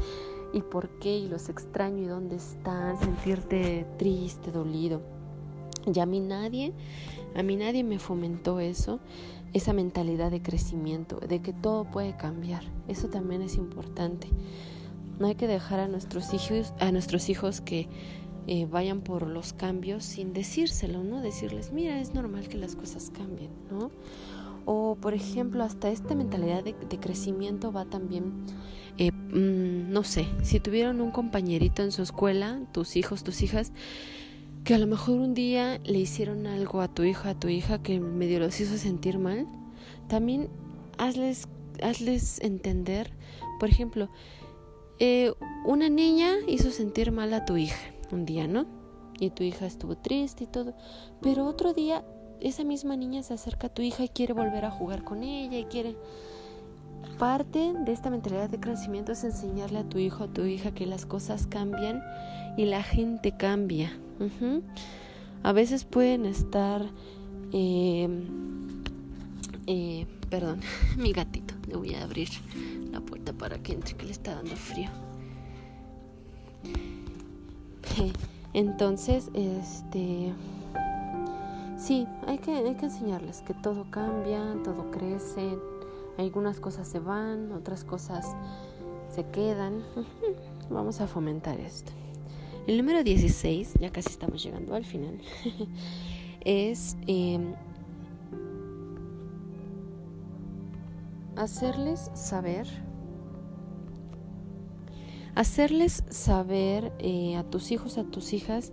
y 0.54 0.62
por 0.62 0.88
qué 0.98 1.18
y 1.18 1.28
los 1.28 1.50
extraño 1.50 2.02
y 2.02 2.06
dónde 2.06 2.36
están, 2.36 2.98
sentirte 2.98 3.86
triste, 3.98 4.50
dolido. 4.50 5.02
Y 5.94 6.00
a 6.00 6.06
mí 6.06 6.20
nadie, 6.20 6.72
a 7.34 7.42
mí 7.42 7.54
nadie 7.56 7.84
me 7.84 7.98
fomentó 7.98 8.60
eso, 8.60 8.98
esa 9.52 9.72
mentalidad 9.72 10.30
de 10.30 10.42
crecimiento, 10.42 11.18
de 11.20 11.40
que 11.40 11.52
todo 11.52 11.84
puede 11.84 12.16
cambiar. 12.16 12.62
Eso 12.88 13.08
también 13.08 13.42
es 13.42 13.56
importante. 13.56 14.28
No 15.18 15.26
hay 15.26 15.34
que 15.34 15.46
dejar 15.46 15.80
a 15.80 15.88
nuestros 15.88 16.32
hijos, 16.32 16.72
a 16.78 16.92
nuestros 16.92 17.28
hijos 17.28 17.60
que 17.60 17.88
eh, 18.46 18.66
vayan 18.66 19.02
por 19.02 19.26
los 19.26 19.52
cambios 19.52 20.04
sin 20.04 20.32
decírselo, 20.32 21.04
¿no? 21.04 21.20
Decirles, 21.20 21.72
mira, 21.72 22.00
es 22.00 22.14
normal 22.14 22.48
que 22.48 22.56
las 22.56 22.74
cosas 22.74 23.10
cambien, 23.10 23.50
¿no? 23.70 23.90
O, 24.64 24.96
por 25.00 25.14
ejemplo, 25.14 25.62
hasta 25.64 25.90
esta 25.90 26.14
mentalidad 26.14 26.64
de, 26.64 26.74
crecimiento 26.74 27.72
va 27.72 27.84
también, 27.84 28.32
eh, 28.98 29.12
mm, 29.12 29.92
no 29.92 30.04
sé, 30.04 30.26
si 30.42 30.60
tuvieron 30.60 31.00
un 31.00 31.10
compañerito 31.10 31.82
en 31.82 31.92
su 31.92 32.02
escuela, 32.02 32.60
tus 32.72 32.96
hijos, 32.96 33.24
tus 33.24 33.42
hijas, 33.42 33.72
que 34.64 34.74
a 34.74 34.78
lo 34.78 34.86
mejor 34.86 35.18
un 35.18 35.34
día 35.34 35.80
le 35.84 35.98
hicieron 35.98 36.46
algo 36.46 36.80
a 36.80 36.88
tu 36.88 37.02
hijo, 37.02 37.28
a 37.28 37.34
tu 37.34 37.48
hija, 37.48 37.82
que 37.82 38.00
medio 38.00 38.38
los 38.38 38.60
hizo 38.60 38.76
sentir 38.76 39.18
mal, 39.18 39.46
también 40.08 40.48
hazles, 40.98 41.48
hazles 41.82 42.40
entender, 42.40 43.12
por 43.58 43.68
ejemplo, 43.68 44.08
eh, 44.98 45.32
una 45.64 45.88
niña 45.88 46.34
hizo 46.46 46.70
sentir 46.70 47.10
mal 47.10 47.32
a 47.32 47.44
tu 47.44 47.56
hija 47.56 47.78
un 48.12 48.26
día, 48.26 48.46
¿no? 48.46 48.66
Y 49.18 49.30
tu 49.30 49.42
hija 49.42 49.66
estuvo 49.66 49.96
triste 49.96 50.44
y 50.44 50.46
todo. 50.46 50.74
Pero 51.20 51.46
otro 51.46 51.72
día 51.72 52.04
esa 52.40 52.64
misma 52.64 52.96
niña 52.96 53.22
se 53.22 53.34
acerca 53.34 53.68
a 53.68 53.70
tu 53.70 53.82
hija 53.82 54.04
y 54.04 54.08
quiere 54.08 54.32
volver 54.32 54.64
a 54.64 54.70
jugar 54.70 55.04
con 55.04 55.22
ella 55.22 55.58
y 55.58 55.64
quiere... 55.64 55.96
Parte 57.18 57.74
de 57.74 57.92
esta 57.92 58.08
mentalidad 58.08 58.48
de 58.48 58.60
crecimiento 58.60 59.12
es 59.12 59.24
enseñarle 59.24 59.80
a 59.80 59.84
tu 59.84 59.98
hijo, 59.98 60.24
a 60.24 60.28
tu 60.28 60.44
hija 60.44 60.72
que 60.72 60.86
las 60.86 61.04
cosas 61.04 61.46
cambian 61.46 62.02
y 62.56 62.64
la 62.64 62.82
gente 62.82 63.32
cambia. 63.36 63.90
A 65.42 65.52
veces 65.52 65.84
pueden 65.84 66.26
estar... 66.26 66.84
Em, 67.52 68.26
eh, 69.66 70.06
perdón, 70.28 70.60
mi 70.96 71.12
gatito. 71.12 71.54
Le 71.68 71.76
voy 71.76 71.94
a 71.94 72.04
abrir 72.04 72.28
la 72.90 73.00
puerta 73.00 73.32
para 73.32 73.58
que 73.58 73.72
entre, 73.72 73.96
que 73.96 74.06
le 74.06 74.12
está 74.12 74.34
dando 74.34 74.56
frío. 74.56 74.90
Entonces, 78.52 79.30
este, 79.34 80.32
sí, 81.78 82.06
hay 82.26 82.38
que, 82.38 82.52
hay 82.52 82.74
que 82.74 82.86
enseñarles 82.86 83.42
que 83.42 83.54
todo 83.54 83.86
cambia, 83.90 84.56
todo 84.64 84.90
crece, 84.90 85.56
algunas 86.18 86.60
cosas 86.60 86.88
se 86.88 86.98
van, 86.98 87.52
otras 87.52 87.84
cosas 87.84 88.26
se 89.14 89.24
quedan. 89.26 89.82
Vamos 90.70 91.00
a 91.00 91.06
fomentar 91.06 91.60
esto. 91.60 91.92
El 92.66 92.76
número 92.76 93.02
16, 93.02 93.74
ya 93.80 93.90
casi 93.90 94.10
estamos 94.10 94.42
llegando 94.42 94.74
al 94.74 94.84
final, 94.84 95.18
es 96.44 96.96
em, 97.06 97.54
hacerles 101.36 102.10
saber 102.14 102.66
hacerles 105.34 106.04
saber 106.10 106.92
eh, 106.98 107.36
a 107.36 107.44
tus 107.44 107.72
hijos, 107.72 107.98
a 107.98 108.04
tus 108.04 108.32
hijas, 108.32 108.72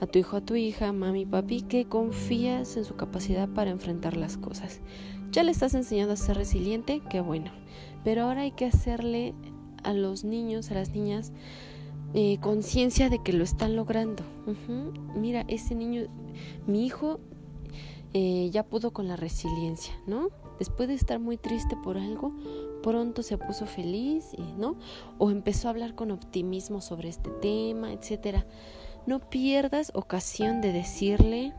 a 0.00 0.06
tu 0.06 0.18
hijo, 0.18 0.36
a 0.36 0.40
tu 0.40 0.54
hija, 0.54 0.92
mami, 0.92 1.26
papi, 1.26 1.62
que 1.62 1.86
confías 1.86 2.76
en 2.76 2.84
su 2.84 2.96
capacidad 2.96 3.48
para 3.48 3.70
enfrentar 3.70 4.16
las 4.16 4.36
cosas. 4.36 4.80
Ya 5.32 5.42
le 5.42 5.50
estás 5.50 5.74
enseñando 5.74 6.14
a 6.14 6.16
ser 6.16 6.36
resiliente, 6.36 7.02
qué 7.10 7.20
bueno. 7.20 7.50
Pero 8.04 8.22
ahora 8.22 8.42
hay 8.42 8.52
que 8.52 8.64
hacerle 8.64 9.34
a 9.82 9.92
los 9.92 10.24
niños, 10.24 10.70
a 10.70 10.74
las 10.74 10.90
niñas, 10.90 11.32
conciencia 12.40 13.10
de 13.10 13.22
que 13.22 13.32
lo 13.32 13.44
están 13.44 13.76
logrando. 13.76 14.22
Mira, 15.14 15.44
ese 15.48 15.74
niño, 15.74 16.06
mi 16.66 16.86
hijo, 16.86 17.20
eh, 18.14 18.48
ya 18.50 18.62
pudo 18.62 18.92
con 18.92 19.06
la 19.06 19.16
resiliencia, 19.16 19.92
¿no? 20.06 20.30
Después 20.58 20.88
de 20.88 20.94
estar 20.94 21.18
muy 21.18 21.36
triste 21.36 21.76
por 21.84 21.98
algo, 21.98 22.32
pronto 22.82 23.22
se 23.22 23.36
puso 23.36 23.66
feliz, 23.66 24.34
¿no? 24.56 24.76
O 25.18 25.30
empezó 25.30 25.68
a 25.68 25.72
hablar 25.72 25.94
con 25.94 26.10
optimismo 26.10 26.80
sobre 26.80 27.10
este 27.10 27.30
tema, 27.30 27.92
etcétera. 27.92 28.46
No 29.06 29.20
pierdas 29.20 29.92
ocasión 29.94 30.62
de 30.62 30.72
decirle, 30.72 31.52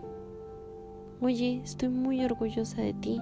oye, 1.22 1.62
estoy 1.64 1.90
muy 1.90 2.24
orgullosa 2.26 2.82
de 2.82 2.94
ti, 2.94 3.22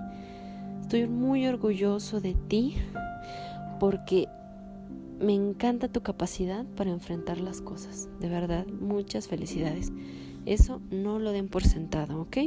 estoy 0.82 1.08
muy 1.08 1.48
orgulloso 1.48 2.22
de 2.22 2.34
ti, 2.34 2.76
porque 3.80 4.28
me 5.20 5.34
encanta 5.34 5.88
tu 5.88 6.02
capacidad 6.02 6.66
para 6.76 6.92
enfrentar 6.92 7.40
las 7.40 7.62
cosas. 7.62 8.10
De 8.20 8.30
verdad, 8.30 8.66
muchas 8.68 9.28
felicidades. 9.28 9.92
Eso 10.46 10.82
no 10.92 11.20
lo 11.20 11.32
den 11.32 11.50
por 11.50 11.64
sentado, 11.64 12.22
¿ok? 12.22 12.38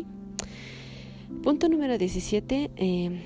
Punto 1.42 1.68
número 1.68 1.98
17. 1.98 2.70
Eh, 2.76 3.22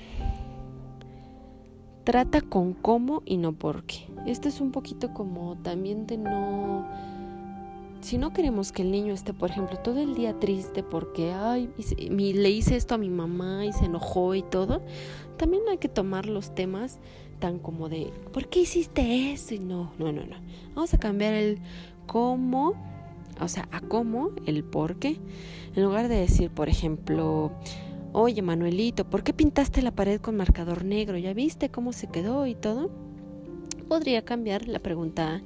trata 2.03 2.41
con 2.41 2.73
cómo 2.73 3.23
y 3.25 3.37
no 3.37 3.53
por 3.53 3.83
qué. 3.83 4.07
Esto 4.25 4.47
es 4.47 4.61
un 4.61 4.71
poquito 4.71 5.13
como 5.13 5.57
también 5.57 6.07
de 6.07 6.17
no... 6.17 6.87
Si 8.01 8.19
no 8.19 8.33
queremos 8.33 8.71
que 8.71 8.83
el 8.83 8.91
niño 8.91 9.13
esté, 9.13 9.33
por 9.33 9.49
ejemplo, 9.49 9.77
todo 9.79 9.99
el 9.99 10.13
día 10.13 10.39
triste 10.39 10.83
porque, 10.83 11.31
ay, 11.31 11.71
le 12.09 12.49
hice 12.51 12.75
esto 12.75 12.93
a 12.93 12.97
mi 12.99 13.09
mamá 13.09 13.65
y 13.65 13.73
se 13.73 13.85
enojó 13.85 14.35
y 14.35 14.43
todo, 14.43 14.83
también 15.37 15.63
hay 15.69 15.79
que 15.79 15.89
tomar 15.89 16.27
los 16.27 16.53
temas 16.53 16.99
tan 17.39 17.59
como 17.59 17.89
de, 17.89 18.11
¿por 18.33 18.47
qué 18.47 18.61
hiciste 18.61 19.31
eso? 19.31 19.53
Y 19.53 19.59
no, 19.59 19.91
no, 19.97 20.11
no, 20.11 20.25
no. 20.25 20.35
Vamos 20.73 20.93
a 20.93 20.97
cambiar 20.97 21.33
el 21.33 21.59
cómo, 22.07 22.73
o 23.39 23.47
sea, 23.47 23.67
a 23.71 23.81
cómo, 23.81 24.31
el 24.45 24.63
por 24.63 24.97
qué. 24.97 25.19
En 25.75 25.83
lugar 25.83 26.07
de 26.07 26.15
decir, 26.15 26.49
por 26.51 26.69
ejemplo, 26.69 27.51
Oye, 28.17 28.41
Manuelito, 28.41 29.03
¿por 29.03 29.23
qué 29.23 29.33
pintaste 29.33 29.81
la 29.81 29.91
pared 29.91 30.21
con 30.21 30.37
marcador 30.37 30.85
negro? 30.85 31.17
¿Ya 31.17 31.33
viste 31.33 31.67
cómo 31.67 31.91
se 31.91 32.07
quedó 32.07 32.47
y 32.47 32.55
todo? 32.55 32.89
Podría 33.89 34.23
cambiar 34.23 34.69
la 34.69 34.79
pregunta. 34.79 35.41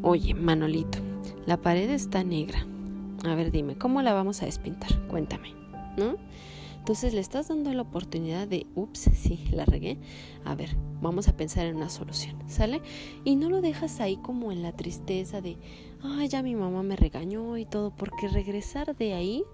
Oye, 0.00 0.32
Manuelito, 0.32 0.96
la 1.44 1.58
pared 1.58 1.90
está 1.90 2.24
negra. 2.24 2.66
A 3.26 3.34
ver, 3.34 3.50
dime, 3.50 3.76
¿cómo 3.76 4.00
la 4.00 4.14
vamos 4.14 4.40
a 4.40 4.46
despintar? 4.46 4.90
Cuéntame, 5.08 5.52
¿no? 5.98 6.16
Entonces 6.80 7.14
le 7.14 7.20
estás 7.20 7.48
dando 7.48 7.72
la 7.72 7.82
oportunidad 7.82 8.48
de, 8.48 8.66
ups, 8.74 9.10
sí, 9.14 9.44
la 9.52 9.64
regué. 9.64 9.98
A 10.44 10.54
ver, 10.54 10.76
vamos 11.00 11.28
a 11.28 11.36
pensar 11.36 11.66
en 11.66 11.76
una 11.76 11.88
solución, 11.90 12.36
¿sale? 12.48 12.80
Y 13.22 13.36
no 13.36 13.48
lo 13.48 13.60
dejas 13.60 14.00
ahí 14.00 14.16
como 14.16 14.50
en 14.50 14.62
la 14.62 14.72
tristeza 14.72 15.40
de, 15.40 15.56
ay, 16.02 16.28
ya 16.28 16.42
mi 16.42 16.56
mamá 16.56 16.82
me 16.82 16.96
regañó 16.96 17.56
y 17.56 17.66
todo, 17.66 17.94
porque 17.94 18.28
regresar 18.28 18.96
de 18.96 19.12
ahí 19.14 19.44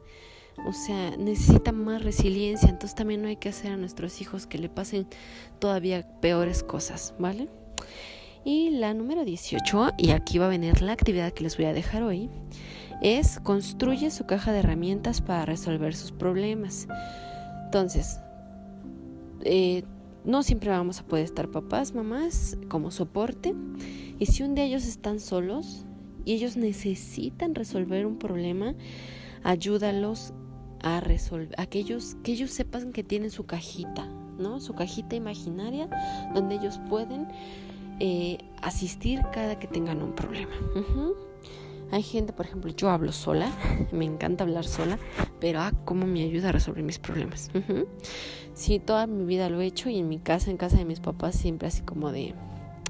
O 0.64 0.72
sea, 0.72 1.16
necesita 1.18 1.72
más 1.72 2.02
resiliencia, 2.02 2.70
entonces 2.70 2.94
también 2.94 3.20
no 3.20 3.28
hay 3.28 3.36
que 3.36 3.50
hacer 3.50 3.72
a 3.72 3.76
nuestros 3.76 4.20
hijos 4.20 4.46
que 4.46 4.58
le 4.58 4.68
pasen 4.68 5.06
todavía 5.58 6.06
peores 6.20 6.62
cosas, 6.62 7.14
¿vale? 7.18 7.48
Y 8.44 8.70
la 8.70 8.94
número 8.94 9.24
18, 9.24 9.94
y 9.98 10.10
aquí 10.10 10.38
va 10.38 10.46
a 10.46 10.48
venir 10.48 10.80
la 10.80 10.92
actividad 10.92 11.32
que 11.32 11.42
les 11.42 11.56
voy 11.56 11.66
a 11.66 11.72
dejar 11.72 12.04
hoy, 12.04 12.30
es 13.02 13.40
construye 13.40 14.10
su 14.10 14.26
caja 14.26 14.52
de 14.52 14.60
herramientas 14.60 15.20
para 15.20 15.44
resolver 15.44 15.94
sus 15.94 16.12
problemas. 16.12 16.88
Entonces, 17.64 18.20
eh, 19.42 19.84
no 20.24 20.42
siempre 20.42 20.70
vamos 20.70 21.00
a 21.00 21.04
poder 21.04 21.24
estar 21.24 21.48
papás, 21.48 21.94
mamás 21.94 22.58
como 22.68 22.90
soporte. 22.90 23.54
Y 24.18 24.26
si 24.26 24.42
un 24.42 24.54
día 24.54 24.64
ellos 24.64 24.86
están 24.86 25.20
solos 25.20 25.84
y 26.24 26.32
ellos 26.34 26.56
necesitan 26.56 27.54
resolver 27.54 28.06
un 28.06 28.18
problema, 28.18 28.74
ayúdalos 29.44 30.32
a 30.82 31.00
resolver, 31.00 31.54
a 31.58 31.66
que 31.66 31.78
ellos, 31.78 32.16
sepan 32.46 32.92
que 32.92 33.04
tienen 33.04 33.30
su 33.30 33.46
cajita, 33.46 34.06
¿no? 34.38 34.60
Su 34.60 34.74
cajita 34.74 35.16
imaginaria 35.16 35.88
donde 36.34 36.56
ellos 36.56 36.80
pueden 36.88 37.28
eh, 38.00 38.38
asistir 38.62 39.22
cada 39.32 39.58
que 39.58 39.68
tengan 39.68 40.02
un 40.02 40.12
problema. 40.12 40.54
Hay 41.92 42.02
gente, 42.02 42.32
por 42.32 42.46
ejemplo, 42.46 42.72
yo 42.74 42.90
hablo 42.90 43.12
sola, 43.12 43.50
me 43.92 44.04
encanta 44.04 44.44
hablar 44.44 44.64
sola, 44.64 44.98
pero 45.40 45.60
ah, 45.60 45.72
cómo 45.84 46.06
me 46.06 46.22
ayuda 46.22 46.48
a 46.48 46.52
resolver 46.52 46.82
mis 46.82 46.98
problemas. 46.98 47.50
Sí, 48.54 48.78
toda 48.78 49.06
mi 49.06 49.24
vida 49.24 49.48
lo 49.50 49.60
he 49.60 49.66
hecho 49.66 49.90
y 49.90 49.98
en 49.98 50.08
mi 50.08 50.18
casa, 50.18 50.50
en 50.50 50.56
casa 50.56 50.78
de 50.78 50.84
mis 50.84 51.00
papás, 51.00 51.36
siempre 51.36 51.68
así 51.68 51.82
como 51.82 52.10
de, 52.10 52.34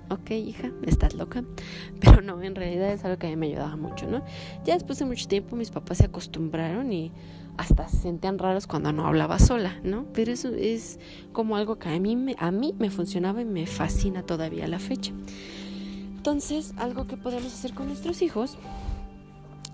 ok, 0.08 0.30
hija, 0.30 0.70
estás 0.86 1.14
loca. 1.14 1.44
Pero 2.00 2.22
no, 2.22 2.40
en 2.42 2.54
realidad 2.54 2.92
es 2.92 3.04
algo 3.04 3.18
que 3.18 3.26
a 3.26 3.30
mí 3.30 3.36
me 3.36 3.46
ayudaba 3.46 3.76
mucho, 3.76 4.06
¿no? 4.06 4.22
Ya 4.64 4.74
después 4.74 4.98
de 4.98 5.04
mucho 5.04 5.26
tiempo 5.28 5.56
mis 5.56 5.70
papás 5.70 5.98
se 5.98 6.04
acostumbraron 6.04 6.92
y 6.92 7.12
hasta 7.56 7.88
se 7.88 7.98
sentían 7.98 8.38
raros 8.38 8.66
cuando 8.66 8.92
no 8.92 9.06
hablaba 9.06 9.38
sola, 9.38 9.78
¿no? 9.82 10.04
Pero 10.12 10.32
eso 10.32 10.48
es 10.54 10.98
como 11.32 11.56
algo 11.56 11.78
que 11.78 11.88
a 11.88 11.98
mí 11.98 12.16
me, 12.16 12.36
a 12.38 12.50
mí 12.50 12.74
me 12.78 12.90
funcionaba 12.90 13.40
y 13.40 13.44
me 13.44 13.66
fascina 13.66 14.22
todavía 14.22 14.64
a 14.64 14.68
la 14.68 14.78
fecha. 14.78 15.12
Entonces, 16.16 16.74
algo 16.76 17.06
que 17.06 17.16
podemos 17.16 17.52
hacer 17.52 17.72
con 17.72 17.86
nuestros 17.86 18.20
hijos, 18.20 18.58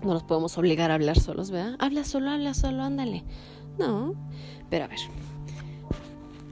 no 0.03 0.13
los 0.13 0.23
podemos 0.23 0.57
obligar 0.57 0.91
a 0.91 0.95
hablar 0.95 1.19
solos, 1.19 1.51
¿verdad? 1.51 1.75
Habla 1.79 2.03
solo, 2.03 2.31
habla 2.31 2.53
solo, 2.53 2.83
ándale. 2.83 3.23
No, 3.77 4.13
pero 4.69 4.85
a 4.85 4.87
ver, 4.87 4.99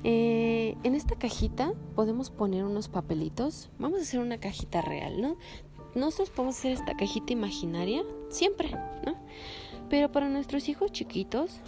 eh, 0.04 0.78
en 0.84 0.96
esta 0.96 1.16
cajita 1.16 1.74
podemos 1.96 2.30
poner 2.30 2.64
unos 2.64 2.88
papelitos. 2.88 3.70
Vamos 3.78 4.00
a 4.00 4.04
hacer 4.04 4.20
una 4.20 4.40
cajita 4.40 4.82
real, 4.82 5.22
¿no? 5.22 5.38
Nosotros 5.94 6.30
podemos 6.30 6.58
hacer 6.58 6.72
esta 6.72 6.96
cajita 6.96 7.34
imaginaria 7.34 8.04
siempre, 8.30 8.72
¿no? 9.06 9.16
Pero 9.90 10.12
para 10.12 10.30
nuestros 10.30 10.70
hijos 10.70 10.92
chiquitos 10.92 11.60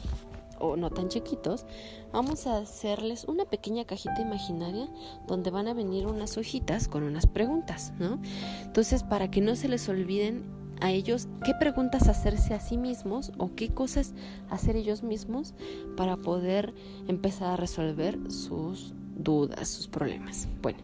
o 0.59 0.77
no 0.77 0.89
tan 0.89 1.09
chiquitos, 1.09 1.65
vamos 2.13 2.47
a 2.47 2.57
hacerles 2.57 3.25
una 3.25 3.45
pequeña 3.45 3.83
cajita 3.85 4.21
imaginaria 4.21 4.87
donde 5.27 5.51
van 5.51 5.67
a 5.67 5.73
venir 5.73 6.07
unas 6.07 6.37
hojitas 6.37 6.87
con 6.87 7.03
unas 7.03 7.27
preguntas, 7.27 7.91
¿no? 7.99 8.19
Entonces, 8.61 9.03
para 9.03 9.29
que 9.29 9.41
no 9.41 9.55
se 9.55 9.67
les 9.67 9.89
olviden 9.89 10.62
a 10.81 10.91
ellos 10.91 11.27
qué 11.45 11.53
preguntas 11.59 12.07
hacerse 12.07 12.53
a 12.53 12.59
sí 12.59 12.77
mismos 12.77 13.31
o 13.37 13.55
qué 13.55 13.69
cosas 13.69 14.13
hacer 14.49 14.75
ellos 14.75 15.03
mismos 15.03 15.53
para 15.95 16.17
poder 16.17 16.73
empezar 17.07 17.53
a 17.53 17.57
resolver 17.57 18.19
sus 18.31 18.93
dudas, 19.15 19.69
sus 19.69 19.87
problemas. 19.87 20.47
Bueno, 20.61 20.79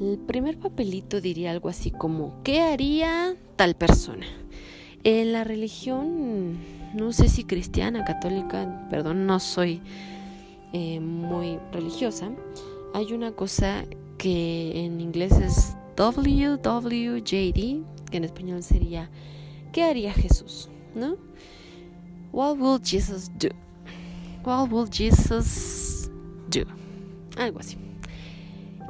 el 0.00 0.18
primer 0.18 0.58
papelito 0.58 1.20
diría 1.20 1.50
algo 1.50 1.68
así 1.68 1.90
como, 1.90 2.42
¿qué 2.44 2.60
haría 2.60 3.36
tal 3.56 3.74
persona? 3.74 4.26
En 5.04 5.32
la 5.32 5.44
religión, 5.44 6.58
no 6.94 7.12
sé 7.12 7.28
si 7.28 7.44
cristiana, 7.44 8.04
católica, 8.04 8.86
perdón, 8.90 9.26
no 9.26 9.40
soy 9.40 9.80
eh, 10.72 11.00
muy 11.00 11.58
religiosa, 11.72 12.30
hay 12.94 13.12
una 13.12 13.32
cosa 13.32 13.84
que 14.18 14.84
en 14.84 15.00
inglés 15.00 15.32
es 15.32 15.76
WWJD, 15.96 17.82
que 18.10 18.16
en 18.16 18.24
español 18.24 18.62
sería 18.62 19.10
¿qué 19.72 19.84
haría 19.84 20.12
Jesús? 20.12 20.68
¿No? 20.94 21.16
What 22.32 22.58
will 22.58 22.80
Jesus 22.82 23.30
do? 23.38 23.48
What 24.44 24.70
will 24.70 24.88
Jesus 24.90 26.10
do? 26.50 26.64
Algo 27.36 27.60
así. 27.60 27.76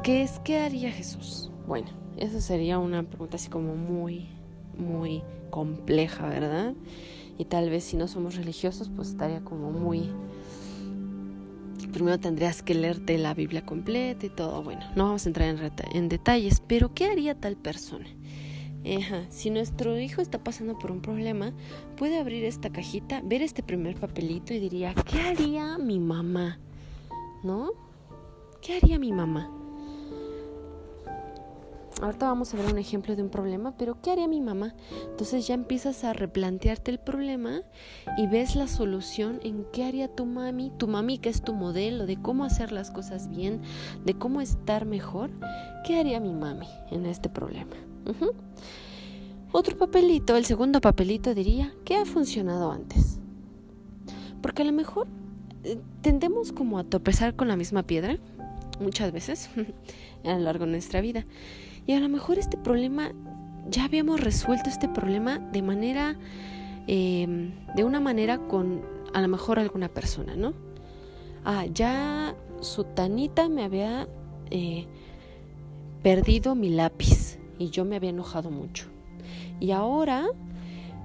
¿Qué 0.02 0.22
es 0.22 0.40
qué 0.44 0.58
haría 0.58 0.90
Jesús? 0.90 1.50
Bueno, 1.66 1.88
eso 2.16 2.40
sería 2.40 2.78
una 2.78 3.02
pregunta 3.02 3.36
así 3.36 3.48
como 3.48 3.74
muy 3.74 4.28
muy 4.76 5.22
compleja, 5.50 6.28
¿verdad? 6.28 6.74
Y 7.36 7.44
tal 7.44 7.70
vez 7.70 7.84
si 7.84 7.96
no 7.96 8.08
somos 8.08 8.36
religiosos, 8.36 8.90
pues 8.94 9.08
estaría 9.08 9.40
como 9.40 9.70
muy 9.70 10.10
primero 11.92 12.18
tendrías 12.18 12.62
que 12.62 12.74
leerte 12.74 13.18
la 13.18 13.34
Biblia 13.34 13.64
completa 13.64 14.26
y 14.26 14.28
todo. 14.28 14.62
Bueno, 14.62 14.82
no 14.94 15.04
vamos 15.04 15.26
a 15.26 15.28
entrar 15.28 15.48
en, 15.48 15.72
en 15.92 16.08
detalles, 16.08 16.62
pero 16.66 16.92
¿qué 16.94 17.06
haría 17.06 17.34
tal 17.34 17.56
persona? 17.56 18.06
Si 19.28 19.50
nuestro 19.50 19.98
hijo 19.98 20.22
está 20.22 20.42
pasando 20.42 20.78
por 20.78 20.90
un 20.90 21.02
problema, 21.02 21.52
puede 21.96 22.18
abrir 22.18 22.44
esta 22.44 22.70
cajita, 22.70 23.20
ver 23.22 23.42
este 23.42 23.62
primer 23.62 23.96
papelito 23.96 24.54
y 24.54 24.58
diría, 24.58 24.94
¿qué 24.94 25.20
haría 25.20 25.76
mi 25.76 26.00
mamá? 26.00 26.58
¿No? 27.42 27.72
¿Qué 28.62 28.76
haría 28.76 28.98
mi 28.98 29.12
mamá? 29.12 29.50
Ahorita 32.00 32.28
vamos 32.28 32.54
a 32.54 32.56
ver 32.56 32.72
un 32.72 32.78
ejemplo 32.78 33.16
de 33.16 33.22
un 33.22 33.28
problema, 33.28 33.74
pero 33.76 34.00
¿qué 34.00 34.12
haría 34.12 34.28
mi 34.28 34.40
mamá? 34.40 34.74
Entonces 35.10 35.46
ya 35.48 35.54
empiezas 35.54 36.04
a 36.04 36.12
replantearte 36.12 36.92
el 36.92 36.98
problema 36.98 37.62
y 38.16 38.28
ves 38.28 38.54
la 38.54 38.68
solución 38.68 39.40
en 39.42 39.64
qué 39.72 39.84
haría 39.84 40.08
tu 40.08 40.24
mami, 40.24 40.72
tu 40.78 40.86
mami 40.86 41.18
que 41.18 41.28
es 41.28 41.42
tu 41.42 41.54
modelo 41.54 42.06
de 42.06 42.16
cómo 42.16 42.44
hacer 42.44 42.70
las 42.70 42.92
cosas 42.92 43.28
bien, 43.28 43.62
de 44.04 44.14
cómo 44.14 44.40
estar 44.40 44.86
mejor. 44.86 45.30
¿Qué 45.84 45.98
haría 45.98 46.20
mi 46.20 46.32
mami 46.32 46.68
en 46.92 47.04
este 47.04 47.28
problema? 47.28 47.74
Otro 49.52 49.78
papelito, 49.78 50.36
el 50.36 50.44
segundo 50.44 50.80
papelito 50.80 51.34
diría, 51.34 51.72
¿qué 51.84 51.96
ha 51.96 52.04
funcionado 52.04 52.70
antes? 52.70 53.18
Porque 54.42 54.62
a 54.62 54.64
lo 54.64 54.72
mejor 54.72 55.06
eh, 55.64 55.78
tendemos 56.02 56.52
como 56.52 56.78
a 56.78 56.84
tropezar 56.84 57.34
con 57.34 57.48
la 57.48 57.56
misma 57.56 57.82
piedra 57.82 58.18
muchas 58.80 59.10
veces 59.10 59.50
a 60.24 60.34
lo 60.34 60.40
largo 60.40 60.66
de 60.66 60.72
nuestra 60.72 61.00
vida. 61.00 61.24
Y 61.86 61.94
a 61.94 62.00
lo 62.00 62.08
mejor 62.08 62.38
este 62.38 62.58
problema, 62.58 63.12
ya 63.70 63.84
habíamos 63.84 64.20
resuelto 64.20 64.68
este 64.68 64.88
problema 64.88 65.38
de 65.38 65.62
manera, 65.62 66.16
em, 66.86 67.52
de 67.74 67.84
una 67.84 68.00
manera 68.00 68.38
con 68.38 68.82
a 69.14 69.22
lo 69.22 69.28
mejor 69.28 69.58
alguna 69.58 69.88
persona, 69.88 70.36
¿no? 70.36 70.52
Ah, 71.44 71.64
ya 71.64 72.34
su 72.60 72.84
tanita 72.84 73.48
me 73.48 73.64
había 73.64 74.06
eh, 74.50 74.86
perdido 76.02 76.54
mi 76.54 76.68
lápiz 76.68 77.38
y 77.58 77.70
yo 77.70 77.84
me 77.84 77.96
había 77.96 78.10
enojado 78.10 78.50
mucho. 78.50 78.86
Y 79.60 79.72
ahora 79.72 80.26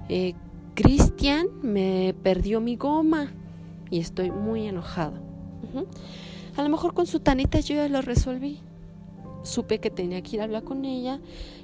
eh, 0.08 0.34
Cristian 0.74 1.46
me 1.62 2.14
perdió 2.22 2.60
mi 2.60 2.76
goma 2.76 3.32
y 3.90 4.00
estoy 4.00 4.30
muy 4.30 4.66
enojado. 4.66 5.14
A 6.56 6.62
lo 6.62 6.68
mejor 6.68 6.94
con 6.94 7.06
su 7.06 7.20
tanita 7.20 7.60
yo 7.60 7.74
ya 7.74 7.88
lo 7.88 8.00
resolví. 8.00 8.60
Supe 9.42 9.78
que 9.78 9.90
tenía 9.90 10.22
que 10.22 10.36
ir 10.36 10.40
a 10.40 10.44
hablar 10.44 10.64
con 10.64 10.84
ella 10.84 11.20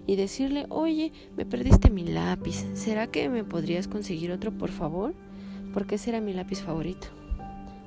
y 0.06 0.16
decirle, 0.16 0.66
oye, 0.68 1.12
me 1.36 1.46
perdiste 1.46 1.90
mi 1.90 2.04
lápiz. 2.04 2.66
¿Será 2.74 3.06
que 3.06 3.28
me 3.28 3.44
podrías 3.44 3.88
conseguir 3.88 4.32
otro, 4.32 4.52
por 4.52 4.70
favor? 4.70 5.14
Porque 5.72 5.94
ese 5.94 6.10
era 6.10 6.20
mi 6.20 6.32
lápiz 6.32 6.60
favorito. 6.60 7.06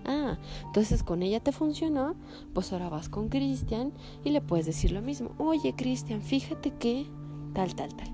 Ah, 0.06 0.38
entonces 0.66 1.04
con 1.04 1.24
ella 1.24 1.39
te 1.39 1.52
funcionó, 1.52 2.16
pues 2.54 2.74
ahora 2.74 2.89
vas 2.89 3.10
con 3.10 3.30
Cristian 3.30 3.94
y 4.24 4.32
le 4.32 4.42
puedes 4.42 4.66
decir 4.66 4.92
lo 4.92 5.02
mismo. 5.02 5.32
Oye, 5.38 5.74
Cristian, 5.76 6.22
fíjate 6.22 6.72
que 6.72 7.08
tal, 7.54 7.76
tal, 7.76 7.94
tal. 7.96 8.12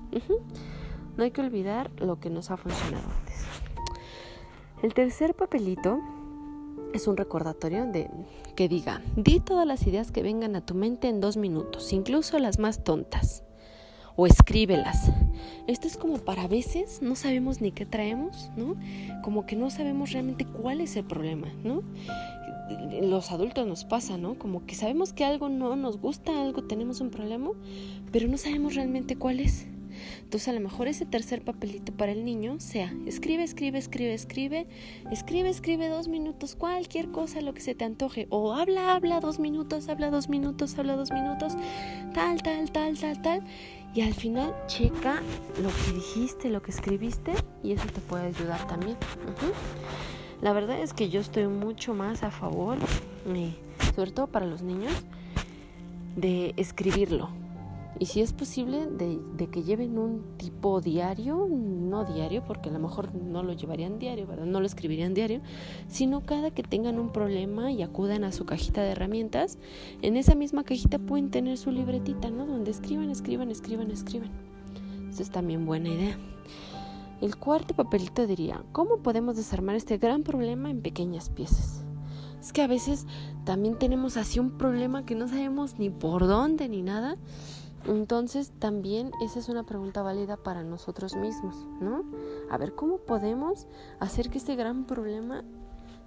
No 1.18 1.24
hay 1.24 1.32
que 1.32 1.42
olvidar 1.42 1.92
lo 1.98 2.20
que 2.20 2.30
nos 2.30 2.52
ha 2.52 2.58
funcionado 2.58 3.06
antes. 3.20 3.46
El 4.82 4.94
tercer 4.94 5.36
papelito 5.36 6.00
es 6.94 7.08
un 7.08 7.18
recordatorio 7.18 7.86
de 7.86 8.10
que 8.56 8.70
diga, 8.70 9.02
di 9.16 9.40
todas 9.40 9.68
las 9.68 9.86
ideas 9.86 10.12
que 10.12 10.24
vengan 10.24 10.56
a 10.56 10.66
tu 10.66 10.76
mente 10.76 11.10
en 11.10 11.20
dos 11.20 11.38
minutos, 11.38 11.92
incluso 11.92 12.40
las 12.40 12.60
más 12.60 12.84
tontas 12.84 13.44
o 14.20 14.28
escríbelas. 14.28 15.12
Esto 15.68 15.88
es 15.88 15.96
como 15.96 16.18
para 16.18 16.46
veces 16.50 17.02
no 17.02 17.16
sabemos 17.16 17.62
ni 17.62 17.72
qué 17.72 17.86
traemos, 17.86 18.52
¿no? 18.58 18.76
Como 19.24 19.46
que 19.46 19.56
no 19.56 19.70
sabemos 19.70 20.12
realmente 20.12 20.44
cuál 20.44 20.82
es 20.82 20.98
el 20.98 21.06
problema, 21.06 21.48
¿no? 21.64 21.84
Los 23.02 23.32
adultos 23.32 23.66
nos 23.66 23.86
pasa, 23.86 24.18
¿no? 24.18 24.38
Como 24.38 24.66
que 24.66 24.76
sabemos 24.76 25.14
que 25.14 25.24
algo 25.24 25.48
no 25.48 25.78
nos 25.78 26.02
gusta, 26.02 26.42
algo 26.42 26.64
tenemos 26.64 27.00
un 27.00 27.12
problema, 27.12 27.52
pero 28.12 28.28
no 28.28 28.38
sabemos 28.38 28.76
realmente 28.76 29.16
cuál 29.16 29.40
es. 29.40 29.68
Entonces 30.24 30.48
a 30.48 30.54
lo 30.54 30.60
mejor 30.60 30.88
ese 30.88 31.06
tercer 31.06 31.42
papelito 31.44 31.92
para 31.92 32.12
el 32.12 32.26
niño 32.26 32.60
sea, 32.60 32.94
escribe, 33.06 33.44
escribe, 33.44 33.78
escribe, 33.78 34.14
escribe, 34.14 34.68
escribe, 35.12 35.50
escribe 35.50 35.88
dos 35.88 36.08
minutos, 36.08 36.56
cualquier 36.56 37.10
cosa, 37.10 37.42
lo 37.42 37.54
que 37.54 37.62
se 37.62 37.76
te 37.76 37.86
antoje, 37.86 38.28
o 38.30 38.54
habla, 38.54 38.96
habla 38.96 39.20
dos 39.20 39.40
minutos, 39.40 39.90
habla 39.90 40.10
dos 40.10 40.30
minutos, 40.30 40.78
habla 40.78 40.96
dos 40.96 41.12
minutos, 41.12 41.54
tal, 42.14 42.42
tal, 42.42 42.72
tal, 42.72 42.98
tal, 42.98 43.22
tal, 43.22 43.44
Y 43.94 44.02
al 44.02 44.14
final 44.14 44.56
checa 44.68 45.22
lo 45.62 45.70
que 45.70 45.94
dijiste, 45.94 46.50
lo 46.50 46.62
que 46.62 46.72
escribiste 46.72 47.34
y 47.64 47.72
eso 47.74 47.88
te 47.88 48.02
puede 48.02 48.28
ayudar 48.28 48.68
también. 48.68 48.98
La 50.42 50.54
verdad 50.54 50.80
es 50.80 50.94
que 50.94 51.10
yo 51.10 51.20
estoy 51.20 51.48
mucho 51.48 51.94
más 51.94 52.24
a 52.24 52.32
favor, 52.32 52.78
eh, 53.28 53.54
sobre 53.96 54.12
todo 54.12 54.28
para 54.28 54.46
los 54.46 54.62
niños, 54.62 54.94
de 56.16 56.54
escribirlo. 56.56 57.30
Y 58.00 58.06
si 58.06 58.22
es 58.22 58.32
posible, 58.32 58.88
de, 58.88 59.48
que 59.50 59.64
lleven 59.64 59.98
un 59.98 60.24
tipo 60.38 60.80
diario, 60.80 61.48
no 61.50 62.06
diario, 62.06 62.42
porque 62.46 62.70
a 62.70 62.72
lo 62.72 62.80
mejor 62.80 63.14
no 63.14 63.44
lo 63.44 63.52
llevarían 63.52 64.00
diario, 64.00 64.26
¿verdad? 64.26 64.46
No 64.46 64.62
lo 64.62 64.66
escribirían 64.66 65.14
diario, 65.14 65.42
sino 65.90 66.22
cada 66.22 66.52
que 66.52 66.64
tengan 66.64 66.98
un 66.98 67.12
problema 67.12 67.74
y 67.74 67.82
acudan 67.82 68.24
a 68.24 68.32
su 68.32 68.46
cajita 68.46 68.82
de 68.84 68.92
herramientas, 68.92 69.58
en 70.02 70.16
esa 70.16 70.34
misma 70.34 70.64
cajita 70.64 70.98
pueden 70.98 71.30
tener 71.30 71.58
su 71.58 71.72
libretita, 71.72 72.30
¿no? 72.30 72.46
Donde 72.46 72.72
escriban, 72.72 73.10
escriban, 73.10 73.52
escriban, 73.52 73.92
escriban. 73.92 74.32
Eso 75.10 75.22
es 75.22 75.30
también 75.30 75.66
buena 75.66 75.90
idea. 75.90 76.18
El 77.20 77.36
cuarto 77.36 77.76
papelito 77.76 78.26
diría, 78.26 78.64
¿cómo 78.72 79.00
podemos 79.00 79.36
desarmar 79.36 79.76
este 79.76 79.98
gran 79.98 80.24
problema 80.24 80.70
en 80.70 80.82
pequeñas 80.82 81.30
piezas? 81.30 81.84
Es 82.40 82.54
que 82.54 82.62
a 82.62 82.68
veces 82.68 83.06
también 83.44 83.78
tenemos 83.78 84.16
así 84.16 84.40
un 84.40 84.52
problema 84.52 85.06
que 85.06 85.16
no 85.16 85.28
sabemos 85.28 85.78
ni 85.78 85.90
por 85.90 86.28
dónde 86.28 86.70
ni 86.70 86.82
nada. 86.82 87.18
Entonces 87.88 88.52
también 88.60 89.12
esa 89.22 89.40
es 89.40 89.50
una 89.50 89.64
pregunta 89.64 90.02
válida 90.02 90.38
para 90.38 90.64
nosotros 90.64 91.16
mismos, 91.16 91.56
¿no? 91.82 92.04
A 92.50 92.58
ver, 92.58 92.76
¿cómo 92.76 92.98
podemos 92.98 93.68
hacer 94.00 94.30
que 94.30 94.38
este 94.38 94.56
gran 94.56 94.86
problema 94.86 95.44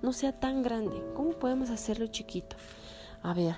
no 0.03 0.13
sea 0.13 0.39
tan 0.39 0.63
grande? 0.63 1.03
¿Cómo 1.15 1.31
podemos 1.31 1.71
hacerlo 1.71 2.07
chiquito? 2.09 2.57
A 3.23 3.35
ver, 3.35 3.57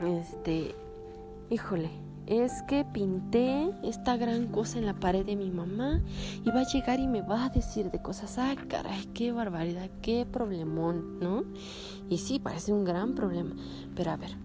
este, 0.00 0.74
híjole, 1.50 1.90
es 2.26 2.62
que 2.62 2.84
pinté 2.84 3.70
esta 3.82 4.16
gran 4.16 4.46
cosa 4.46 4.78
en 4.78 4.86
la 4.86 4.94
pared 4.94 5.24
de 5.24 5.36
mi 5.36 5.50
mamá 5.50 6.00
y 6.44 6.50
va 6.50 6.60
a 6.60 6.66
llegar 6.66 7.00
y 7.00 7.06
me 7.06 7.22
va 7.22 7.44
a 7.44 7.48
decir 7.48 7.90
de 7.90 8.00
cosas, 8.00 8.38
ay 8.38 8.56
caray, 8.68 9.06
qué 9.12 9.32
barbaridad, 9.32 9.90
qué 10.00 10.26
problemón, 10.30 11.18
¿no? 11.20 11.44
Y 12.08 12.18
sí, 12.18 12.38
parece 12.38 12.72
un 12.72 12.84
gran 12.84 13.14
problema, 13.14 13.54
pero 13.94 14.12
a 14.12 14.16
ver, 14.16 14.36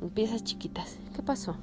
empiezas 0.00 0.44
chiquitas, 0.44 0.98
¿qué 1.14 1.22
pasó? 1.22 1.56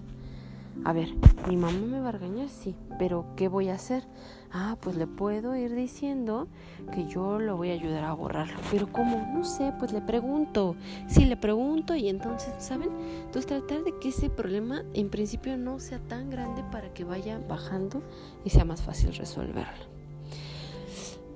A 0.85 0.93
ver, 0.93 1.09
mi 1.47 1.57
mamá 1.57 1.79
me 1.79 1.99
va 1.99 2.09
a 2.09 2.11
regañar, 2.13 2.49
sí, 2.49 2.75
pero 2.97 3.25
¿qué 3.35 3.47
voy 3.47 3.69
a 3.69 3.75
hacer? 3.75 4.03
Ah, 4.51 4.77
pues 4.81 4.95
le 4.95 5.05
puedo 5.05 5.55
ir 5.55 5.75
diciendo 5.75 6.47
que 6.93 7.05
yo 7.05 7.37
lo 7.37 7.57
voy 7.57 7.69
a 7.69 7.73
ayudar 7.73 8.03
a 8.05 8.13
borrarlo. 8.13 8.57
Pero 8.71 8.91
¿cómo? 8.91 9.27
No 9.31 9.43
sé, 9.43 9.73
pues 9.77 9.91
le 9.91 10.01
pregunto. 10.01 10.75
Sí, 11.07 11.25
le 11.25 11.37
pregunto 11.37 11.93
y 11.95 12.09
entonces, 12.09 12.53
¿saben? 12.57 12.89
Entonces 13.25 13.45
tratar 13.45 13.83
de 13.83 13.93
que 13.99 14.09
ese 14.09 14.29
problema 14.29 14.83
en 14.93 15.09
principio 15.09 15.55
no 15.57 15.79
sea 15.79 15.99
tan 15.99 16.29
grande 16.29 16.63
para 16.71 16.91
que 16.93 17.03
vaya 17.03 17.39
bajando 17.47 18.01
y 18.43 18.49
sea 18.49 18.65
más 18.65 18.81
fácil 18.81 19.13
resolverlo. 19.13 19.85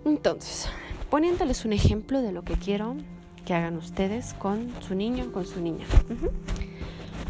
Entonces, 0.06 0.68
poniéndoles 1.10 1.66
un 1.66 1.74
ejemplo 1.74 2.22
de 2.22 2.32
lo 2.32 2.44
que 2.44 2.56
quiero 2.56 2.96
que 3.46 3.54
hagan 3.54 3.78
ustedes 3.78 4.34
con 4.36 4.70
su 4.82 4.96
niño, 4.96 5.32
con 5.32 5.46
su 5.46 5.62
niña. 5.62 5.86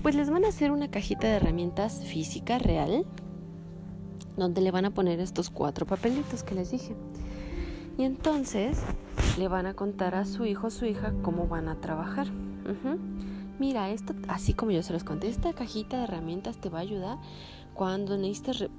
Pues 0.03 0.15
les 0.15 0.29
van 0.29 0.43
a 0.43 0.49
hacer 0.49 0.71
una 0.71 0.91
cajita 0.91 1.27
de 1.27 1.35
herramientas 1.35 2.03
física 2.03 2.59
real, 2.59 3.05
donde 4.35 4.59
le 4.59 4.69
van 4.69 4.83
a 4.83 4.93
poner 4.93 5.21
estos 5.21 5.49
cuatro 5.49 5.85
papelitos 5.85 6.43
que 6.43 6.55
les 6.55 6.71
dije. 6.71 6.93
Y 7.97 8.03
entonces 8.03 8.81
le 9.37 9.47
van 9.47 9.65
a 9.65 9.75
contar 9.75 10.13
a 10.15 10.25
su 10.25 10.45
hijo 10.45 10.67
o 10.67 10.71
su 10.71 10.85
hija 10.85 11.13
cómo 11.21 11.47
van 11.47 11.69
a 11.69 11.79
trabajar. 11.79 12.27
Mira, 13.59 13.91
esto, 13.91 14.13
así 14.27 14.53
como 14.53 14.71
yo 14.71 14.83
se 14.83 14.91
los 14.91 15.05
conté, 15.05 15.29
esta 15.29 15.53
cajita 15.53 15.97
de 15.99 16.03
herramientas 16.03 16.57
te 16.57 16.67
va 16.67 16.79
a 16.79 16.81
ayudar 16.81 17.17
cuando 17.73 18.17
necesites 18.17 18.69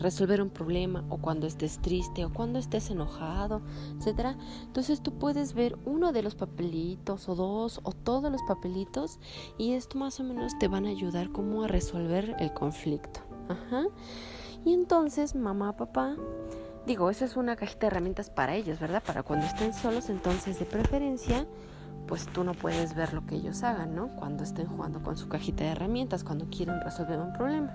resolver 0.00 0.42
un 0.42 0.50
problema 0.50 1.04
o 1.08 1.18
cuando 1.18 1.46
estés 1.46 1.80
triste 1.80 2.24
o 2.24 2.32
cuando 2.32 2.58
estés 2.58 2.90
enojado, 2.90 3.62
etcétera. 3.98 4.36
Entonces 4.62 5.02
tú 5.02 5.18
puedes 5.18 5.54
ver 5.54 5.76
uno 5.84 6.12
de 6.12 6.22
los 6.22 6.34
papelitos 6.34 7.28
o 7.28 7.34
dos 7.34 7.80
o 7.82 7.92
todos 7.92 8.30
los 8.30 8.42
papelitos 8.42 9.18
y 9.58 9.72
esto 9.72 9.98
más 9.98 10.20
o 10.20 10.24
menos 10.24 10.58
te 10.58 10.68
van 10.68 10.86
a 10.86 10.90
ayudar 10.90 11.30
como 11.30 11.64
a 11.64 11.68
resolver 11.68 12.36
el 12.38 12.52
conflicto. 12.52 13.20
Ajá. 13.48 13.84
Y 14.64 14.74
entonces 14.74 15.34
mamá, 15.34 15.76
papá, 15.76 16.16
digo, 16.86 17.10
esa 17.10 17.24
es 17.24 17.36
una 17.36 17.56
cajita 17.56 17.80
de 17.80 17.86
herramientas 17.88 18.30
para 18.30 18.54
ellos, 18.54 18.80
¿verdad? 18.80 19.02
Para 19.06 19.22
cuando 19.22 19.46
estén 19.46 19.72
solos, 19.72 20.10
entonces 20.10 20.58
de 20.58 20.64
preferencia 20.64 21.46
pues 22.08 22.26
tú 22.26 22.42
no 22.42 22.54
puedes 22.54 22.94
ver 22.94 23.12
lo 23.12 23.24
que 23.26 23.36
ellos 23.36 23.62
hagan, 23.62 23.94
¿no? 23.94 24.08
Cuando 24.16 24.42
estén 24.42 24.66
jugando 24.66 25.02
con 25.02 25.16
su 25.16 25.28
cajita 25.28 25.64
de 25.64 25.70
herramientas, 25.70 26.24
cuando 26.24 26.48
quieren 26.48 26.80
resolver 26.80 27.18
un 27.20 27.34
problema. 27.34 27.70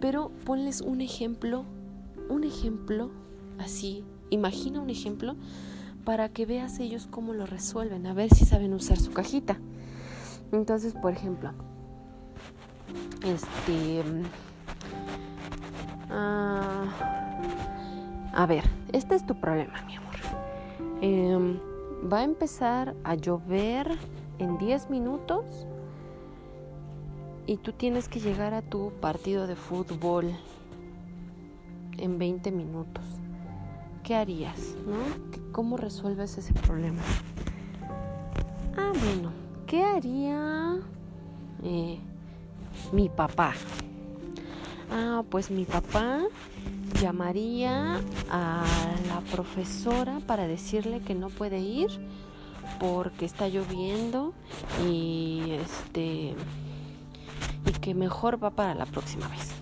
Pero 0.00 0.30
ponles 0.44 0.80
un 0.80 1.00
ejemplo, 1.00 1.64
un 2.28 2.44
ejemplo 2.44 3.10
así, 3.58 4.04
imagina 4.30 4.80
un 4.80 4.90
ejemplo 4.90 5.34
para 6.04 6.28
que 6.28 6.46
veas 6.46 6.78
ellos 6.78 7.06
cómo 7.10 7.34
lo 7.34 7.46
resuelven, 7.46 8.06
a 8.06 8.14
ver 8.14 8.32
si 8.32 8.44
saben 8.44 8.72
usar 8.72 8.98
su 8.98 9.12
cajita. 9.12 9.58
Entonces, 10.52 10.94
por 10.94 11.12
ejemplo, 11.12 11.50
este... 13.24 14.02
Ah, 16.10 16.86
a 18.32 18.46
ver, 18.46 18.64
este 18.92 19.14
es 19.14 19.26
tu 19.26 19.38
problema, 19.38 19.82
mi 19.86 19.96
amor. 19.96 20.14
Eh, 21.02 21.60
va 22.10 22.20
a 22.20 22.24
empezar 22.24 22.94
a 23.04 23.14
llover 23.14 23.98
en 24.38 24.56
10 24.58 24.90
minutos 24.90 25.66
y 27.48 27.56
tú 27.56 27.72
tienes 27.72 28.10
que 28.10 28.20
llegar 28.20 28.52
a 28.52 28.60
tu 28.60 28.92
partido 29.00 29.46
de 29.46 29.56
fútbol 29.56 30.36
en 31.96 32.18
20 32.18 32.52
minutos. 32.52 33.02
¿Qué 34.04 34.14
harías? 34.14 34.76
¿no? 34.86 34.98
¿Cómo 35.50 35.78
resuelves 35.78 36.36
ese 36.36 36.52
problema? 36.52 37.00
Ah, 38.76 38.92
bueno, 38.92 39.32
¿qué 39.66 39.82
haría 39.82 40.76
eh, 41.64 41.98
mi 42.92 43.08
papá? 43.08 43.54
Ah, 44.92 45.22
pues 45.30 45.50
mi 45.50 45.64
papá 45.64 46.20
llamaría 47.00 48.02
a 48.30 48.64
la 49.08 49.20
profesora 49.32 50.20
para 50.26 50.46
decirle 50.46 51.00
que 51.00 51.14
no 51.14 51.30
puede 51.30 51.60
ir 51.60 51.88
porque 52.78 53.24
está 53.24 53.48
lloviendo 53.48 54.34
y 54.86 55.52
este 55.52 56.36
y 57.66 57.72
que 57.72 57.94
mejor 57.94 58.42
va 58.42 58.50
para 58.50 58.74
la 58.74 58.86
próxima 58.86 59.28
vez. 59.28 59.54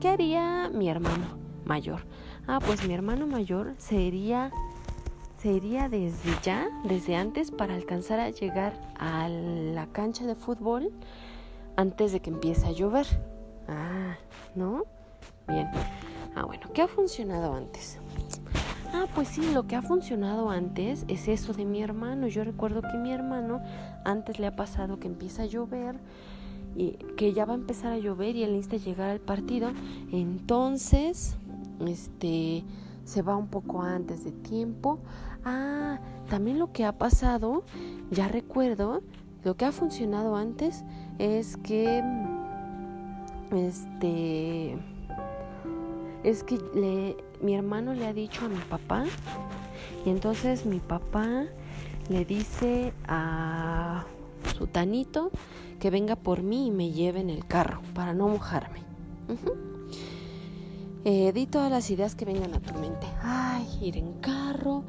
¿Qué 0.00 0.08
haría 0.08 0.70
mi 0.70 0.88
hermano 0.88 1.26
mayor? 1.64 2.00
Ah, 2.46 2.58
pues 2.64 2.86
mi 2.86 2.94
hermano 2.94 3.26
mayor 3.26 3.74
se 3.78 3.96
iría, 3.96 4.50
se 5.36 5.52
iría 5.52 5.88
desde 5.88 6.30
ya, 6.42 6.66
desde 6.84 7.14
antes, 7.14 7.50
para 7.50 7.74
alcanzar 7.74 8.20
a 8.20 8.30
llegar 8.30 8.72
a 8.98 9.28
la 9.28 9.86
cancha 9.86 10.26
de 10.26 10.34
fútbol 10.34 10.90
antes 11.76 12.12
de 12.12 12.20
que 12.20 12.30
empiece 12.30 12.66
a 12.66 12.72
llover. 12.72 13.06
Ah, 13.68 14.16
¿no? 14.54 14.84
Bien. 15.46 15.68
Ah, 16.34 16.44
bueno, 16.44 16.68
¿qué 16.72 16.82
ha 16.82 16.88
funcionado 16.88 17.54
antes? 17.54 17.98
Ah, 18.92 19.06
pues 19.14 19.28
sí, 19.28 19.52
lo 19.52 19.66
que 19.66 19.76
ha 19.76 19.82
funcionado 19.82 20.50
antes 20.50 21.04
es 21.08 21.28
eso 21.28 21.52
de 21.52 21.64
mi 21.64 21.82
hermano. 21.82 22.26
Yo 22.26 22.42
recuerdo 22.42 22.80
que 22.80 22.96
mi 22.96 23.12
hermano 23.12 23.60
antes 24.04 24.38
le 24.38 24.46
ha 24.46 24.56
pasado 24.56 24.98
que 24.98 25.06
empieza 25.06 25.42
a 25.42 25.46
llover 25.46 25.96
y 26.76 26.92
que 27.16 27.32
ya 27.32 27.44
va 27.44 27.52
a 27.52 27.56
empezar 27.56 27.92
a 27.92 27.98
llover 27.98 28.36
y 28.36 28.44
él 28.44 28.52
necesita 28.52 28.76
llegar 28.84 29.10
al 29.10 29.20
partido. 29.20 29.70
Entonces, 30.12 31.36
este 31.86 32.64
se 33.04 33.22
va 33.22 33.36
un 33.36 33.48
poco 33.48 33.82
antes 33.82 34.24
de 34.24 34.32
tiempo. 34.32 34.98
Ah, 35.44 35.98
también 36.28 36.58
lo 36.58 36.72
que 36.72 36.84
ha 36.84 36.92
pasado, 36.92 37.64
ya 38.10 38.28
recuerdo, 38.28 39.02
lo 39.44 39.56
que 39.56 39.64
ha 39.64 39.72
funcionado 39.72 40.36
antes 40.36 40.84
es 41.18 41.56
que 41.56 42.02
este 43.50 44.76
es 46.22 46.42
que 46.42 47.16
mi 47.40 47.54
hermano 47.54 47.94
le 47.94 48.06
ha 48.06 48.12
dicho 48.12 48.44
a 48.44 48.48
mi 48.48 48.58
papá 48.68 49.04
y 50.04 50.10
entonces 50.10 50.66
mi 50.66 50.80
papá 50.80 51.44
le 52.10 52.24
dice 52.24 52.92
a 53.06 54.04
su 54.58 54.66
tanito 54.66 55.30
que 55.78 55.90
venga 55.90 56.16
por 56.16 56.42
mí 56.42 56.66
y 56.66 56.70
me 56.70 56.90
lleve 56.90 57.20
en 57.20 57.30
el 57.30 57.46
carro 57.46 57.80
para 57.94 58.14
no 58.14 58.28
mojarme. 58.28 58.80
Eh, 61.04 61.32
di 61.32 61.46
todas 61.46 61.70
las 61.70 61.90
ideas 61.90 62.14
que 62.14 62.24
vengan 62.24 62.52
a 62.54 62.60
tu 62.60 62.74
mente. 62.74 63.06
Ay, 63.22 63.66
ir 63.80 63.96
en 63.96 64.14
carro, 64.14 64.84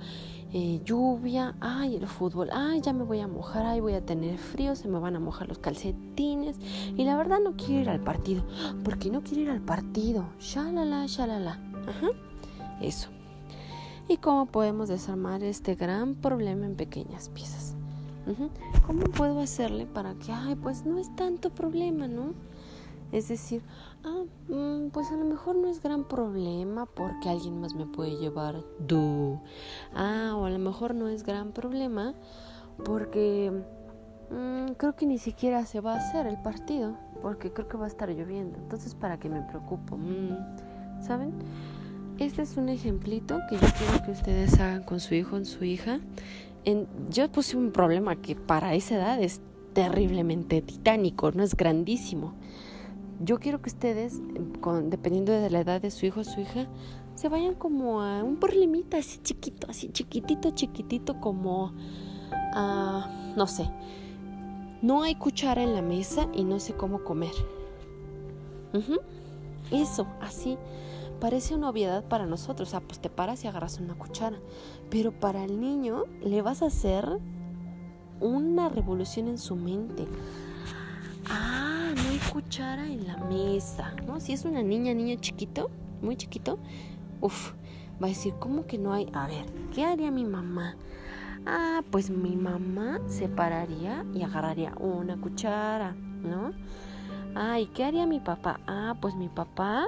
eh, 0.52 0.82
lluvia, 0.84 1.56
ay, 1.62 1.96
el 1.96 2.08
fútbol, 2.08 2.50
ay, 2.52 2.82
ya 2.82 2.92
me 2.92 3.04
voy 3.04 3.20
a 3.20 3.28
mojar, 3.28 3.66
ay, 3.66 3.80
voy 3.80 3.94
a 3.94 4.04
tener 4.04 4.38
frío, 4.38 4.76
se 4.76 4.88
me 4.88 5.00
van 5.00 5.16
a 5.16 5.20
mojar 5.20 5.48
los 5.48 5.60
calcetines. 5.60 6.58
Y 6.98 7.04
la 7.06 7.16
verdad 7.16 7.40
no 7.42 7.56
quiero 7.56 7.82
ir 7.84 7.90
al 7.90 8.02
partido, 8.02 8.44
porque 8.84 9.12
no 9.12 9.22
quiero 9.22 9.44
ir 9.44 9.50
al 9.52 9.62
partido. 9.62 10.26
Shalala, 10.40 11.06
shalala. 11.06 11.62
Ajá, 11.88 12.10
eso. 12.82 13.10
¿Y 14.08 14.18
cómo 14.18 14.48
podemos 14.48 14.90
desarmar 14.90 15.44
este 15.44 15.76
gran 15.76 16.16
problema 16.16 16.66
en 16.66 16.76
pequeñas 16.76 17.30
piezas? 17.30 17.69
¿Cómo 18.86 19.04
puedo 19.06 19.40
hacerle 19.40 19.86
para 19.86 20.14
que, 20.16 20.32
ay, 20.32 20.56
pues 20.56 20.86
no 20.86 20.98
es 20.98 21.14
tanto 21.16 21.50
problema, 21.50 22.08
¿no? 22.08 22.34
Es 23.12 23.28
decir, 23.28 23.64
ah, 24.04 24.24
mm, 24.50 24.90
pues 24.90 25.12
a 25.12 25.18
lo 25.18 25.26
mejor 25.26 25.56
no 25.56 25.68
es 25.68 25.82
gran 25.82 26.04
problema 26.04 26.86
porque 26.86 27.30
alguien 27.30 27.60
más 27.60 27.74
me 27.74 27.86
puede 27.86 28.18
llevar. 28.18 28.64
Du. 28.80 29.40
Ah, 29.96 30.34
o 30.36 30.46
a 30.46 30.50
lo 30.50 30.60
mejor 30.60 30.94
no 30.94 31.08
es 31.08 31.24
gran 31.24 31.52
problema 31.52 32.14
porque 32.86 33.52
mm, 34.30 34.74
creo 34.74 34.96
que 34.96 35.08
ni 35.08 35.18
siquiera 35.18 35.66
se 35.66 35.82
va 35.82 35.96
a 35.96 35.98
hacer 35.98 36.28
el 36.28 36.38
partido 36.38 36.98
porque 37.22 37.52
creo 37.52 37.68
que 37.68 37.78
va 37.78 37.86
a 37.86 37.90
estar 37.90 38.10
lloviendo. 38.10 38.58
Entonces, 38.60 38.94
¿para 38.94 39.20
qué 39.20 39.28
me 39.28 39.42
preocupo? 39.42 39.98
Mm, 39.98 41.02
¿Saben? 41.02 41.34
Este 42.20 42.42
es 42.42 42.58
un 42.58 42.70
ejemplito 42.70 43.40
que 43.50 43.56
yo 43.56 43.68
quiero 43.78 44.06
que 44.06 44.12
ustedes 44.12 44.60
hagan 44.60 44.84
con 44.84 45.00
su 45.00 45.16
hijo 45.16 45.38
o 45.38 45.46
su 45.46 45.64
hija. 45.64 46.00
Yo 47.10 47.32
puse 47.32 47.58
un 47.58 47.72
problema 47.72 48.16
que 48.16 48.36
para 48.36 48.74
esa 48.76 48.96
edad 48.96 49.22
es 49.22 49.42
terriblemente 49.74 50.62
titánico, 50.62 51.32
no 51.32 51.44
es 51.44 51.56
grandísimo. 51.56 52.34
Yo 53.22 53.40
quiero 53.40 53.62
que 53.62 53.70
ustedes, 53.70 54.22
con, 54.62 54.90
dependiendo 54.90 55.32
de 55.32 55.50
la 55.50 55.62
edad 55.62 55.82
de 55.82 55.92
su 55.92 56.06
hijo 56.06 56.22
o 56.22 56.24
su 56.24 56.40
hija, 56.40 56.68
se 57.16 57.28
vayan 57.28 57.56
como 57.56 58.02
a 58.02 58.24
un 58.24 58.38
problemita 58.38 58.98
así 58.98 59.20
chiquito, 59.22 59.68
así 59.70 59.90
chiquitito, 59.90 60.52
chiquitito, 60.52 61.20
como 61.20 61.74
a, 62.54 63.34
no 63.36 63.46
sé, 63.46 63.70
no 64.82 65.04
hay 65.04 65.16
cuchara 65.16 65.62
en 65.62 65.74
la 65.74 65.82
mesa 65.82 66.30
y 66.34 66.46
no 66.46 66.60
sé 66.60 66.74
cómo 66.74 67.04
comer. 67.04 67.34
Eso, 69.72 70.08
así. 70.22 70.58
Parece 71.20 71.56
una 71.56 71.70
obviedad 71.70 72.04
para 72.04 72.26
nosotros. 72.26 72.70
O 72.70 72.72
sea, 72.72 72.82
pues 72.82 73.00
te 73.00 73.10
paras 73.10 73.44
y 73.44 73.48
agarras 73.48 73.80
una 73.80 73.96
cuchara. 73.96 74.38
Pero 74.90 75.12
para 75.12 75.44
el 75.44 75.60
niño 75.60 76.06
le 76.24 76.42
vas 76.42 76.62
a 76.62 76.68
hacer 76.68 77.20
una 78.20 78.70
revolución 78.70 79.28
en 79.28 79.38
su 79.38 79.56
mente. 79.56 80.08
Ah, 81.30 81.92
no 81.96 82.10
hay 82.10 82.20
cuchara 82.32 82.88
en 82.88 83.08
la 83.08 83.18
mesa. 83.18 83.94
¿No? 84.06 84.20
Si 84.20 84.34
es 84.34 84.46
una 84.46 84.64
niña, 84.64 84.94
niño 84.94 85.18
chiquito, 85.20 85.70
muy 86.02 86.16
chiquito, 86.16 86.58
uff, 87.22 87.54
va 88.02 88.08
a 88.08 88.10
decir, 88.10 88.34
¿cómo 88.40 88.66
que 88.66 88.78
no 88.78 88.94
hay? 88.94 89.10
A 89.14 89.28
ver, 89.28 89.46
¿qué 89.74 89.86
haría 89.86 90.12
mi 90.12 90.26
mamá? 90.26 90.76
Ah, 91.46 91.82
pues 91.92 92.10
mi 92.10 92.36
mamá 92.36 93.00
se 93.08 93.28
pararía 93.28 94.06
y 94.14 94.24
agarraría 94.24 94.74
una 94.80 95.20
cuchara, 95.20 95.94
¿no? 95.94 96.52
Ah, 97.36 97.60
¿y 97.60 97.68
qué 97.68 97.86
haría 97.86 98.06
mi 98.06 98.20
papá? 98.20 98.60
Ah, 98.68 98.96
pues 99.00 99.16
mi 99.16 99.30
papá 99.30 99.88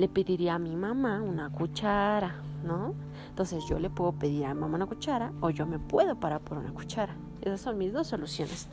le 0.00 0.08
pediría 0.08 0.54
a 0.54 0.58
mi 0.58 0.74
mamá 0.74 1.20
una 1.20 1.50
cuchara, 1.50 2.42
¿no? 2.64 2.94
Entonces 3.28 3.62
yo 3.68 3.78
le 3.78 3.90
puedo 3.90 4.12
pedir 4.12 4.46
a 4.46 4.54
mamá 4.54 4.76
una 4.76 4.86
cuchara 4.86 5.30
o 5.42 5.50
yo 5.50 5.66
me 5.66 5.78
puedo 5.78 6.18
parar 6.18 6.40
por 6.40 6.56
una 6.56 6.72
cuchara. 6.72 7.14
Esas 7.42 7.60
son 7.60 7.76
mis 7.76 7.92
dos 7.92 8.06
soluciones. 8.06 8.68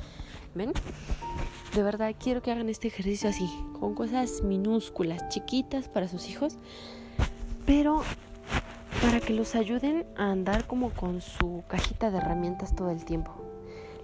¿Ven? 0.55 0.71
De 1.75 1.83
verdad 1.83 2.15
quiero 2.17 2.41
que 2.41 2.49
hagan 2.53 2.69
este 2.69 2.87
ejercicio 2.87 3.29
así, 3.29 3.45
con 3.77 3.93
cosas 3.93 4.41
minúsculas, 4.41 5.27
chiquitas 5.27 5.89
para 5.89 6.07
sus 6.07 6.29
hijos, 6.29 6.57
pero 7.65 8.01
para 9.01 9.19
que 9.19 9.33
los 9.33 9.53
ayuden 9.55 10.05
a 10.15 10.31
andar 10.31 10.65
como 10.65 10.91
con 10.91 11.19
su 11.19 11.65
cajita 11.67 12.09
de 12.09 12.19
herramientas 12.19 12.73
todo 12.73 12.89
el 12.89 13.03
tiempo. 13.03 13.33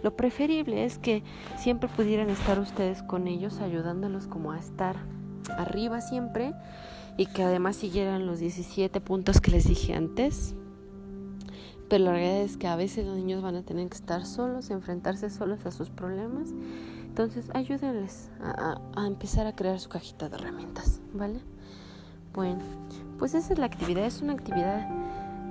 Lo 0.03 0.17
preferible 0.17 0.83
es 0.83 0.97
que 0.97 1.23
siempre 1.57 1.87
pudieran 1.87 2.29
estar 2.29 2.59
ustedes 2.59 3.01
con 3.01 3.29
ellos 3.29 3.61
ayudándolos 3.61 4.27
como 4.27 4.51
a 4.51 4.59
estar 4.59 4.97
arriba 5.57 6.01
siempre 6.01 6.53
y 7.17 7.27
que 7.27 7.43
además 7.43 7.75
siguieran 7.75 8.25
los 8.25 8.39
17 8.39 8.99
puntos 9.01 9.39
que 9.41 9.51
les 9.51 9.67
dije 9.67 9.93
antes. 9.93 10.55
Pero 11.89 12.05
la 12.05 12.11
realidad 12.13 12.41
es 12.41 12.57
que 12.57 12.67
a 12.67 12.75
veces 12.75 13.05
los 13.05 13.17
niños 13.17 13.43
van 13.43 13.55
a 13.55 13.63
tener 13.63 13.87
que 13.87 13.95
estar 13.95 14.25
solos, 14.25 14.69
enfrentarse 14.69 15.29
solos 15.29 15.65
a 15.65 15.71
sus 15.71 15.89
problemas. 15.89 16.49
Entonces 17.03 17.51
ayúdenles 17.53 18.31
a, 18.41 19.05
empezar 19.05 19.45
a 19.45 19.55
crear 19.55 19.79
su 19.79 19.89
cajita 19.89 20.29
de 20.29 20.35
herramientas, 20.37 21.01
¿vale? 21.13 21.39
Bueno, 22.33 22.61
pues 23.19 23.35
esa 23.35 23.53
es 23.53 23.59
la 23.59 23.67
actividad. 23.67 24.05
Es 24.05 24.21
una 24.23 24.33
actividad 24.33 24.89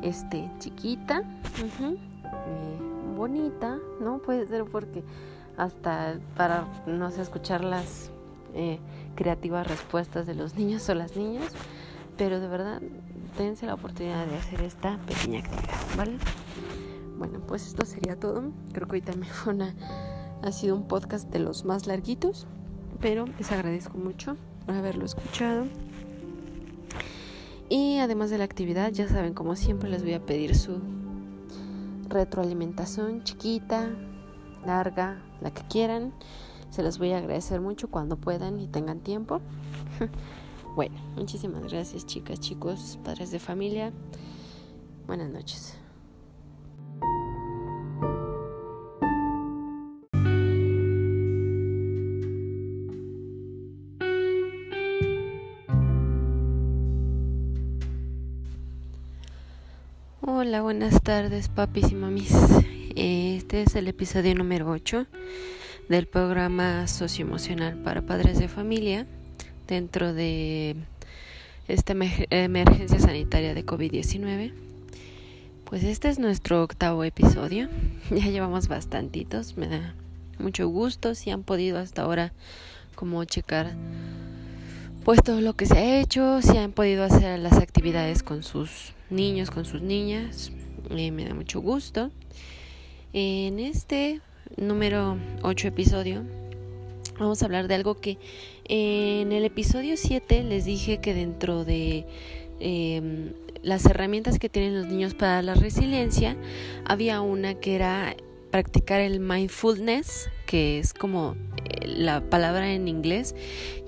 este, 0.02 0.50
chiquita, 0.58 1.22
eh, 1.60 2.78
bonita, 3.16 3.78
¿no? 4.00 4.18
Puede 4.18 4.46
ser 4.48 4.64
porque 4.64 5.04
hasta 5.56 6.18
para, 6.36 6.66
no 6.86 7.10
sé, 7.12 7.22
escuchar 7.22 7.62
las 7.62 8.10
eh, 8.54 8.80
creativas 9.14 9.66
respuestas 9.66 10.26
de 10.26 10.34
los 10.34 10.54
niños 10.56 10.88
o 10.88 10.94
las 10.94 11.16
niñas, 11.16 11.52
pero 12.16 12.40
de 12.40 12.48
verdad, 12.48 12.80
dense 13.38 13.66
la 13.66 13.74
oportunidad 13.74 14.26
de 14.26 14.36
hacer 14.36 14.60
esta 14.62 14.98
pequeña 15.06 15.40
actividad, 15.40 15.80
¿vale? 15.96 16.18
Bueno, 17.18 17.40
pues 17.46 17.66
esto 17.66 17.84
sería 17.86 18.18
todo. 18.18 18.50
Creo 18.72 18.88
que 18.88 18.96
hoy 18.96 19.02
también 19.02 19.32
fue 19.32 19.54
una, 19.54 19.74
ha 20.42 20.52
sido 20.52 20.76
un 20.76 20.86
podcast 20.88 21.30
de 21.30 21.38
los 21.38 21.64
más 21.64 21.86
larguitos, 21.86 22.46
pero 23.00 23.26
les 23.38 23.52
agradezco 23.52 23.96
mucho 23.98 24.36
por 24.66 24.74
haberlo 24.74 25.04
escuchado. 25.04 25.66
Y 27.68 27.98
además 27.98 28.28
de 28.30 28.38
la 28.38 28.44
actividad, 28.44 28.92
ya 28.92 29.08
saben, 29.08 29.32
como 29.32 29.56
siempre 29.56 29.88
les 29.88 30.02
voy 30.02 30.12
a 30.12 30.20
pedir 30.20 30.54
su 30.54 30.80
retroalimentación 32.08 33.24
chiquita, 33.24 33.88
larga, 34.66 35.22
la 35.40 35.52
que 35.52 35.62
quieran. 35.62 36.12
Se 36.72 36.82
los 36.82 36.98
voy 36.98 37.12
a 37.12 37.18
agradecer 37.18 37.60
mucho 37.60 37.90
cuando 37.90 38.16
puedan 38.16 38.58
y 38.58 38.66
tengan 38.66 39.00
tiempo. 39.00 39.42
bueno, 40.74 40.96
muchísimas 41.16 41.70
gracias 41.70 42.06
chicas, 42.06 42.40
chicos, 42.40 42.98
padres 43.04 43.30
de 43.30 43.38
familia. 43.38 43.92
Buenas 45.06 45.28
noches. 45.28 45.76
Hola, 60.22 60.62
buenas 60.62 61.02
tardes, 61.02 61.50
papis 61.50 61.92
y 61.92 61.96
mamis. 61.96 62.32
Este 62.96 63.60
es 63.60 63.76
el 63.76 63.88
episodio 63.88 64.34
número 64.34 64.70
8 64.70 65.06
del 65.88 66.06
programa 66.06 66.86
socioemocional 66.86 67.76
para 67.78 68.02
padres 68.02 68.38
de 68.38 68.48
familia 68.48 69.06
dentro 69.66 70.12
de 70.12 70.76
esta 71.68 71.94
emergencia 72.30 72.98
sanitaria 72.98 73.54
de 73.54 73.64
COVID-19. 73.64 74.52
Pues 75.64 75.84
este 75.84 76.08
es 76.08 76.18
nuestro 76.18 76.62
octavo 76.62 77.04
episodio. 77.04 77.68
Ya 78.10 78.26
llevamos 78.26 78.68
bastantitos. 78.68 79.56
Me 79.56 79.68
da 79.68 79.94
mucho 80.38 80.68
gusto 80.68 81.14
si 81.14 81.30
han 81.30 81.42
podido 81.44 81.78
hasta 81.78 82.02
ahora 82.02 82.32
como 82.94 83.24
checar 83.24 83.72
pues 85.04 85.22
todo 85.22 85.40
lo 85.40 85.54
que 85.54 85.66
se 85.66 85.78
ha 85.78 86.00
hecho, 86.00 86.42
si 86.42 86.58
han 86.58 86.72
podido 86.72 87.04
hacer 87.04 87.38
las 87.38 87.54
actividades 87.54 88.22
con 88.22 88.42
sus 88.42 88.92
niños, 89.10 89.50
con 89.50 89.64
sus 89.64 89.82
niñas. 89.82 90.52
Eh, 90.90 91.10
me 91.10 91.24
da 91.24 91.34
mucho 91.34 91.60
gusto. 91.60 92.10
En 93.12 93.58
este 93.58 94.20
número 94.56 95.18
8 95.42 95.68
episodio 95.68 96.22
vamos 97.18 97.42
a 97.42 97.46
hablar 97.46 97.68
de 97.68 97.74
algo 97.74 97.94
que 97.94 98.18
en 98.64 99.32
el 99.32 99.44
episodio 99.44 99.96
7 99.96 100.42
les 100.42 100.64
dije 100.64 100.98
que 100.98 101.14
dentro 101.14 101.64
de 101.64 102.06
em, 102.60 103.32
las 103.62 103.86
herramientas 103.86 104.38
que 104.38 104.48
tienen 104.48 104.74
los 104.74 104.86
niños 104.86 105.14
para 105.14 105.42
la 105.42 105.54
resiliencia 105.54 106.36
había 106.84 107.20
una 107.20 107.54
que 107.54 107.74
era 107.74 108.16
practicar 108.50 109.00
el 109.00 109.20
mindfulness, 109.20 110.28
que 110.46 110.78
es 110.78 110.92
como 110.92 111.36
eh, 111.64 111.86
la 111.86 112.20
palabra 112.20 112.72
en 112.72 112.88
inglés 112.88 113.34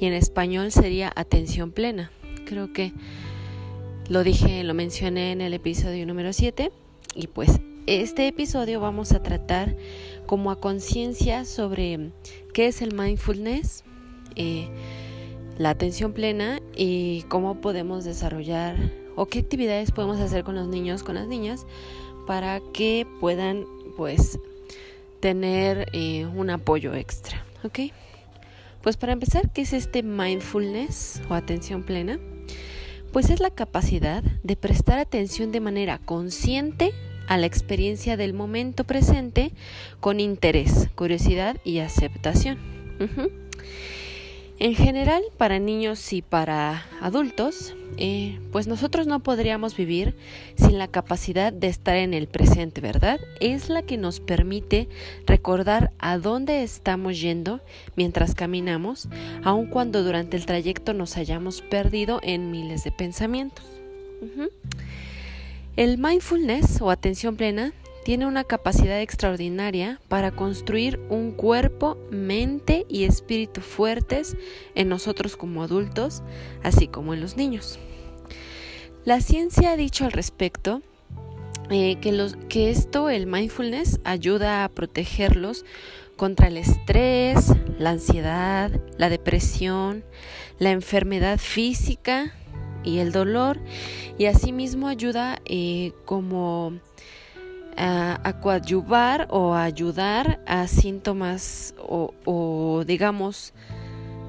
y 0.01 0.07
en 0.07 0.15
español 0.15 0.73
sería 0.73 1.13
atención 1.15 1.71
plena. 1.71 2.11
Creo 2.47 2.73
que 2.73 2.93
lo 4.09 4.23
dije, 4.23 4.65
lo 4.65 4.75
mencioné 4.75 5.33
en 5.33 5.41
el 5.41 5.55
episodio 5.55 6.07
número 6.07 6.33
7 6.33 6.71
y 7.15 7.27
pues 7.27 7.61
este 7.87 8.27
episodio 8.27 8.81
vamos 8.81 9.13
a 9.13 9.23
tratar 9.23 9.77
como 10.27 10.51
a 10.51 10.61
conciencia 10.61 11.45
sobre 11.45 12.11
qué 12.53 12.67
es 12.67 12.83
el 12.83 12.95
mindfulness, 12.95 13.85
eh, 14.37 14.69
la 15.59 15.71
atención 15.71 16.13
plena 16.13 16.61
y 16.77 17.23
cómo 17.29 17.61
podemos 17.61 18.05
desarrollar 18.05 18.77
o 19.17 19.27
qué 19.27 19.41
actividades 19.41 19.93
podemos 19.93 20.19
hacer 20.21 20.45
con 20.45 20.55
los 20.55 20.67
niños, 20.67 21.03
con 21.03 21.15
las 21.15 21.29
niñas, 21.29 21.67
para 22.27 22.61
que 22.73 23.07
puedan 23.21 23.65
pues 23.97 24.39
tener 25.21 25.89
eh, 25.93 26.27
un 26.27 26.51
apoyo 26.51 26.95
extra, 26.95 27.45
¿ok? 27.63 27.93
Pues 28.83 28.97
para 28.97 29.13
empezar, 29.13 29.51
¿qué 29.51 29.63
es 29.63 29.73
este 29.73 30.03
mindfulness 30.03 31.23
o 31.31 31.35
atención 31.35 31.83
plena? 31.85 32.19
Pues 33.13 33.31
es 33.31 33.41
la 33.41 33.51
capacidad 33.51 34.23
de 34.43 34.57
prestar 34.57 34.99
atención 34.99 35.53
de 35.53 35.61
manera 35.61 35.99
consciente 35.99 36.93
a 37.29 37.39
la 37.39 37.47
experiencia 37.47 38.17
del 38.17 38.35
momento 38.35 38.85
presente 38.85 39.53
con 40.01 40.21
interés, 40.21 40.89
curiosidad 40.95 41.57
y 41.65 41.79
aceptación. 41.79 42.59
En 44.59 44.77
general, 44.77 45.23
para 45.37 45.59
niños 45.59 46.13
y 46.13 46.23
para 46.23 46.87
adultos, 47.01 47.75
eh, 47.97 48.39
pues 48.53 48.67
nosotros 48.69 49.07
no 49.07 49.21
podríamos 49.21 49.77
vivir 49.77 50.15
sin 50.57 50.79
la 50.79 50.87
capacidad 50.87 51.53
de 51.53 51.67
estar 51.67 51.97
en 51.97 52.15
el 52.15 52.29
presente, 52.29 52.81
¿verdad? 52.81 53.21
Es 53.41 53.69
la 53.69 53.83
que 53.83 53.97
nos 53.97 54.21
permite 54.21 54.89
recordar 55.27 55.93
a 55.99 56.19
dónde 56.19 56.63
estamos 56.63 57.21
yendo 57.21 57.61
mientras 57.97 58.35
caminamos, 58.35 59.09
aun 59.43 59.67
cuando 59.67 60.05
durante 60.05 60.37
el 60.37 60.47
trayecto 60.47 60.93
nos 60.93 61.17
hayamos 61.17 61.61
perdido 61.61 62.21
en 62.23 62.53
miles 62.53 62.85
de 62.85 62.93
pensamientos. 62.93 63.65
El 65.77 65.99
mindfulness 65.99 66.81
o 66.81 66.91
atención 66.91 67.35
plena 67.35 67.73
tiene 68.05 68.27
una 68.27 68.45
capacidad 68.45 69.01
extraordinaria 69.01 70.01
para 70.07 70.31
construir 70.31 71.01
un 71.09 71.33
cuerpo, 71.33 71.99
mente 72.13 72.87
y 72.89 73.05
espíritu 73.05 73.61
fuertes 73.61 74.37
en 74.77 74.89
nosotros 74.89 75.37
como 75.37 75.65
adultos, 75.65 76.23
así 76.63 76.87
como 76.87 77.13
en 77.13 77.21
los 77.21 77.37
niños. 77.37 77.81
La 79.05 79.21
ciencia 79.21 79.73
ha 79.73 79.77
dicho 79.77 80.05
al 80.05 80.13
respecto 80.13 80.81
eh, 81.71 81.97
que, 81.99 82.71
esto, 82.71 83.11
el 83.11 83.27
mindfulness, 83.27 83.99
ayuda 84.05 84.63
a 84.63 84.69
protegerlos 84.69 85.65
contra 86.17 86.47
el 86.47 86.57
estrés, 86.57 87.53
la 87.81 87.91
ansiedad, 87.91 88.71
la 88.97 89.09
depresión, 89.09 90.05
la 90.61 90.71
enfermedad 90.71 91.39
física 91.39 92.33
y 92.85 92.99
el 92.99 93.13
dolor, 93.13 93.59
y 94.19 94.27
asimismo 94.27 94.89
ayuda 94.89 95.41
eh, 95.45 95.93
como 96.05 96.75
a, 97.77 98.41
coadyuvar 98.41 99.29
o 99.31 99.55
ayudar 99.55 100.41
a 100.47 100.67
síntomas 100.67 101.75
o, 101.79 102.85
digamos, 102.87 103.53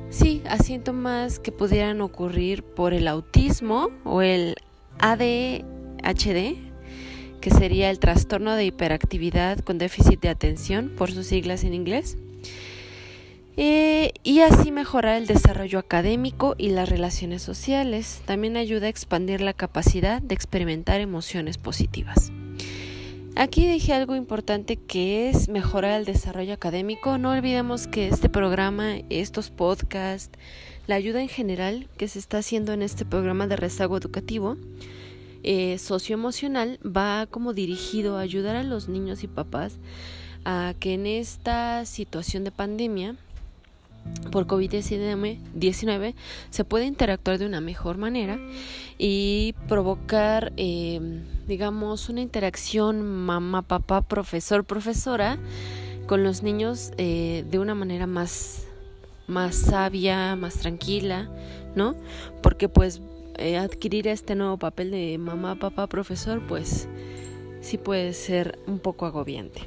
sí, 0.09 0.41
a 0.47 0.57
síntomas 0.57 1.39
que 1.39 1.51
pudieran 1.51 2.01
ocurrir 2.01 2.63
por 2.63 2.93
el 2.93 3.07
autismo 3.07 3.89
o 4.03 4.21
el 4.21 4.55
ADHD, 4.99 6.55
que 7.41 7.51
sería 7.51 7.89
el 7.89 7.99
trastorno 7.99 8.55
de 8.55 8.65
hiperactividad 8.65 9.59
con 9.59 9.77
déficit 9.77 10.21
de 10.21 10.29
atención, 10.29 10.91
por 10.97 11.11
sus 11.11 11.27
siglas 11.27 11.63
en 11.63 11.73
inglés. 11.73 12.17
Eh, 13.57 14.11
y 14.23 14.41
así 14.41 14.71
mejorar 14.71 15.15
el 15.15 15.27
desarrollo 15.27 15.79
académico 15.79 16.55
y 16.57 16.69
las 16.69 16.89
relaciones 16.89 17.41
sociales. 17.41 18.21
También 18.25 18.57
ayuda 18.57 18.87
a 18.87 18.89
expandir 18.89 19.41
la 19.41 19.53
capacidad 19.53 20.21
de 20.21 20.35
experimentar 20.35 20.99
emociones 20.99 21.57
positivas. 21.57 22.31
Aquí 23.37 23.67
dije 23.67 23.93
algo 23.93 24.15
importante 24.15 24.77
que 24.77 25.29
es 25.29 25.49
mejorar 25.49 25.99
el 25.99 26.05
desarrollo 26.05 26.53
académico. 26.53 27.17
No 27.17 27.31
olvidemos 27.31 27.87
que 27.87 28.07
este 28.07 28.29
programa, 28.29 28.95
estos 29.09 29.49
podcasts, 29.49 30.37
la 30.87 30.95
ayuda 30.95 31.21
en 31.21 31.29
general 31.29 31.87
que 31.97 32.07
se 32.07 32.19
está 32.19 32.37
haciendo 32.37 32.73
en 32.73 32.81
este 32.81 33.05
programa 33.05 33.47
de 33.47 33.55
rezago 33.55 33.97
educativo 33.97 34.57
eh, 35.47 35.77
socioemocional 35.77 36.79
va 36.83 37.27
como 37.29 37.53
dirigido 37.53 38.17
a 38.17 38.21
ayudar 38.21 38.55
a 38.55 38.63
los 38.63 38.89
niños 38.89 39.23
y 39.23 39.27
papás 39.27 39.77
a 40.43 40.73
que 40.79 40.95
en 40.95 41.05
esta 41.05 41.85
situación 41.85 42.43
de 42.43 42.51
pandemia 42.51 43.15
por 44.31 44.47
COVID-19 44.47 46.13
se 46.49 46.63
puede 46.65 46.85
interactuar 46.85 47.37
de 47.37 47.45
una 47.45 47.61
mejor 47.61 47.97
manera 47.97 48.39
y 48.97 49.55
provocar, 49.67 50.53
eh, 50.57 50.99
digamos, 51.47 52.09
una 52.09 52.21
interacción 52.21 53.01
mamá, 53.01 53.61
papá, 53.61 54.01
profesor, 54.01 54.65
profesora 54.65 55.37
con 56.07 56.23
los 56.23 56.43
niños 56.43 56.91
eh, 56.97 57.45
de 57.49 57.59
una 57.59 57.75
manera 57.75 58.07
más, 58.07 58.67
más 59.27 59.55
sabia, 59.55 60.35
más 60.35 60.55
tranquila, 60.55 61.29
¿no? 61.75 61.95
Porque 62.41 62.69
pues 62.69 63.01
eh, 63.37 63.57
adquirir 63.57 64.07
este 64.07 64.35
nuevo 64.35 64.57
papel 64.57 64.91
de 64.91 65.17
mamá, 65.17 65.55
papá, 65.55 65.87
profesor, 65.87 66.41
pues 66.47 66.87
sí 67.61 67.77
puede 67.77 68.13
ser 68.13 68.59
un 68.67 68.79
poco 68.79 69.05
agobiante. 69.05 69.61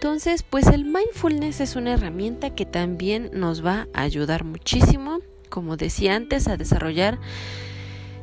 Entonces, 0.00 0.42
pues 0.42 0.66
el 0.68 0.86
mindfulness 0.86 1.60
es 1.60 1.76
una 1.76 1.92
herramienta 1.92 2.54
que 2.54 2.64
también 2.64 3.28
nos 3.34 3.62
va 3.62 3.86
a 3.92 4.00
ayudar 4.00 4.44
muchísimo, 4.44 5.18
como 5.50 5.76
decía 5.76 6.16
antes, 6.16 6.48
a 6.48 6.56
desarrollar 6.56 7.18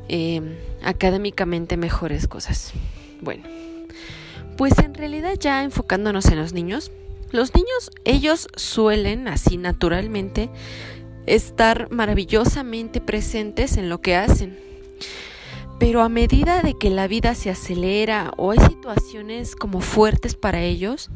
em, 0.08 0.56
académicamente 0.82 1.76
mejores 1.76 2.26
cosas. 2.26 2.72
Bueno, 3.20 3.44
pues 4.56 4.76
en 4.80 4.92
realidad 4.92 5.34
ya 5.38 5.62
enfocándonos 5.62 6.26
en 6.26 6.38
los 6.38 6.52
niños, 6.52 6.90
los 7.30 7.54
niños, 7.54 7.92
ellos 8.04 8.48
suelen 8.56 9.28
así 9.28 9.56
naturalmente 9.56 10.50
estar 11.26 11.92
maravillosamente 11.92 13.00
presentes 13.00 13.76
en 13.76 13.88
lo 13.88 14.00
que 14.00 14.16
hacen. 14.16 14.58
Pero 15.78 16.02
a 16.02 16.08
medida 16.08 16.62
de 16.62 16.74
que 16.74 16.90
la 16.90 17.06
vida 17.06 17.34
se 17.34 17.50
acelera 17.50 18.32
o 18.36 18.50
hay 18.50 18.58
situaciones 18.58 19.54
como 19.54 19.80
fuertes 19.80 20.34
para 20.34 20.60
ellos, 20.60 21.10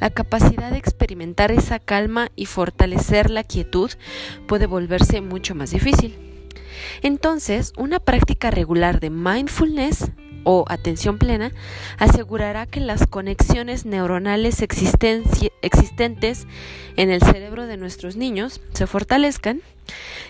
la 0.00 0.10
capacidad 0.10 0.72
de 0.72 0.78
experimentar 0.78 1.52
esa 1.52 1.78
calma 1.78 2.30
y 2.34 2.46
fortalecer 2.46 3.30
la 3.30 3.44
quietud 3.44 3.90
puede 4.48 4.66
volverse 4.66 5.20
mucho 5.20 5.54
más 5.54 5.70
difícil. 5.70 6.18
Entonces, 7.02 7.72
una 7.76 8.00
práctica 8.00 8.50
regular 8.50 9.00
de 9.00 9.10
mindfulness 9.10 10.10
o 10.44 10.64
atención 10.68 11.18
plena 11.18 11.52
asegurará 11.98 12.66
que 12.66 12.80
las 12.80 13.06
conexiones 13.06 13.86
neuronales 13.86 14.62
existentes 14.62 16.46
en 16.96 17.10
el 17.10 17.20
cerebro 17.22 17.66
de 17.66 17.76
nuestros 17.76 18.16
niños 18.16 18.60
se 18.72 18.86
fortalezcan 18.86 19.60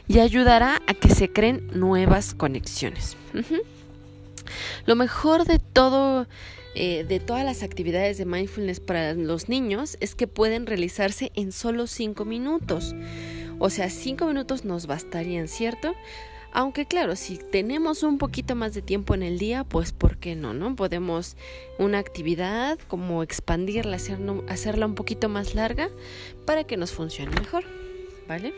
y 0.09 0.19
ayudará 0.21 0.81
a 0.87 0.95
que 0.95 1.11
se 1.11 1.33
creen 1.33 1.69
nuevas 1.73 2.35
conexiones. 2.35 3.17
Lo 4.87 4.97
mejor 4.97 5.45
de 5.45 5.59
todo 5.59 6.27
eh, 6.75 7.05
de 7.09 7.19
todas 7.19 7.45
las 7.45 7.65
actividades 7.65 8.17
de 8.17 8.25
mindfulness 8.25 8.79
para 8.79 9.15
los 9.15 9.49
niños 9.49 9.97
es 9.99 10.15
que 10.15 10.29
pueden 10.29 10.67
realizarse 10.67 11.33
en 11.35 11.51
solo 11.51 11.87
5 11.89 12.25
minutos. 12.25 12.95
O 13.59 13.71
sea, 13.71 13.91
5 13.91 14.25
minutos 14.27 14.65
nos 14.65 14.87
bastarían, 14.87 15.49
¿cierto? 15.49 15.95
Aunque 16.53 16.87
claro, 16.87 17.15
si 17.17 17.39
tenemos 17.39 18.03
un 18.03 18.19
poquito 18.19 18.55
más 18.55 18.75
de 18.75 18.83
tiempo 18.83 19.15
en 19.15 19.23
el 19.23 19.39
día, 19.39 19.65
pues 19.65 19.93
¿por 19.93 20.17
qué 20.17 20.35
no? 20.35 20.53
¿No? 20.53 20.75
Podemos 20.75 21.37
una 21.79 21.99
actividad 21.99 22.79
como 22.89 23.23
expandirla, 23.23 23.99
hacerla 24.49 24.87
un 24.87 24.95
poquito 24.95 25.29
más 25.29 25.55
larga 25.55 25.89
para 26.47 26.65
que 26.65 26.77
nos 26.77 26.91
funcione 26.91 27.31
mejor, 27.39 27.65
¿vale? 28.27 28.53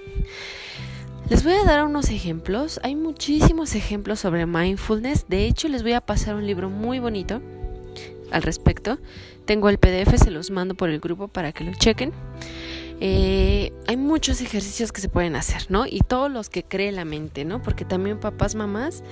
Les 1.28 1.44
voy 1.44 1.52
a 1.52 1.64
dar 1.64 1.84
unos 1.84 2.10
ejemplos. 2.10 2.80
Hay 2.82 2.94
muchísimos 2.96 3.74
ejemplos 3.74 4.20
sobre 4.20 4.46
mindfulness. 4.46 5.26
De 5.28 5.46
hecho, 5.46 5.68
les 5.68 5.82
voy 5.82 5.92
a 5.92 6.00
pasar 6.00 6.34
un 6.34 6.46
libro 6.46 6.68
muy 6.68 6.98
bonito 6.98 7.40
al 8.30 8.42
respecto. 8.42 8.98
Tengo 9.44 9.68
el 9.68 9.78
PDF, 9.78 10.16
se 10.16 10.30
los 10.30 10.50
mando 10.50 10.74
por 10.74 10.90
el 10.90 11.00
grupo 11.00 11.28
para 11.28 11.52
que 11.52 11.64
lo 11.64 11.72
chequen. 11.74 12.12
Eh, 13.04 13.72
hay 13.88 13.96
muchos 13.96 14.40
ejercicios 14.42 14.92
que 14.92 15.00
se 15.00 15.08
pueden 15.08 15.34
hacer, 15.34 15.68
¿no? 15.68 15.86
Y 15.86 16.02
todos 16.06 16.30
los 16.30 16.48
que 16.48 16.62
cree 16.62 16.92
la 16.92 17.04
mente, 17.04 17.44
¿no? 17.44 17.60
Porque 17.60 17.84
también 17.84 18.20
papás, 18.20 18.54
mamás, 18.54 19.02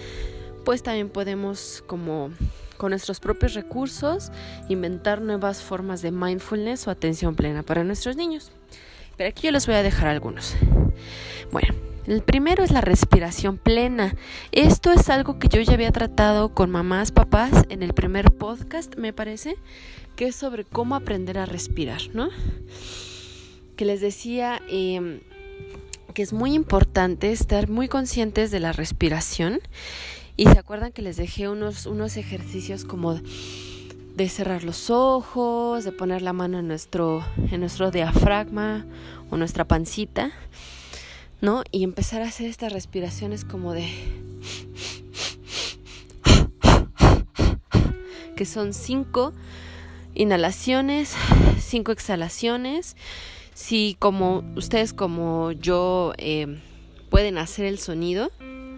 pues 0.65 0.85
también 0.85 1.09
podemos 1.09 1.83
como 1.89 2.31
con 2.77 2.91
nuestros 2.91 3.19
propios 3.19 3.55
recursos 3.55 4.31
inventar 4.69 5.21
nuevas 5.21 5.65
formas 5.65 6.03
de 6.03 6.13
mindfulness 6.13 6.87
o 6.87 6.93
atención 6.93 7.35
plena 7.35 7.65
para 7.65 7.83
nuestros 7.83 8.15
niños. 8.15 8.53
Pero 9.17 9.29
aquí 9.29 9.49
yo 9.49 9.51
les 9.51 9.67
voy 9.67 9.75
a 9.75 9.83
dejar 9.83 10.07
algunos. 10.07 10.55
Bueno, 11.51 11.75
el 12.07 12.23
primero 12.23 12.63
es 12.63 12.71
la 12.71 12.83
respiración 12.83 13.59
plena. 13.59 14.15
Esto 14.53 14.93
es 14.93 15.09
algo 15.09 15.41
que 15.41 15.49
yo 15.49 15.61
ya 15.63 15.73
había 15.73 15.91
tratado 15.91 16.55
con 16.55 16.71
mamás, 16.71 17.11
papás 17.11 17.65
en 17.71 17.83
el 17.83 17.93
primer 17.93 18.31
podcast, 18.31 18.95
me 18.95 19.13
parece, 19.13 19.57
que 20.15 20.29
es 20.29 20.37
sobre 20.37 20.65
cómo 20.65 20.95
aprender 20.95 21.39
a 21.39 21.45
respirar, 21.45 22.03
¿no? 22.15 22.29
Que 23.81 23.87
les 23.87 24.03
decía 24.03 24.61
em, 24.69 25.21
que 26.13 26.21
es 26.21 26.35
muy 26.35 26.53
importante 26.53 27.33
estar 27.33 27.71
muy 27.71 27.89
conscientes 27.89 28.51
de 28.51 28.61
la 28.61 28.73
respiración. 28.73 29.59
Y 30.37 30.45
se 30.45 30.59
acuerdan 30.59 30.93
que 30.93 31.01
les 31.01 31.17
dejé 31.17 31.49
unos, 31.49 31.87
unos 31.87 32.19
ejercicios 32.19 32.85
como 32.85 33.15
de 33.15 34.29
cerrar 34.29 34.65
los 34.65 34.91
ojos, 34.91 35.85
de 35.85 35.93
poner 35.93 36.21
la 36.21 36.35
mano 36.35 36.59
en 36.59 36.69
nuestro, 36.69 37.25
en 37.51 37.61
nuestro 37.61 37.91
diafragma 37.91 38.85
o 39.31 39.39
nuestra 39.39 39.67
pancita 39.67 40.31
¿no? 41.41 41.65
Y 41.71 41.83
empezar 41.83 42.21
a 42.21 42.27
hacer 42.27 42.49
estas 42.49 42.75
respiraciones 42.75 43.47
como 43.47 43.73
de... 43.73 43.89
que 48.37 48.45
son 48.45 48.75
cinco 48.75 49.33
inhalaciones, 50.15 51.17
cinco 51.59 51.93
exhalaciones. 51.93 52.95
Si 53.55 53.97
como 53.99 54.45
ustedes 54.57 54.93
como 54.93 55.53
yo 55.53 56.13
eh, 56.19 56.59
pueden 57.11 57.39
hacer 57.39 57.67
el 57.67 57.79
sonido, 57.79 58.31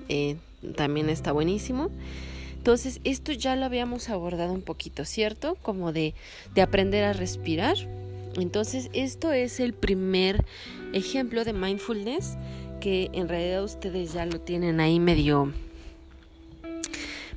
eh, 0.09 0.37
también 0.77 1.09
está 1.09 1.33
buenísimo. 1.33 1.91
Entonces, 2.57 3.01
esto 3.05 3.33
ya 3.33 3.57
lo 3.57 3.65
habíamos 3.65 4.09
abordado 4.09 4.53
un 4.53 4.63
poquito, 4.63 5.05
¿cierto? 5.05 5.57
Como 5.63 5.93
de, 5.93 6.15
de 6.55 6.63
aprender 6.63 7.05
a 7.05 7.13
respirar. 7.13 7.77
Entonces, 8.37 8.89
esto 8.93 9.33
es 9.33 9.59
el 9.61 9.73
primer 9.73 10.45
ejemplo 10.93 11.45
de 11.45 11.53
mindfulness 11.53 12.37
que 12.81 13.11
en 13.13 13.29
realidad 13.29 13.65
ustedes 13.65 14.13
ya 14.13 14.27
lo 14.27 14.41
tienen 14.41 14.81
ahí 14.81 14.99
medio 14.99 15.53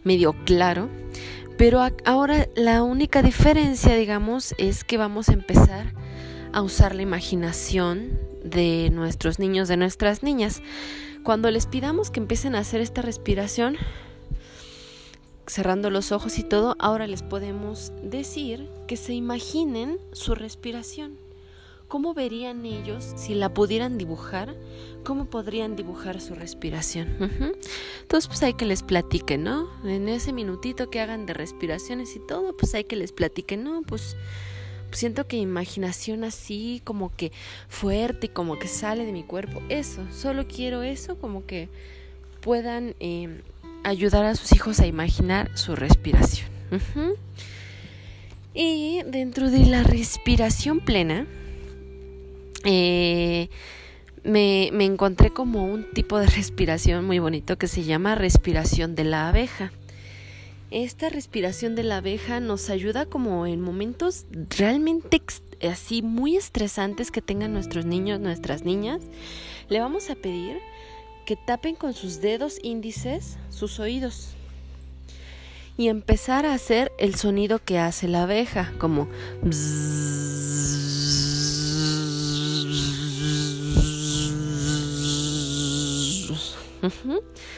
medio 0.03 0.33
claro. 0.45 0.89
Pero 1.57 1.81
ahora 2.05 2.47
la 2.55 2.83
única 2.83 3.21
diferencia, 3.21 3.95
digamos, 3.95 4.55
es 4.57 4.83
que 4.83 4.97
vamos 4.97 5.29
a 5.29 5.33
empezar 5.33 5.93
a 6.55 6.61
usar 6.61 6.95
la 6.95 7.01
imaginación 7.01 8.17
de 8.41 8.89
nuestros 8.89 9.39
niños, 9.39 9.67
de 9.67 9.75
nuestras 9.75 10.23
niñas. 10.23 10.61
Cuando 11.23 11.51
les 11.51 11.67
pidamos 11.67 12.11
que 12.11 12.21
empiecen 12.21 12.55
a 12.55 12.59
hacer 12.59 12.79
esta 12.79 13.01
respiración, 13.01 13.75
cerrando 15.47 15.89
los 15.89 16.13
ojos 16.13 16.39
y 16.39 16.43
todo, 16.43 16.77
ahora 16.79 17.07
les 17.07 17.23
podemos 17.23 17.91
decir 18.01 18.69
que 18.87 18.95
se 18.95 19.13
imaginen 19.13 19.99
su 20.13 20.33
respiración. 20.33 21.19
¿Cómo 21.89 22.13
verían 22.13 22.65
ellos 22.65 23.03
si 23.17 23.35
la 23.35 23.53
pudieran 23.53 23.97
dibujar? 23.97 24.55
¿Cómo 25.03 25.25
podrían 25.25 25.75
dibujar 25.75 26.21
su 26.21 26.35
respiración? 26.35 27.17
Entonces, 28.01 28.27
pues 28.27 28.41
hay 28.43 28.53
que 28.53 28.65
les 28.65 28.81
platiquen, 28.81 29.43
¿no? 29.43 29.67
En 29.83 30.07
ese 30.07 30.31
minutito 30.31 30.89
que 30.89 31.01
hagan 31.01 31.25
de 31.25 31.33
respiraciones 31.33 32.15
y 32.15 32.19
todo, 32.25 32.55
pues 32.55 32.73
hay 32.75 32.85
que 32.85 32.95
les 32.95 33.11
platiquen, 33.11 33.65
¿no? 33.65 33.81
Pues, 33.81 34.15
siento 34.95 35.27
que 35.27 35.37
imaginación 35.37 36.23
así, 36.23 36.81
como 36.83 37.15
que 37.15 37.31
fuerte, 37.67 38.29
como 38.29 38.57
que 38.57 38.67
sale 38.67 39.05
de 39.05 39.11
mi 39.11 39.23
cuerpo. 39.23 39.61
Eso, 39.69 40.05
solo 40.11 40.47
quiero 40.47 40.83
eso, 40.83 41.17
como 41.17 41.45
que 41.45 41.69
puedan 42.41 42.95
em, 42.99 43.41
ayudar 43.83 44.25
a 44.25 44.35
sus 44.35 44.51
hijos 44.53 44.79
a 44.79 44.87
imaginar 44.87 45.55
su 45.57 45.75
respiración. 45.75 46.49
Y 48.53 49.01
dentro 49.05 49.51
de 49.51 49.65
la 49.65 49.83
respiración 49.83 50.79
plena, 50.79 51.27
eh, 52.63 53.49
me, 54.23 54.69
me 54.73 54.85
encontré 54.85 55.31
como 55.31 55.65
un 55.65 55.91
tipo 55.91 56.19
de 56.19 56.27
respiración 56.35 57.05
muy 57.05 57.19
bonito 57.19 57.57
que 57.57 57.67
se 57.67 57.83
llama 57.83 58.15
respiración 58.15 58.95
de 58.95 59.03
la 59.03 59.29
abeja. 59.29 59.71
Esta 60.71 61.09
respiración 61.09 61.75
de 61.75 61.83
la 61.83 61.97
abeja 61.97 62.39
nos 62.39 62.69
ayuda 62.69 63.05
como 63.05 63.45
en 63.45 63.61
momentos 63.61 64.25
realmente 64.57 65.21
así 65.61 66.01
muy 66.01 66.35
estresantes 66.35 67.11
que 67.11 67.21
tengan 67.21 67.53
nuestros 67.53 67.85
niños, 67.85 68.19
nuestras 68.19 68.63
niñas. 68.63 69.01
Le 69.69 69.79
vamos 69.79 70.09
a 70.09 70.15
pedir 70.15 70.57
que 71.25 71.35
tapen 71.35 71.75
con 71.75 71.93
sus 71.93 72.19
dedos 72.19 72.57
índices 72.63 73.37
sus 73.49 73.79
oídos 73.79 74.31
y 75.77 75.89
empezar 75.89 76.45
a 76.45 76.53
hacer 76.53 76.91
el 76.97 77.15
sonido 77.15 77.59
que 77.59 77.79
hace 77.79 78.07
la 78.07 78.23
abeja, 78.23 78.73
como 78.77 79.07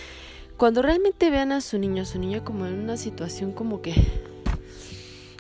Cuando 0.58 0.82
realmente 0.82 1.30
vean 1.30 1.52
a 1.52 1.62
su 1.62 1.78
niño, 1.78 2.02
a 2.02 2.06
su 2.06 2.20
niña 2.20 2.44
como 2.44 2.66
en 2.66 2.80
una 2.80 2.98
situación 2.98 3.52
como 3.52 3.82
que 3.82 3.94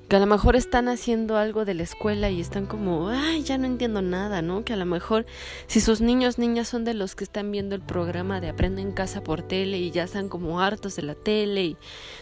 que 0.08 0.16
a 0.16 0.20
lo 0.20 0.26
mejor 0.26 0.56
están 0.56 0.88
haciendo 0.88 1.36
algo 1.36 1.66
de 1.66 1.74
la 1.74 1.84
escuela 1.84 2.30
y 2.30 2.40
están 2.40 2.66
como, 2.66 3.10
ay, 3.10 3.44
ya 3.44 3.58
no 3.58 3.66
entiendo 3.66 4.02
nada, 4.02 4.42
¿no? 4.42 4.64
Que 4.64 4.72
a 4.72 4.78
lo 4.78 4.86
mejor 4.86 5.26
si 5.68 5.82
sus 5.82 6.00
niños, 6.00 6.38
niñas 6.38 6.70
son 6.70 6.86
de 6.86 6.94
los 6.94 7.14
que 7.14 7.26
están 7.26 7.52
viendo 7.52 7.76
el 7.76 7.82
programa 7.82 8.40
de 8.40 8.48
Aprende 8.48 8.82
en 8.82 8.94
casa 8.94 9.22
por 9.22 9.42
tele 9.42 9.80
y 9.80 9.92
ya 9.92 10.04
están 10.04 10.30
como 10.30 10.62
hartos 10.62 10.96
de 10.96 11.02
la 11.02 11.16
tele 11.16 11.66
y 11.66 11.78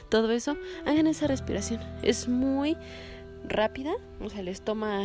todo 0.09 0.31
eso, 0.31 0.57
hagan 0.85 1.05
esa 1.05 1.27
respiración. 1.27 1.79
Es 2.01 2.27
muy 2.27 2.75
rápida, 3.47 3.93
o 4.19 4.31
sea, 4.31 4.41
les 4.41 4.61
toma 4.61 5.03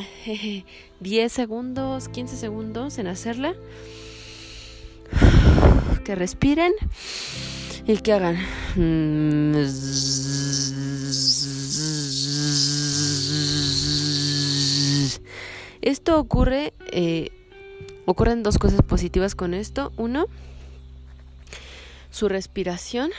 10 1.01 1.31
segundos, 1.31 2.09
15 2.09 2.37
segundos 2.37 2.97
en 2.97 3.09
hacerla 3.09 3.55
que 6.05 6.15
respiren 6.15 6.73
y 7.93 7.99
que 7.99 8.13
hagan. 8.13 8.37
Esto 15.83 16.21
ocurre, 16.21 16.73
eh, 16.93 17.33
ocurren 18.05 18.45
dos 18.45 18.59
cosas 18.59 18.83
positivas 18.83 19.35
con 19.35 19.55
esto. 19.55 19.93
Uno, 19.97 20.27
su 22.11 22.29
respiración. 22.29 23.11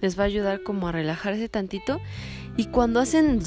Les 0.00 0.16
va 0.16 0.22
a 0.22 0.26
ayudar 0.26 0.62
como 0.62 0.86
a 0.86 0.92
relajarse 0.92 1.48
tantito 1.48 2.00
y 2.56 2.66
cuando 2.66 3.00
hacen 3.00 3.40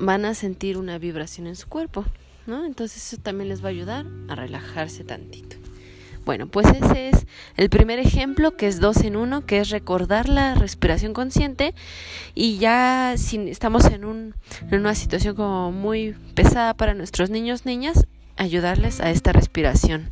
van 0.00 0.24
a 0.24 0.34
sentir 0.34 0.76
una 0.76 0.98
vibración 0.98 1.46
en 1.46 1.54
su 1.54 1.68
cuerpo. 1.68 2.04
Entonces 2.48 3.12
eso 3.12 3.22
también 3.22 3.48
les 3.48 3.62
va 3.62 3.68
a 3.68 3.70
ayudar 3.70 4.06
a 4.28 4.34
relajarse 4.34 5.04
tantito. 5.04 5.59
Bueno, 6.24 6.46
pues 6.46 6.66
ese 6.68 7.08
es 7.08 7.26
el 7.56 7.70
primer 7.70 7.98
ejemplo 7.98 8.56
que 8.56 8.66
es 8.66 8.78
dos 8.78 8.98
en 8.98 9.16
uno, 9.16 9.46
que 9.46 9.58
es 9.58 9.70
recordar 9.70 10.28
la 10.28 10.54
respiración 10.54 11.12
consciente 11.12 11.74
y 12.34 12.58
ya 12.58 13.14
si 13.16 13.48
estamos 13.48 13.86
en, 13.86 14.04
un, 14.04 14.34
en 14.70 14.80
una 14.80 14.94
situación 14.94 15.34
como 15.34 15.72
muy 15.72 16.14
pesada 16.34 16.74
para 16.74 16.94
nuestros 16.94 17.30
niños, 17.30 17.64
niñas, 17.64 18.06
ayudarles 18.36 19.00
a 19.00 19.10
esta 19.10 19.32
respiración 19.32 20.10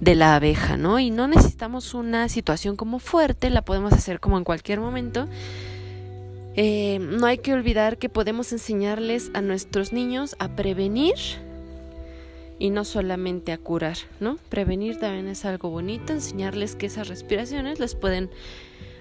de 0.00 0.14
la 0.14 0.36
abeja, 0.36 0.76
¿no? 0.76 0.98
Y 0.98 1.10
no 1.10 1.26
necesitamos 1.26 1.94
una 1.94 2.28
situación 2.28 2.76
como 2.76 2.98
fuerte, 2.98 3.50
la 3.50 3.62
podemos 3.62 3.92
hacer 3.92 4.20
como 4.20 4.38
en 4.38 4.44
cualquier 4.44 4.80
momento. 4.80 5.28
Eh, 6.54 6.98
no 7.00 7.26
hay 7.26 7.38
que 7.38 7.52
olvidar 7.52 7.98
que 7.98 8.08
podemos 8.08 8.52
enseñarles 8.52 9.30
a 9.34 9.42
nuestros 9.42 9.92
niños 9.92 10.36
a 10.38 10.48
prevenir 10.48 11.14
y 12.58 12.70
no 12.70 12.84
solamente 12.84 13.52
a 13.52 13.58
curar, 13.58 13.96
¿no? 14.20 14.38
Prevenir 14.48 14.98
también 14.98 15.28
es 15.28 15.44
algo 15.44 15.70
bonito, 15.70 16.12
enseñarles 16.12 16.74
que 16.74 16.86
esas 16.86 17.08
respiraciones 17.08 17.80
las 17.80 17.94
pueden 17.94 18.30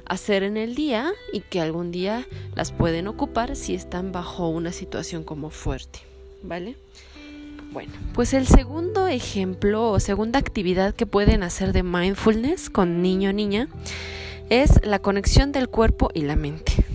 hacer 0.06 0.43
en 0.43 0.58
el 0.58 0.76
día 0.76 1.12
y 1.34 1.41
que 1.41 1.62
algún 1.62 1.91
día 1.91 2.28
las 2.56 2.72
pueden 2.72 3.08
ocupar 3.08 3.56
si 3.56 3.74
están 3.76 4.12
bajo 4.12 4.49
una 4.49 4.72
situación 4.72 5.24
como 5.24 5.49
fuerte, 5.49 5.99
¿vale? 6.43 6.76
Bueno, 7.72 7.91
pues 8.14 8.34
el 8.34 8.47
segundo 8.47 9.08
ejemplo 9.08 9.89
o 9.89 9.99
segunda 9.99 10.39
actividad 10.39 10.93
que 10.93 11.06
pueden 11.06 11.43
hacer 11.43 11.74
de 11.74 11.84
mindfulness 11.84 12.70
con 12.70 13.01
niño 13.01 13.32
o 13.32 13.34
niña 13.34 13.68
es 14.49 14.86
la 14.86 14.99
conexión 14.99 15.51
del 15.51 15.68
cuerpo 15.68 16.10
y 16.14 16.22
la 16.22 16.36
mente. 16.36 16.86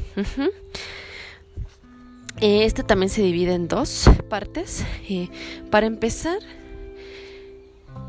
Este 2.40 2.82
también 2.82 3.10
se 3.10 3.22
divide 3.22 3.52
en 3.52 3.68
dos 3.68 4.08
partes. 4.30 4.84
Eh, 5.08 5.28
para 5.70 5.86
empezar, 5.86 6.38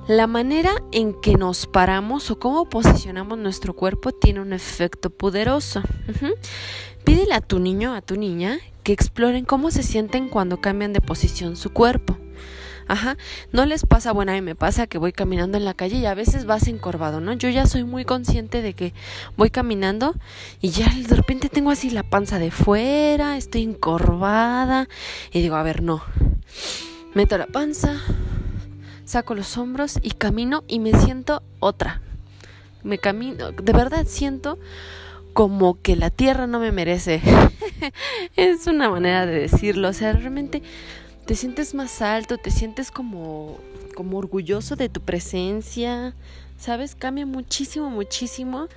la 0.07 0.25
manera 0.25 0.71
en 0.93 1.19
que 1.19 1.35
nos 1.35 1.67
paramos 1.67 2.31
o 2.31 2.39
cómo 2.39 2.69
posicionamos 2.69 3.37
nuestro 3.37 3.75
cuerpo 3.75 4.13
tiene 4.13 4.39
un 4.39 4.53
efecto 4.53 5.09
poderoso. 5.09 5.81
Pídele 7.03 7.33
a 7.33 7.41
tu 7.41 7.59
niño, 7.59 7.93
a 7.93 8.01
tu 8.01 8.15
niña, 8.15 8.59
que 8.83 8.93
exploren 8.93 9.43
cómo 9.43 9.69
se 9.69 9.83
sienten 9.83 10.29
cuando 10.29 10.61
cambian 10.61 10.93
de 10.93 11.01
posición 11.01 11.57
su 11.57 11.73
cuerpo. 11.73 12.17
Ajá, 12.87 13.17
no 13.51 13.65
les 13.65 13.85
pasa, 13.85 14.11
bueno, 14.11 14.31
a 14.31 14.35
mí 14.35 14.41
me 14.41 14.55
pasa 14.55 14.87
que 14.87 14.97
voy 14.97 15.13
caminando 15.13 15.57
en 15.57 15.65
la 15.65 15.73
calle 15.73 15.97
y 15.97 16.05
a 16.05 16.13
veces 16.13 16.45
vas 16.45 16.67
encorvado, 16.67 17.21
¿no? 17.21 17.33
Yo 17.33 17.49
ya 17.49 17.65
soy 17.65 17.83
muy 17.83 18.05
consciente 18.05 18.61
de 18.61 18.73
que 18.73 18.93
voy 19.37 19.49
caminando 19.49 20.15
y 20.61 20.69
ya 20.69 20.87
de 20.93 21.15
repente 21.15 21.49
tengo 21.49 21.71
así 21.71 21.89
la 21.89 22.03
panza 22.03 22.39
de 22.39 22.51
fuera, 22.51 23.37
estoy 23.37 23.63
encorvada 23.63 24.87
y 25.31 25.41
digo, 25.41 25.55
a 25.55 25.63
ver, 25.63 25.81
no. 25.81 26.03
Meto 27.13 27.37
la 27.37 27.47
panza, 27.47 28.01
saco 29.05 29.35
los 29.35 29.57
hombros 29.57 29.99
y 30.01 30.11
camino 30.11 30.63
y 30.67 30.79
me 30.79 30.93
siento 30.93 31.43
otra. 31.59 32.01
Me 32.83 32.97
camino, 32.97 33.51
de 33.51 33.73
verdad 33.73 34.05
siento 34.07 34.57
como 35.33 35.81
que 35.81 35.95
la 35.95 36.09
tierra 36.09 36.47
no 36.47 36.59
me 36.59 36.71
merece. 36.71 37.21
es 38.35 38.67
una 38.67 38.89
manera 38.89 39.25
de 39.25 39.39
decirlo, 39.39 39.89
o 39.89 39.93
sea, 39.93 40.13
realmente 40.13 40.61
te 41.31 41.37
sientes 41.37 41.73
más 41.73 42.01
alto, 42.01 42.37
te 42.37 42.51
sientes 42.51 42.91
como, 42.91 43.57
como 43.95 44.17
orgulloso 44.17 44.75
de 44.75 44.89
tu 44.89 44.99
presencia, 44.99 46.13
¿sabes? 46.57 46.93
Cambia 46.93 47.25
muchísimo, 47.25 47.89
muchísimo 47.89 48.67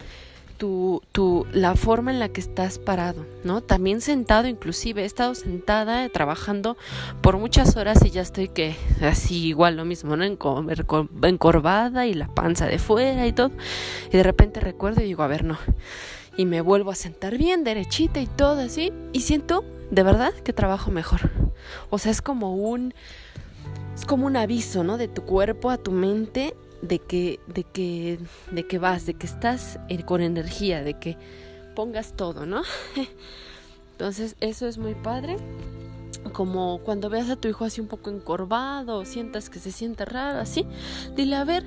tu, 0.57 1.03
tu, 1.11 1.49
la 1.51 1.75
forma 1.75 2.13
en 2.13 2.21
la 2.21 2.29
que 2.29 2.41
estás 2.41 2.79
parado, 2.79 3.27
¿no? 3.43 3.61
También 3.61 4.01
sentado, 4.01 4.47
inclusive, 4.47 5.03
he 5.03 5.05
estado 5.05 5.35
sentada 5.35 6.09
trabajando 6.11 6.77
por 7.23 7.39
muchas 7.39 7.77
horas 7.77 8.05
y 8.05 8.11
ya 8.11 8.23
estoy 8.23 8.47
que 8.47 8.77
así 9.03 9.49
igual 9.49 9.77
lo 9.77 9.85
mismo, 9.85 10.17
¿no? 10.17 10.23
Encorvada 10.23 12.07
y 12.07 12.15
la 12.15 12.29
panza 12.29 12.67
de 12.67 12.79
fuera 12.79 13.27
y 13.27 13.33
todo. 13.33 13.51
Y 14.13 14.17
de 14.17 14.23
repente 14.23 14.61
recuerdo 14.61 15.01
y 15.01 15.07
digo, 15.07 15.25
a 15.25 15.27
ver, 15.27 15.43
no. 15.43 15.59
Y 16.37 16.47
me 16.47 16.61
vuelvo 16.61 16.93
a 16.93 16.95
sentar 16.95 17.37
bien, 17.37 17.65
derechita 17.65 18.21
y 18.21 18.29
todo 18.29 18.61
así. 18.61 18.93
Y 19.13 19.23
siento 19.23 19.65
de 19.95 20.03
verdad 20.03 20.34
que 20.34 20.53
trabajo 20.53 20.90
mejor. 20.90 21.30
O 21.90 21.99
sea, 21.99 22.11
es 22.11 22.20
como 22.20 22.57
un 22.57 22.95
es 23.95 24.05
como 24.05 24.26
un 24.26 24.36
aviso, 24.36 24.82
¿no? 24.82 24.99
De 24.99 25.07
tu 25.07 25.22
cuerpo 25.22 25.70
a 25.70 25.78
tu 25.78 25.92
mente 25.92 26.57
de 26.82 26.99
que 26.99 27.38
de 27.47 27.62
que 27.62 28.18
de 28.51 28.66
que 28.66 28.78
vas, 28.78 29.07
de 29.07 29.14
que 29.14 29.26
estás 29.26 29.78
con 30.05 30.20
energía, 30.20 30.82
de 30.82 30.95
que 30.95 31.16
pongas 31.76 32.14
todo, 32.14 32.45
¿no? 32.45 32.62
Entonces, 33.92 34.34
eso 34.40 34.66
es 34.66 34.78
muy 34.78 34.95
padre. 34.95 35.36
como 36.32 36.80
cuando 36.84 37.09
veas 37.11 37.30
a 37.30 37.36
tu 37.36 37.47
hijo 37.47 37.64
así 37.64 37.80
un 37.80 37.86
poco 37.86 38.11
encorvado 38.11 38.99
o 38.99 39.05
sientas 39.05 39.49
que 39.49 39.61
se 39.61 39.70
siente 39.70 40.05
raro, 40.05 40.40
así, 40.40 40.66
dile, 41.14 41.36
a 41.36 41.45
ver, 41.45 41.64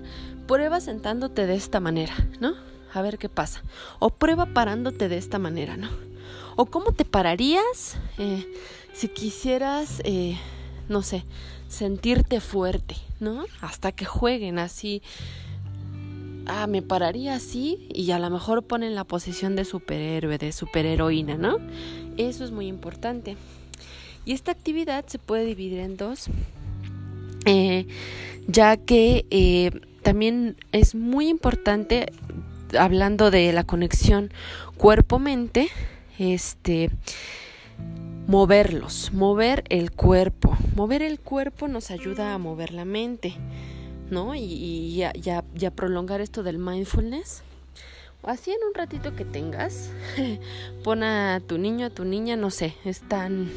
prueba 0.48 0.82
sentándote 0.82 1.46
de 1.46 1.56
esta 1.56 1.80
manera, 1.80 2.14
¿no? 2.42 2.56
A 2.94 3.02
ver 3.02 3.18
qué 3.18 3.30
pasa. 3.30 3.64
O 4.00 4.10
prueba 4.10 4.48
parándote 4.48 5.08
de 5.08 5.18
esta 5.18 5.40
manera, 5.40 5.78
¿no? 5.78 6.07
O 6.58 6.66
cómo 6.66 6.92
te 6.92 7.06
pararías 7.06 7.98
eh, 8.18 8.46
si 8.92 9.08
quisieras, 9.08 10.02
eh, 10.04 10.36
no 10.90 11.04
sé, 11.04 11.24
sentirte 11.68 12.42
fuerte, 12.42 12.96
¿no? 13.20 13.46
Hasta 13.62 13.92
que 13.92 14.06
jueguen 14.06 14.58
así. 14.58 15.04
Ah, 16.48 16.66
me 16.66 16.82
pararía 16.82 17.36
así 17.36 17.88
y 17.94 18.10
a 18.10 18.18
lo 18.18 18.32
mejor 18.32 18.64
ponen 18.64 18.96
la 18.96 19.04
posición 19.04 19.56
de 19.56 19.66
superhéroe, 19.66 20.40
de 20.40 20.52
superheroína, 20.52 21.38
¿no? 21.38 21.60
Eso 22.18 22.44
es 22.44 22.50
muy 22.50 22.66
importante. 22.66 23.38
Y 24.26 24.34
esta 24.34 24.52
actividad 24.52 25.06
se 25.06 25.20
puede 25.20 25.46
dividir 25.46 25.80
en 25.80 25.96
dos, 25.96 26.28
eh, 27.46 27.86
ya 28.48 28.78
que 28.78 29.72
también 30.02 30.56
es 30.72 30.96
muy 30.96 31.28
importante, 31.28 32.12
hablando 32.80 33.30
de 33.30 33.54
la 33.54 33.64
conexión 33.64 34.32
cuerpo-mente, 34.78 35.70
este, 36.18 36.90
moverlos, 38.28 39.12
mover 39.14 39.64
el 39.70 39.92
cuerpo. 39.92 40.58
Mover 40.76 41.02
el 41.02 41.20
cuerpo 41.20 41.68
nos 41.68 41.92
ayuda 41.92 42.34
a 42.34 42.38
mover 42.38 42.72
la 42.74 42.86
mente, 42.86 43.36
¿no? 44.10 44.36
Y, 44.36 44.42
y 44.42 45.04
a, 45.04 45.72
prolongar 45.72 46.22
esto 46.22 46.44
del 46.44 46.58
mindfulness. 46.58 47.44
Así 48.24 48.52
en 48.52 48.58
un 48.68 48.74
ratito 48.74 49.16
que 49.16 49.24
tengas, 49.24 49.92
pon 50.84 51.04
a 51.04 51.40
tu 51.40 51.58
niño, 51.58 51.86
a 51.86 51.90
tu 51.90 52.04
niña, 52.04 52.36
no 52.36 52.52
sé, 52.52 52.74
están 52.84 53.50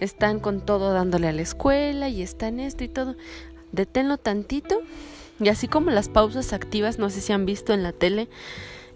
están 0.00 0.40
con 0.40 0.60
todo 0.60 0.92
dándole 0.92 1.28
a 1.28 1.32
la 1.32 1.42
escuela 1.42 2.08
y 2.08 2.22
están 2.22 2.58
esto 2.58 2.82
y 2.84 2.88
todo. 2.88 3.16
Deténlo 3.70 4.16
tantito 4.16 4.80
y 5.38 5.48
así 5.48 5.68
como 5.68 5.90
las 5.90 6.08
pausas 6.08 6.52
activas, 6.52 6.98
no 6.98 7.10
sé 7.10 7.20
si 7.20 7.32
han 7.32 7.46
visto 7.46 7.72
en 7.72 7.82
la 7.82 7.92
tele, 7.92 8.28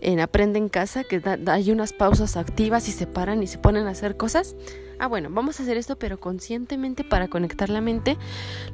en 0.01 0.21
Aprende 0.21 0.59
en 0.59 0.69
Casa, 0.69 1.05
que 1.05 1.23
hay 1.47 1.71
unas 1.71 1.93
pausas 1.93 2.37
activas 2.37 2.89
y 2.89 2.93
se 2.93 3.07
paran 3.07 3.43
y 3.43 3.47
se 3.47 3.59
ponen 3.59 3.87
a 3.87 3.91
hacer 3.91 4.17
cosas. 4.17 4.57
Ah, 4.99 5.07
bueno, 5.09 5.29
vamos 5.31 5.61
a 5.61 5.63
hacer 5.63 5.77
esto, 5.77 5.97
pero 5.97 6.19
conscientemente 6.19 7.05
para 7.05 7.29
conectar 7.29 7.69
la 7.69 7.81
mente. 7.81 8.17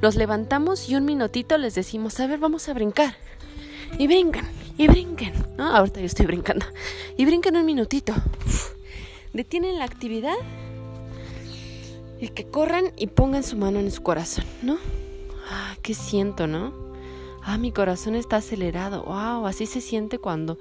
Los 0.01 0.15
levantamos 0.15 0.89
y 0.89 0.95
un 0.95 1.05
minutito 1.05 1.57
les 1.57 1.75
decimos, 1.75 2.19
a 2.19 2.27
ver, 2.27 2.39
vamos 2.39 2.69
a 2.69 2.73
brincar. 2.73 3.15
Y 3.97 4.07
brincan, 4.07 4.47
y 4.77 4.87
brinquen. 4.87 5.33
No, 5.57 5.75
ahorita 5.75 5.99
yo 5.99 6.05
estoy 6.05 6.25
brincando. 6.25 6.65
Y 7.17 7.25
brinquen 7.25 7.57
un 7.57 7.65
minutito. 7.65 8.13
Detienen 9.33 9.79
la 9.79 9.85
actividad 9.85 10.35
y 12.19 12.29
que 12.29 12.45
corran 12.45 12.85
y 12.97 13.07
pongan 13.07 13.43
su 13.43 13.57
mano 13.57 13.79
en 13.79 13.91
su 13.91 14.01
corazón, 14.01 14.45
¿no? 14.61 14.77
Ah, 15.49 15.75
¿qué 15.81 15.93
siento, 15.93 16.47
no? 16.47 16.73
Ah, 17.43 17.57
mi 17.57 17.71
corazón 17.71 18.15
está 18.15 18.37
acelerado. 18.37 19.03
Wow, 19.03 19.45
así 19.45 19.65
se 19.65 19.81
siente 19.81 20.19
cuando 20.19 20.57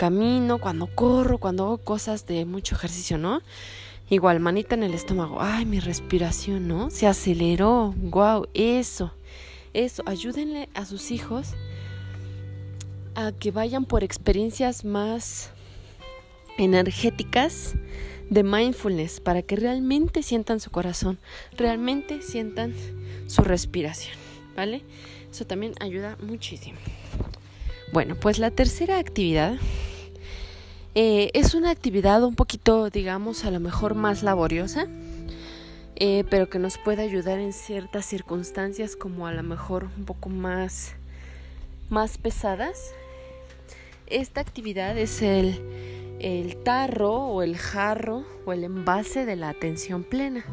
camino, 0.00 0.56
cuando 0.56 0.86
corro, 0.86 1.36
cuando 1.36 1.64
hago 1.64 1.76
cosas 1.76 2.24
de 2.24 2.46
mucho 2.46 2.74
ejercicio, 2.74 3.18
¿no? 3.18 3.42
Igual, 4.08 4.40
manita 4.40 4.74
en 4.74 4.82
el 4.82 4.94
estómago. 4.94 5.42
Ay, 5.42 5.66
mi 5.66 5.78
respiración, 5.78 6.66
¿no? 6.66 6.88
Se 6.88 7.06
aceleró. 7.06 7.92
Wow, 7.98 8.48
eso. 8.54 9.12
Eso, 9.74 10.02
ayúdenle 10.06 10.70
a 10.72 10.86
sus 10.86 11.10
hijos 11.10 11.48
a 13.14 13.32
que 13.32 13.50
vayan 13.50 13.84
por 13.84 14.02
experiencias 14.02 14.86
más 14.86 15.50
energéticas 16.56 17.74
de 18.30 18.42
mindfulness 18.42 19.20
para 19.20 19.42
que 19.42 19.56
realmente 19.56 20.22
sientan 20.22 20.60
su 20.60 20.70
corazón, 20.70 21.18
realmente 21.58 22.22
sientan 22.22 22.72
su 23.26 23.42
respiración, 23.42 24.16
¿vale? 24.56 24.82
Eso 25.30 25.44
también 25.44 25.74
ayuda 25.78 26.16
muchísimo. 26.22 26.78
Bueno, 27.92 28.14
pues 28.14 28.38
la 28.38 28.50
tercera 28.50 28.98
actividad 28.98 29.56
eh, 30.94 31.30
es 31.34 31.54
una 31.54 31.70
actividad 31.70 32.22
un 32.22 32.34
poquito, 32.34 32.90
digamos, 32.90 33.44
a 33.44 33.50
lo 33.50 33.60
mejor 33.60 33.94
más 33.94 34.22
laboriosa, 34.22 34.86
eh, 35.96 36.24
pero 36.30 36.48
que 36.48 36.58
nos 36.58 36.78
puede 36.78 37.02
ayudar 37.02 37.38
en 37.38 37.52
ciertas 37.52 38.06
circunstancias 38.06 38.96
como 38.96 39.26
a 39.26 39.32
lo 39.32 39.42
mejor 39.42 39.88
un 39.96 40.04
poco 40.04 40.28
más, 40.28 40.94
más 41.88 42.18
pesadas. 42.18 42.92
Esta 44.06 44.40
actividad 44.40 44.96
es 44.98 45.22
el 45.22 45.60
el 46.20 46.56
tarro 46.56 47.14
o 47.14 47.42
el 47.42 47.56
jarro 47.56 48.24
o 48.44 48.52
el 48.52 48.64
envase 48.64 49.24
de 49.24 49.36
la 49.36 49.48
atención 49.48 50.04
plena. 50.04 50.44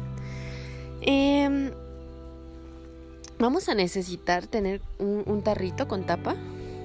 Em, 1.02 1.70
vamos 3.38 3.68
a 3.68 3.74
necesitar 3.74 4.46
tener 4.46 4.80
un, 4.98 5.42
tarrito 5.42 5.86
con 5.86 6.04
tapa, 6.04 6.34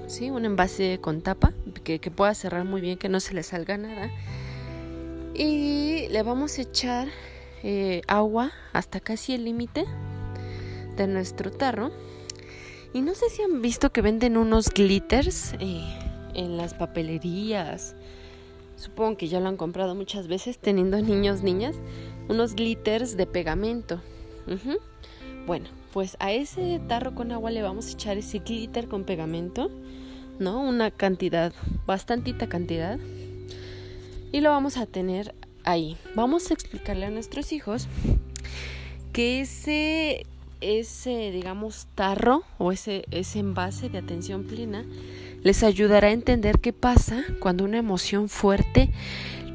¿sí? 0.06 0.30
un 0.30 0.44
envase 0.44 0.98
con 1.00 1.20
tapa 1.20 1.52
que, 1.82 1.98
pueda 2.10 2.34
cerrar 2.34 2.64
muy 2.64 2.80
bien, 2.80 2.98
que 2.98 3.08
no 3.08 3.20
se 3.20 3.34
le 3.34 3.42
salga 3.42 3.76
nada. 3.76 4.10
Y 5.34 6.08
le 6.10 6.22
vamos 6.22 6.58
a 6.58 6.62
echar 6.62 7.08
eh, 7.62 8.02
agua 8.06 8.52
hasta 8.72 9.00
casi 9.00 9.34
el 9.34 9.44
límite 9.44 9.84
de 10.96 11.06
nuestro 11.06 11.50
tarro. 11.50 11.90
Y 12.92 13.00
no 13.00 13.14
sé 13.14 13.28
si 13.30 13.42
han 13.42 13.60
visto 13.60 13.90
que 13.90 14.02
venden 14.02 14.36
unos 14.36 14.70
glitters 14.70 15.54
eh, 15.58 15.82
en 16.34 16.56
las 16.56 16.74
papelerías 16.74 17.96
supongo 18.76 19.16
que 19.16 19.28
ya 19.28 19.40
lo 19.40 19.48
han 19.48 19.56
comprado 19.56 19.94
muchas 19.94 20.28
veces 20.28 20.58
teniendo 20.58 21.00
niños, 21.02 21.42
niñas, 21.42 21.76
unos 22.28 22.54
glitters 22.54 23.16
de 23.16 23.26
pegamento. 23.26 24.00
Bueno, 25.46 25.66
pues 25.94 26.16
a 26.18 26.32
ese 26.32 26.80
tarro 26.88 27.14
con 27.14 27.30
agua 27.30 27.52
le 27.52 27.62
vamos 27.62 27.86
a 27.86 27.92
echar 27.92 28.18
ese 28.18 28.40
glitter 28.40 28.88
con 28.88 29.04
pegamento, 29.04 29.70
¿no? 30.40 30.60
Una 30.60 30.90
cantidad, 30.90 31.52
bastantita 31.86 32.48
cantidad. 32.48 32.98
Y 34.32 34.40
lo 34.40 34.50
vamos 34.50 34.76
a 34.76 34.86
tener 34.86 35.36
ahí. 35.62 35.96
Vamos 36.16 36.50
a 36.50 36.54
explicarle 36.54 37.06
a 37.06 37.10
nuestros 37.10 37.52
hijos 37.52 37.86
que 39.12 39.40
ese, 39.42 40.26
ese 40.60 41.30
digamos, 41.30 41.86
tarro 41.94 42.42
o 42.58 42.72
ese, 42.72 43.04
ese 43.12 43.38
envase 43.38 43.88
de 43.88 43.98
atención 43.98 44.42
plena 44.42 44.84
les 45.44 45.62
ayudará 45.62 46.08
a 46.08 46.12
entender 46.12 46.58
qué 46.58 46.72
pasa 46.72 47.22
cuando 47.38 47.62
una 47.62 47.78
emoción 47.78 48.28
fuerte 48.28 48.90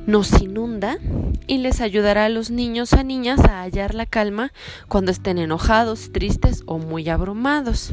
nos 0.10 0.42
inunda 0.42 0.98
y 1.46 1.60
les 1.60 1.82
ayudará 1.82 2.26
a 2.26 2.30
los 2.30 2.50
niños 2.50 2.94
a 2.94 3.04
niñas 3.04 3.42
a 3.42 3.62
hallar 3.62 3.94
la 3.94 4.08
calma 4.08 4.52
cuando 4.88 5.12
estén 5.12 5.38
enojados, 5.38 6.12
tristes 6.12 6.64
o 6.66 6.80
muy 6.80 7.08
abrumados. 7.10 7.92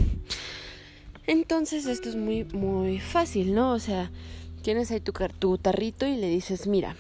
Entonces 1.27 1.85
esto 1.85 2.09
es 2.09 2.17
muy 2.17 2.45
muy 2.45 3.01
fácil, 3.01 3.55
¿no? 3.55 3.73
O 3.73 3.79
sea, 3.79 4.11
tienes 4.63 4.91
ahí 4.91 5.01
tu, 5.01 5.59
tarrito 5.59 6.07
y 6.07 6.17
le 6.17 6.31
dices, 6.31 6.67
mira, 6.67 6.97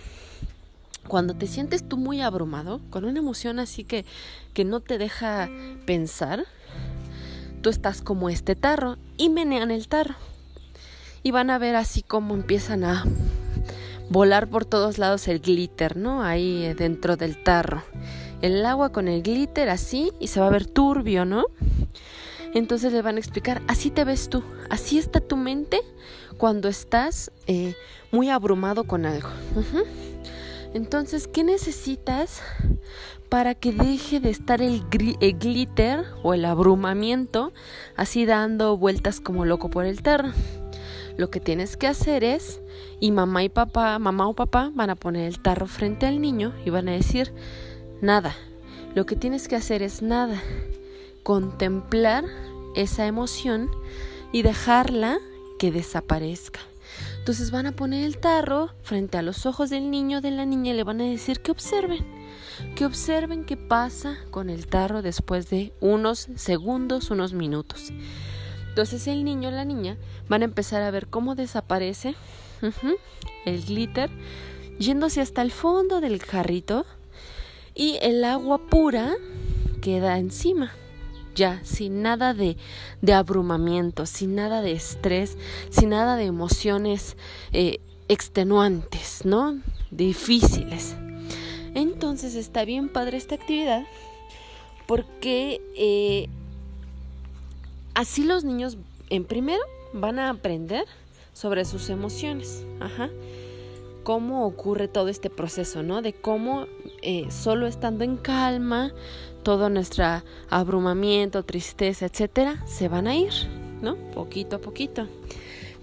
cuando 1.09 1.35
te 1.35 1.47
sientes 1.47 1.89
tú 1.89 1.97
muy 1.97 2.21
abrumado, 2.21 2.83
con 2.91 3.07
una 3.07 3.19
emoción 3.19 3.59
así 3.59 3.85
que, 3.85 4.05
que 4.53 4.67
no 4.67 4.81
te 4.81 4.99
deja 4.99 5.49
pensar, 5.87 6.45
tú 7.63 7.71
estás 7.71 8.03
como 8.03 8.29
este 8.29 8.55
tarro 8.55 8.99
y 9.17 9.31
menean 9.31 9.71
el 9.71 9.89
tarro 9.89 10.17
y 11.23 11.31
van 11.31 11.49
a 11.49 11.57
ver 11.57 11.75
así 11.75 12.03
como 12.03 12.35
empiezan 12.35 12.85
a 12.85 13.05
volar 14.09 14.49
por 14.49 14.65
todos 14.65 14.99
lados 14.99 15.29
el 15.29 15.41
glitter, 15.41 15.97
¿no? 15.97 16.23
Ahí 16.23 16.65
eh, 16.65 16.75
dentro 16.75 17.17
del 17.17 17.43
tarro. 17.43 17.83
El 18.43 18.65
agua 18.65 18.91
con 18.91 19.09
el 19.09 19.23
glitter 19.23 19.69
así 19.69 20.13
y 20.21 20.29
se 20.29 20.41
va 20.41 20.49
a 20.49 20.51
ver 20.51 20.67
turbio, 20.67 21.25
¿no? 21.25 21.47
Entonces 22.55 22.93
le 22.93 23.03
van 23.03 23.17
a 23.17 23.19
explicar, 23.19 23.63
así 23.69 23.91
te 23.91 24.05
ves 24.05 24.29
tú, 24.29 24.43
así 24.71 24.99
está 24.99 25.21
tu 25.21 25.37
mente 25.37 25.81
cuando 26.39 26.69
estás 26.69 27.31
eh, 27.47 27.75
muy 28.11 28.31
abrumado 28.31 28.85
con 28.85 29.05
algo. 29.05 29.29
Entonces, 30.75 31.29
¿qué 31.29 31.45
necesitas 31.45 32.43
para 33.29 33.55
que 33.55 33.73
deje 33.73 34.21
de 34.21 34.31
estar 34.31 34.63
el, 34.63 34.85
el, 35.21 35.39
glitter 35.39 36.05
o 36.23 36.35
el 36.35 36.45
abrumamiento 36.45 37.53
así 37.97 38.27
dando 38.27 38.77
vueltas 38.77 39.21
como 39.21 39.45
loco 39.45 39.71
por 39.71 39.85
el 39.85 40.03
tarro? 40.03 40.33
Lo 41.17 41.31
que 41.31 41.41
tienes 41.41 41.77
que 41.77 41.87
hacer 41.87 42.25
es, 42.25 42.61
y 43.01 43.11
mamá 43.11 43.43
y 43.43 43.49
papá, 43.49 43.99
mamá 43.99 44.29
o 44.29 44.35
papá 44.35 44.71
van 44.75 44.91
a 44.91 44.97
poner 44.97 45.27
el 45.27 45.41
tarro 45.41 45.67
frente 45.67 46.07
al 46.07 46.21
niño 46.21 46.53
y 46.65 46.71
van 46.71 46.89
a 46.89 46.93
decir, 46.93 47.33
nada. 48.01 48.35
Lo 48.95 49.07
que 49.07 49.17
tienes 49.17 49.49
que 49.49 49.57
hacer 49.57 49.83
es 49.83 50.03
nada. 50.03 50.43
Contemplar 51.23 52.25
esa 52.75 53.07
emoción 53.07 53.71
y 54.33 54.43
dejarla 54.43 55.19
que 55.59 55.73
desaparezca. 55.73 56.61
Entonces 57.19 57.51
van 57.51 57.67
a 57.67 57.73
poner 57.73 58.05
el 58.05 58.19
tarro 58.19 58.71
frente 58.83 59.19
a 59.19 59.23
los 59.23 59.47
ojos 59.47 59.71
del 59.71 59.91
niño 59.91 60.21
de 60.21 60.31
la 60.31 60.47
niña 60.47 60.73
y 60.73 60.77
le 60.77 60.85
van 60.85 61.01
a 61.01 61.05
decir 61.05 61.41
que 61.41 61.51
observen, 61.51 62.07
que 62.77 62.87
observen 62.87 63.45
qué 63.45 63.57
pasa 63.57 64.19
con 64.31 64.49
el 64.49 64.67
tarro 64.67 65.03
después 65.03 65.51
de 65.51 65.73
unos 65.81 66.29
segundos, 66.37 67.11
unos 67.11 67.33
minutos. 67.33 67.93
Entonces 68.77 69.07
el 69.07 69.25
niño 69.25 69.49
o 69.49 69.53
la 69.53 69.65
niña 69.65 69.97
van 70.29 70.43
a 70.43 70.45
empezar 70.45 70.83
a 70.83 70.91
ver 70.91 71.07
cómo 71.07 71.35
desaparece 71.35 72.15
el 73.47 73.65
glitter 73.65 74.11
yéndose 74.79 75.23
hasta 75.23 75.41
el 75.41 75.51
fondo 75.51 76.03
del 76.03 76.23
jarrito 76.23 76.85
y 77.75 77.97
el 78.03 78.23
agua 78.23 78.59
pura 78.59 79.15
queda 79.81 80.19
encima 80.19 80.75
ya, 81.35 81.59
sin 81.65 82.03
nada 82.03 82.35
de, 82.35 82.59
de, 83.01 83.15
abrumamiento, 83.15 84.05
sin 84.05 84.35
nada 84.35 84.61
de 84.61 84.73
estrés, 84.73 85.39
sin 85.71 85.89
nada 85.89 86.17
de 86.17 86.25
emociones 86.25 87.17
eh, 87.53 87.81
extenuantes, 88.09 89.25
¿no? 89.25 89.59
Difíciles. 89.91 90.97
Entonces 91.75 92.35
está 92.35 92.67
bien 92.67 92.91
padre 92.91 93.17
esta 93.17 93.37
actividad 93.37 93.85
porque 94.87 95.63
eh, 95.77 96.29
así 97.97 98.25
los 98.25 98.45
niños 98.45 98.77
en 99.09 99.25
primero 99.25 99.63
van 99.93 100.19
a 100.19 100.29
aprender 100.31 100.85
sobre 101.33 101.65
sus 101.65 101.89
emociones, 101.89 102.65
ajá, 102.79 103.11
cómo 104.05 104.47
ocurre 104.47 104.87
todo 104.87 105.09
este 105.09 105.31
proceso, 105.31 105.83
¿no? 105.83 106.03
De 106.03 106.13
cómo 106.13 106.67
eh, 107.03 107.27
solo 107.31 107.67
estando 107.67 108.05
en 108.05 108.19
calma, 108.19 108.93
todo 109.43 109.71
nuestro 109.71 110.05
abrumamiento, 110.51 111.43
tristeza, 111.43 112.07
etcétera, 112.07 112.63
se 112.67 112.89
van 112.89 113.07
a 113.07 113.17
ir, 113.17 113.33
¿no? 113.81 113.97
Poquito 114.13 114.57
a 114.57 114.61
poquito. 114.61 115.09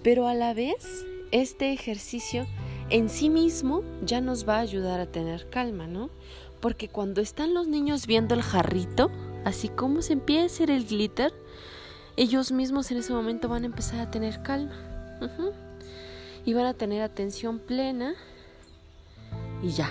Pero 0.02 0.28
a 0.28 0.34
la 0.34 0.54
vez, 0.54 1.04
este 1.32 1.72
ejercicio 1.72 2.46
en 2.90 3.08
sí 3.08 3.28
mismo 3.28 3.82
ya 4.04 4.20
nos 4.20 4.48
va 4.48 4.58
a 4.58 4.60
ayudar 4.60 5.00
a 5.00 5.06
tener 5.06 5.50
calma, 5.50 5.88
¿no? 5.88 6.10
Porque 6.60 6.88
cuando 6.88 7.20
están 7.20 7.54
los 7.54 7.66
niños 7.66 8.06
viendo 8.06 8.34
el 8.34 8.42
jarrito, 8.42 9.10
así 9.44 9.68
como 9.68 10.00
se 10.00 10.12
empieza 10.12 10.42
a 10.42 10.46
hacer 10.46 10.70
el 10.70 10.86
glitter, 10.86 11.32
ellos 12.16 12.52
mismos 12.52 12.90
en 12.90 12.98
ese 12.98 13.12
momento 13.12 13.48
van 13.48 13.62
a 13.64 13.66
empezar 13.66 14.00
a 14.00 14.10
tener 14.10 14.42
calma. 14.42 14.74
Y 16.44 16.52
van 16.52 16.66
a 16.66 16.74
tener 16.74 17.02
atención 17.02 17.58
plena 17.58 18.14
y 19.62 19.70
ya. 19.70 19.90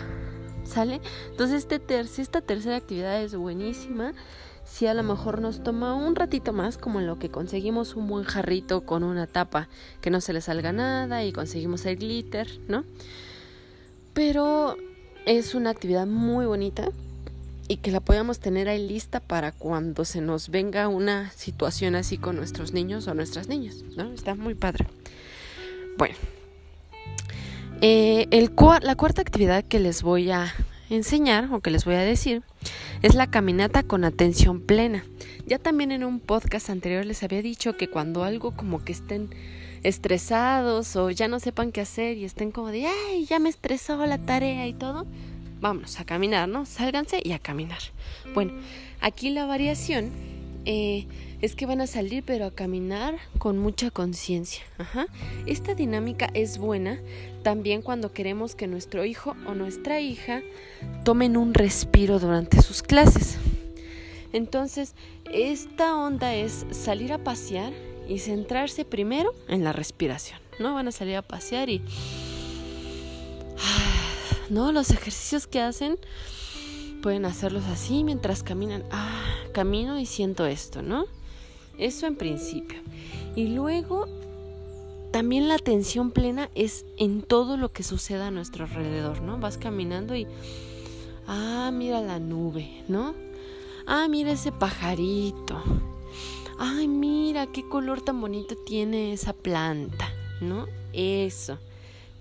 ¿Sale? 0.64 1.02
Entonces 1.32 1.68
este 1.70 2.00
esta 2.00 2.42
tercera 2.42 2.78
actividad 2.78 3.22
es 3.22 3.36
buenísima. 3.36 4.14
Si 4.64 4.88
a 4.88 4.94
lo 4.94 5.04
mejor 5.04 5.42
nos 5.42 5.62
toma 5.62 5.94
un 5.94 6.16
ratito 6.16 6.54
más, 6.54 6.78
como 6.78 7.00
en 7.00 7.08
lo 7.08 7.20
que 7.20 7.30
conseguimos 7.30 7.96
un 7.96 8.08
buen 8.08 8.24
jarrito 8.24 8.86
con 8.86 9.04
una 9.04 9.28
tapa 9.28 9.68
que 10.00 10.10
no 10.10 10.22
se 10.22 10.32
le 10.32 10.42
salga 10.42 10.72
nada 10.72 11.24
y 11.26 11.34
conseguimos 11.34 11.86
el 11.86 11.98
glitter, 11.98 12.48
¿no? 12.68 12.86
Pero 14.14 14.78
es 15.26 15.54
una 15.54 15.70
actividad 15.70 16.08
muy 16.08 16.46
bonita 16.46 16.90
y 17.74 17.78
que 17.78 17.90
la 17.90 18.02
podamos 18.02 18.40
tener 18.40 18.70
ahí 18.70 18.88
lista 18.88 19.20
para 19.20 19.52
cuando 19.52 20.06
se 20.06 20.22
nos 20.22 20.50
venga 20.50 20.88
una 20.88 21.32
situación 21.32 21.96
así 21.96 22.20
con 22.20 22.36
nuestros 22.36 22.72
niños 22.72 23.08
o 23.08 23.16
nuestras 23.16 23.48
niñas, 23.48 23.84
¿no? 23.98 24.14
Está 24.14 24.36
muy 24.36 24.54
padre. 24.54 24.86
Bueno, 25.98 26.14
eh, 27.82 28.28
la 28.84 28.96
cuarta 28.96 29.24
actividad 29.24 29.64
que 29.64 29.80
les 29.80 30.04
voy 30.04 30.30
a 30.30 30.54
enseñar 30.92 31.52
o 31.52 31.62
que 31.62 31.72
les 31.72 31.84
voy 31.84 31.96
a 31.96 32.02
decir 32.02 32.44
es 33.02 33.16
la 33.16 33.26
caminata 33.26 33.82
con 33.82 34.06
atención 34.06 34.62
plena. 34.62 35.04
Ya 35.48 35.58
también 35.58 35.92
en 35.92 36.04
un 36.04 36.20
podcast 36.20 36.70
anterior 36.70 37.04
les 37.06 37.24
había 37.24 37.42
dicho 37.42 37.76
que 37.76 37.90
cuando 37.90 38.24
algo 38.24 38.56
como 38.56 38.86
que 38.86 38.92
estén 38.92 39.32
estresados 39.82 40.96
o 40.96 41.10
ya 41.10 41.28
no 41.28 41.40
sepan 41.40 41.72
qué 41.72 41.82
hacer 41.82 42.18
y 42.18 42.24
estén 42.24 42.52
como 42.52 42.68
de, 42.68 42.86
ay, 42.86 43.26
ya 43.26 43.40
me 43.40 43.50
estresó 43.50 44.06
la 44.06 44.20
tarea 44.20 44.68
y 44.68 44.74
todo, 44.74 45.08
vámonos 45.64 45.98
a 46.02 46.06
caminar, 46.06 46.48
¿no? 46.50 46.66
Sálganse 46.66 47.22
y 47.24 47.32
a 47.32 47.40
caminar. 47.40 47.80
Bueno, 48.34 48.54
aquí 49.00 49.30
la 49.30 49.46
variación 49.46 50.12
eh, 50.66 51.08
es 51.42 51.56
que 51.56 51.66
van 51.66 51.80
a 51.80 51.88
salir 51.88 52.22
pero 52.26 52.46
a 52.46 52.52
caminar 52.52 53.16
con 53.38 53.58
mucha 53.58 53.90
conciencia. 53.90 54.62
Esta 55.46 55.74
dinámica 55.74 56.30
es 56.34 56.58
buena 56.58 57.00
también 57.44 57.82
cuando 57.82 58.12
queremos 58.12 58.56
que 58.56 58.68
nuestro 58.68 59.06
hijo 59.06 59.36
o 59.48 59.56
nuestra 59.56 60.02
hija 60.02 60.42
tomen 61.06 61.38
un 61.38 61.54
respiro 61.54 62.20
durante 62.20 62.62
sus 62.62 62.84
clases. 62.84 63.38
Entonces, 64.34 64.96
esta 65.32 65.96
onda 65.96 66.36
es 66.36 66.66
salir 66.72 67.14
a 67.14 67.24
pasear 67.24 67.72
y 68.10 68.20
centrarse 68.20 68.84
primero 68.84 69.34
en 69.48 69.64
la 69.64 69.72
respiración. 69.72 70.40
¿No? 70.60 70.74
Van 70.74 70.90
a 70.90 70.92
salir 70.92 71.16
a 71.16 71.22
pasear 71.22 71.70
y... 71.70 71.82
¿No? 74.54 74.72
Los 74.72 74.92
ejercicios 74.92 75.48
que 75.48 75.62
hacen 75.62 75.98
pueden 77.02 77.26
hacerlos 77.26 77.66
así 77.66 78.04
mientras 78.04 78.44
caminan. 78.44 78.84
Ah, 78.92 79.24
camino 79.54 80.00
y 80.00 80.06
siento 80.06 80.46
esto, 80.46 80.82
¿no? 80.82 81.06
Eso 81.78 82.06
en 82.06 82.16
principio. 82.16 82.80
Y 83.36 83.48
luego 83.48 84.08
también 85.12 85.48
la 85.48 85.56
atención 85.56 86.12
plena 86.12 86.50
es 86.56 86.86
en 86.98 87.22
todo 87.24 87.58
lo 87.58 87.70
que 87.70 87.84
suceda 87.84 88.28
a 88.28 88.32
nuestro 88.32 88.66
alrededor, 88.66 89.22
¿no? 89.22 89.40
Vas 89.40 89.58
caminando 89.58 90.16
y 90.16 90.28
ah, 91.28 91.72
mira 91.74 92.02
la 92.02 92.20
nube, 92.20 92.84
¿no? 92.88 93.16
Ah, 93.86 94.08
mira 94.08 94.32
ese 94.32 94.52
pajarito 94.52 95.62
ay, 96.58 96.88
mira 96.88 97.48
qué 97.48 97.68
color 97.68 98.02
tan 98.02 98.22
bonito 98.22 98.56
tiene 98.56 99.14
esa 99.14 99.34
planta, 99.34 100.12
¿no? 100.42 100.68
Eso, 100.94 101.58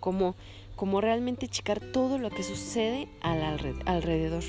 como, 0.00 0.34
como 0.82 1.00
realmente 1.00 1.46
checar 1.46 1.78
todo 1.78 2.18
lo 2.18 2.28
que 2.28 2.42
sucede 2.42 3.06
al 3.20 3.40
alrededor. 3.86 4.42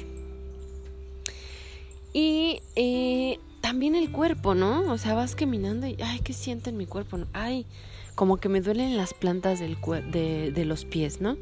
Y 2.12 2.60
eh, 2.76 3.38
también 3.62 3.94
el 3.94 4.12
cuerpo, 4.12 4.56
¿no? 4.56 4.92
O 4.92 4.98
sea, 4.98 5.14
vas 5.14 5.36
caminando 5.36 5.86
y, 5.86 5.96
ay, 6.04 6.22
¿qué 6.24 6.34
siento 6.34 6.72
en 6.72 6.78
mi 6.78 6.88
cuerpo? 6.88 7.20
Ay, 7.34 7.68
como 8.16 8.38
que 8.38 8.50
me 8.50 8.62
duelen 8.62 8.98
las 8.98 9.14
plantas 9.14 9.60
de, 9.60 10.52
de 10.52 10.66
los 10.66 10.86
pies, 10.86 11.22
¿no? 11.22 11.38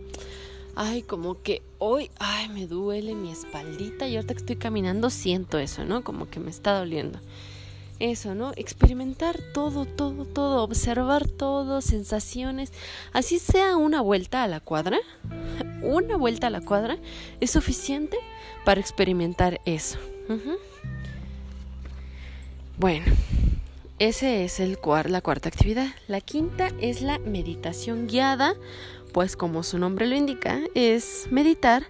Ay, 0.76 1.04
como 1.04 1.42
que 1.42 1.62
hoy, 1.80 2.12
ay, 2.20 2.50
me 2.50 2.68
duele 2.68 3.16
mi 3.16 3.32
espaldita 3.32 4.10
y 4.10 4.18
ahorita 4.18 4.34
que 4.34 4.40
estoy 4.42 4.58
caminando 4.58 5.10
siento 5.10 5.58
eso, 5.58 5.86
¿no? 5.86 6.04
Como 6.04 6.30
que 6.30 6.42
me 6.42 6.50
está 6.50 6.78
doliendo 6.78 7.18
eso, 8.02 8.36
¿no? 8.36 8.52
Experimentar 8.56 9.40
todo, 9.54 9.86
todo, 9.86 10.26
todo, 10.26 10.64
observar 10.64 11.28
todo, 11.28 11.82
sensaciones, 11.82 12.74
así 13.14 13.40
sea 13.40 13.78
una 13.78 14.02
vuelta 14.02 14.44
a 14.44 14.48
la 14.48 14.60
cuadra, 14.60 15.00
una 15.82 16.18
vuelta 16.18 16.48
a 16.48 16.50
la 16.50 16.62
cuadra 16.62 16.98
es 17.40 17.52
suficiente 17.52 18.18
para 18.66 18.82
experimentar 18.82 19.62
eso. 19.66 19.98
Bueno, 22.78 23.06
ese 24.00 24.46
es 24.46 24.60
el 24.60 24.78
la 25.08 25.22
cuarta 25.22 25.50
actividad. 25.50 25.88
La 26.08 26.22
quinta 26.22 26.70
es 26.80 27.02
la 27.02 27.20
meditación 27.20 28.08
guiada, 28.08 28.56
pues 29.14 29.36
como 29.36 29.62
su 29.64 29.78
nombre 29.78 30.08
lo 30.08 30.16
indica, 30.16 30.60
es 30.74 31.28
meditar 31.32 31.86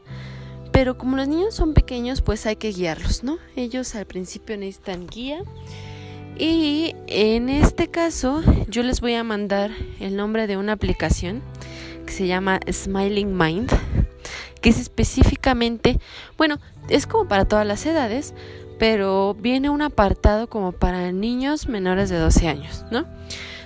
pero 0.72 0.98
como 0.98 1.18
los 1.18 1.28
niños 1.28 1.54
son 1.54 1.74
pequeños, 1.74 2.22
pues 2.22 2.46
hay 2.46 2.56
que 2.56 2.72
guiarlos, 2.72 3.24
¿no? 3.24 3.38
Ellos 3.56 3.94
al 3.94 4.06
principio 4.06 4.58
necesitan 4.58 5.06
guía 5.06 5.44
y 6.38 6.96
en 7.08 7.50
este 7.50 7.88
caso 7.88 8.42
yo 8.68 8.84
les 8.84 9.02
voy 9.02 9.16
a 9.16 9.24
mandar 9.24 9.72
el 10.00 10.16
nombre 10.16 10.48
de 10.48 10.58
una 10.58 10.74
aplicación 10.74 11.42
que 12.06 12.14
se 12.14 12.28
llama 12.28 12.60
Smiling 12.72 13.38
Mind, 13.38 13.72
que 14.62 14.70
es 14.70 14.80
específicamente, 14.80 16.00
bueno, 16.38 16.60
es 16.90 17.08
como 17.08 17.28
para 17.28 17.46
todas 17.46 17.66
las 17.66 17.86
edades, 17.86 18.34
pero 18.80 19.36
viene 19.36 19.70
un 19.70 19.82
apartado 19.82 20.48
como 20.48 20.72
para 20.72 21.12
niños 21.12 21.68
menores 21.68 22.10
de 22.10 22.18
12 22.18 22.48
años, 22.48 22.86
¿no? 22.92 23.06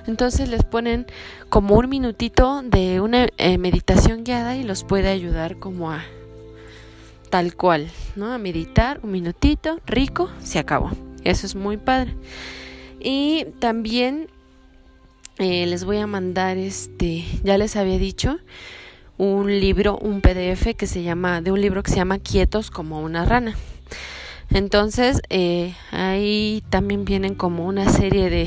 Entonces 0.07 0.49
les 0.49 0.63
ponen 0.63 1.07
como 1.49 1.75
un 1.75 1.89
minutito 1.89 2.61
de 2.63 2.99
una 3.01 3.27
eh, 3.37 3.57
meditación 3.57 4.23
guiada 4.23 4.55
y 4.55 4.63
los 4.63 4.83
puede 4.83 5.09
ayudar 5.09 5.57
como 5.57 5.91
a 5.91 6.03
tal 7.29 7.55
cual, 7.55 7.89
¿no? 8.15 8.31
A 8.31 8.37
meditar 8.37 8.99
un 9.03 9.11
minutito, 9.11 9.79
rico, 9.85 10.29
se 10.41 10.59
acabó. 10.59 10.91
Eso 11.25 11.45
es 11.45 11.55
muy 11.55 11.75
padre. 11.75 12.15
Y 13.01 13.45
también 13.59 14.29
eh, 15.37 15.65
les 15.65 15.83
voy 15.83 15.97
a 15.97 16.07
mandar 16.07 16.57
este, 16.57 17.25
ya 17.43 17.57
les 17.57 17.75
había 17.75 17.97
dicho, 17.97 18.37
un 19.17 19.59
libro, 19.59 19.97
un 19.97 20.21
PDF 20.21 20.75
que 20.77 20.87
se 20.87 21.03
llama, 21.03 21.41
de 21.41 21.51
un 21.51 21.59
libro 21.59 21.83
que 21.83 21.91
se 21.91 21.97
llama 21.97 22.19
Quietos 22.19 22.71
como 22.71 23.01
una 23.01 23.25
rana. 23.25 23.55
Entonces, 24.49 25.21
eh, 25.29 25.73
ahí 25.91 26.63
también 26.69 27.03
vienen 27.03 27.35
como 27.35 27.65
una 27.65 27.89
serie 27.89 28.29
de, 28.29 28.45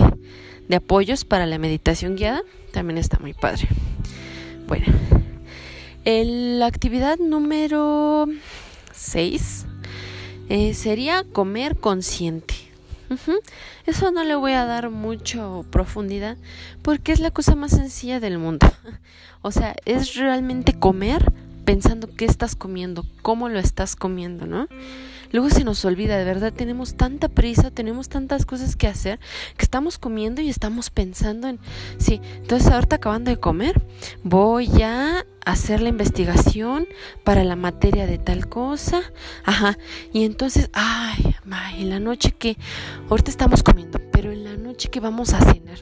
de 0.68 0.76
apoyos 0.76 1.24
para 1.24 1.44
la 1.46 1.58
meditación 1.58 2.16
guiada. 2.16 2.42
También 2.72 2.98
está 2.98 3.18
muy 3.18 3.34
padre. 3.34 3.68
Bueno, 4.66 4.86
la 6.04 6.66
actividad 6.66 7.18
número 7.18 8.26
6 8.94 9.66
eh, 10.48 10.74
sería 10.74 11.24
comer 11.24 11.76
consciente. 11.76 12.67
Eso 13.86 14.10
no 14.10 14.24
le 14.24 14.34
voy 14.34 14.52
a 14.52 14.64
dar 14.64 14.90
mucho 14.90 15.64
profundidad 15.70 16.36
porque 16.82 17.12
es 17.12 17.20
la 17.20 17.30
cosa 17.30 17.54
más 17.54 17.72
sencilla 17.72 18.20
del 18.20 18.38
mundo. 18.38 18.66
O 19.40 19.52
sea, 19.52 19.76
es 19.84 20.16
realmente 20.16 20.78
comer 20.78 21.32
pensando 21.64 22.08
qué 22.14 22.24
estás 22.24 22.56
comiendo, 22.56 23.04
cómo 23.22 23.48
lo 23.48 23.58
estás 23.58 23.94
comiendo, 23.94 24.46
¿no? 24.46 24.68
Luego 25.30 25.50
se 25.50 25.64
nos 25.64 25.84
olvida, 25.84 26.16
de 26.16 26.24
verdad, 26.24 26.52
tenemos 26.52 26.96
tanta 26.96 27.28
prisa, 27.28 27.70
tenemos 27.70 28.08
tantas 28.08 28.46
cosas 28.46 28.76
que 28.76 28.86
hacer, 28.86 29.18
que 29.56 29.64
estamos 29.64 29.98
comiendo 29.98 30.40
y 30.40 30.48
estamos 30.48 30.90
pensando 30.90 31.48
en, 31.48 31.58
sí, 31.98 32.20
entonces 32.36 32.70
ahorita 32.70 32.96
acabando 32.96 33.30
de 33.30 33.38
comer, 33.38 33.82
voy 34.22 34.82
a 34.82 35.24
hacer 35.44 35.80
la 35.80 35.88
investigación 35.88 36.86
para 37.24 37.42
la 37.42 37.56
materia 37.56 38.06
de 38.06 38.18
tal 38.18 38.48
cosa. 38.48 39.00
Ajá. 39.44 39.78
Y 40.12 40.24
entonces, 40.24 40.68
ay, 40.74 41.34
en 41.78 41.90
la 41.90 42.00
noche 42.00 42.32
que 42.32 42.58
ahorita 43.08 43.30
estamos 43.30 43.62
comiendo, 43.62 43.98
pero 44.12 44.30
en 44.30 44.44
la 44.44 44.56
noche 44.56 44.90
que 44.90 45.00
vamos 45.00 45.32
a 45.32 45.40
cenar. 45.40 45.78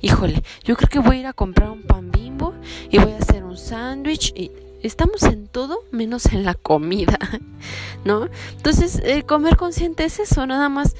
Híjole, 0.00 0.42
yo 0.64 0.76
creo 0.76 0.88
que 0.88 0.98
voy 0.98 1.16
a 1.16 1.20
ir 1.20 1.26
a 1.26 1.32
comprar 1.32 1.70
un 1.70 1.82
pan 1.82 2.10
bimbo 2.10 2.54
y 2.90 2.98
voy 2.98 3.12
a 3.12 3.18
hacer 3.18 3.44
un 3.44 3.56
sándwich 3.56 4.32
y 4.36 4.50
estamos 4.82 5.22
en 5.24 5.48
todo 5.48 5.80
menos 5.90 6.26
en 6.26 6.44
la 6.44 6.54
comida, 6.54 7.18
¿no? 8.04 8.28
Entonces, 8.56 9.02
comer 9.26 9.56
consciente 9.56 10.04
es 10.04 10.18
eso, 10.20 10.46
nada 10.46 10.68
más 10.68 10.94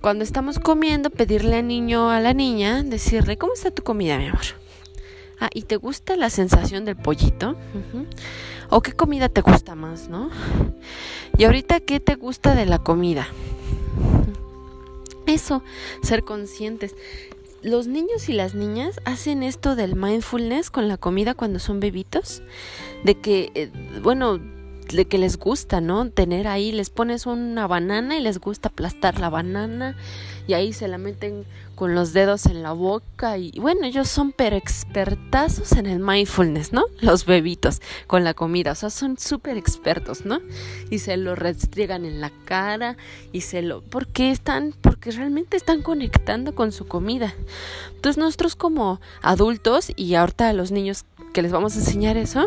cuando 0.00 0.24
estamos 0.24 0.58
comiendo, 0.58 1.10
pedirle 1.10 1.56
al 1.56 1.68
niño, 1.68 2.10
a 2.10 2.20
la 2.20 2.32
niña, 2.32 2.82
decirle, 2.82 3.36
¿cómo 3.36 3.52
está 3.52 3.70
tu 3.70 3.82
comida, 3.82 4.16
mi 4.16 4.28
amor? 4.28 4.40
Ah, 5.38 5.50
¿y 5.52 5.62
te 5.62 5.76
gusta 5.76 6.16
la 6.16 6.30
sensación 6.30 6.84
del 6.86 6.96
pollito? 6.96 7.56
¿O 8.70 8.80
qué 8.80 8.92
comida 8.92 9.28
te 9.28 9.42
gusta 9.42 9.74
más, 9.74 10.08
no? 10.08 10.30
Y 11.36 11.44
ahorita, 11.44 11.80
¿qué 11.80 12.00
te 12.00 12.14
gusta 12.14 12.54
de 12.54 12.66
la 12.66 12.78
comida? 12.78 13.28
Eso, 15.26 15.62
ser 16.02 16.24
conscientes. 16.24 16.94
Los 17.62 17.86
niños 17.86 18.28
y 18.28 18.32
las 18.32 18.54
niñas 18.54 19.00
hacen 19.04 19.42
esto 19.42 19.76
del 19.76 19.94
mindfulness 19.94 20.70
con 20.70 20.88
la 20.88 20.96
comida 20.96 21.34
cuando 21.34 21.58
son 21.58 21.78
bebitos, 21.78 22.42
de 23.04 23.16
que, 23.16 23.52
eh, 23.54 23.70
bueno, 24.02 24.38
de 24.38 25.04
que 25.04 25.18
les 25.18 25.36
gusta, 25.36 25.80
¿no? 25.80 26.10
Tener 26.10 26.48
ahí, 26.48 26.72
les 26.72 26.90
pones 26.90 27.26
una 27.26 27.66
banana 27.66 28.16
y 28.16 28.20
les 28.20 28.38
gusta 28.38 28.70
aplastar 28.70 29.20
la 29.20 29.28
banana 29.28 29.96
y 30.46 30.54
ahí 30.54 30.72
se 30.72 30.88
la 30.88 30.98
meten 30.98 31.44
con 31.80 31.94
los 31.94 32.12
dedos 32.12 32.44
en 32.44 32.62
la 32.62 32.72
boca 32.72 33.38
y 33.38 33.52
bueno, 33.58 33.86
ellos 33.86 34.06
son 34.06 34.32
pero 34.32 34.54
expertazos 34.54 35.72
en 35.72 35.86
el 35.86 35.98
mindfulness, 35.98 36.74
¿no? 36.74 36.84
Los 37.00 37.24
bebitos 37.24 37.80
con 38.06 38.22
la 38.22 38.34
comida, 38.34 38.72
o 38.72 38.74
sea, 38.74 38.90
son 38.90 39.16
súper 39.16 39.56
expertos, 39.56 40.26
¿no? 40.26 40.40
Y 40.90 40.98
se 40.98 41.16
lo 41.16 41.36
restriegan 41.36 42.04
en 42.04 42.20
la 42.20 42.30
cara 42.44 42.98
y 43.32 43.40
se 43.40 43.62
lo... 43.62 43.80
porque 43.80 44.30
están, 44.30 44.74
porque 44.78 45.10
realmente 45.10 45.56
están 45.56 45.80
conectando 45.80 46.54
con 46.54 46.70
su 46.70 46.86
comida. 46.86 47.32
Entonces 47.94 48.18
nosotros 48.18 48.56
como 48.56 49.00
adultos 49.22 49.90
y 49.96 50.16
ahorita 50.16 50.50
a 50.50 50.52
los 50.52 50.72
niños 50.72 51.06
que 51.32 51.40
les 51.40 51.50
vamos 51.50 51.76
a 51.76 51.78
enseñar 51.78 52.18
eso, 52.18 52.44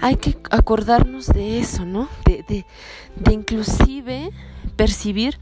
hay 0.00 0.16
que 0.16 0.36
acordarnos 0.50 1.28
de 1.28 1.60
eso, 1.60 1.84
¿no? 1.84 2.08
De, 2.24 2.44
de, 2.48 2.66
de 3.14 3.32
inclusive 3.32 4.32
percibir, 4.74 5.38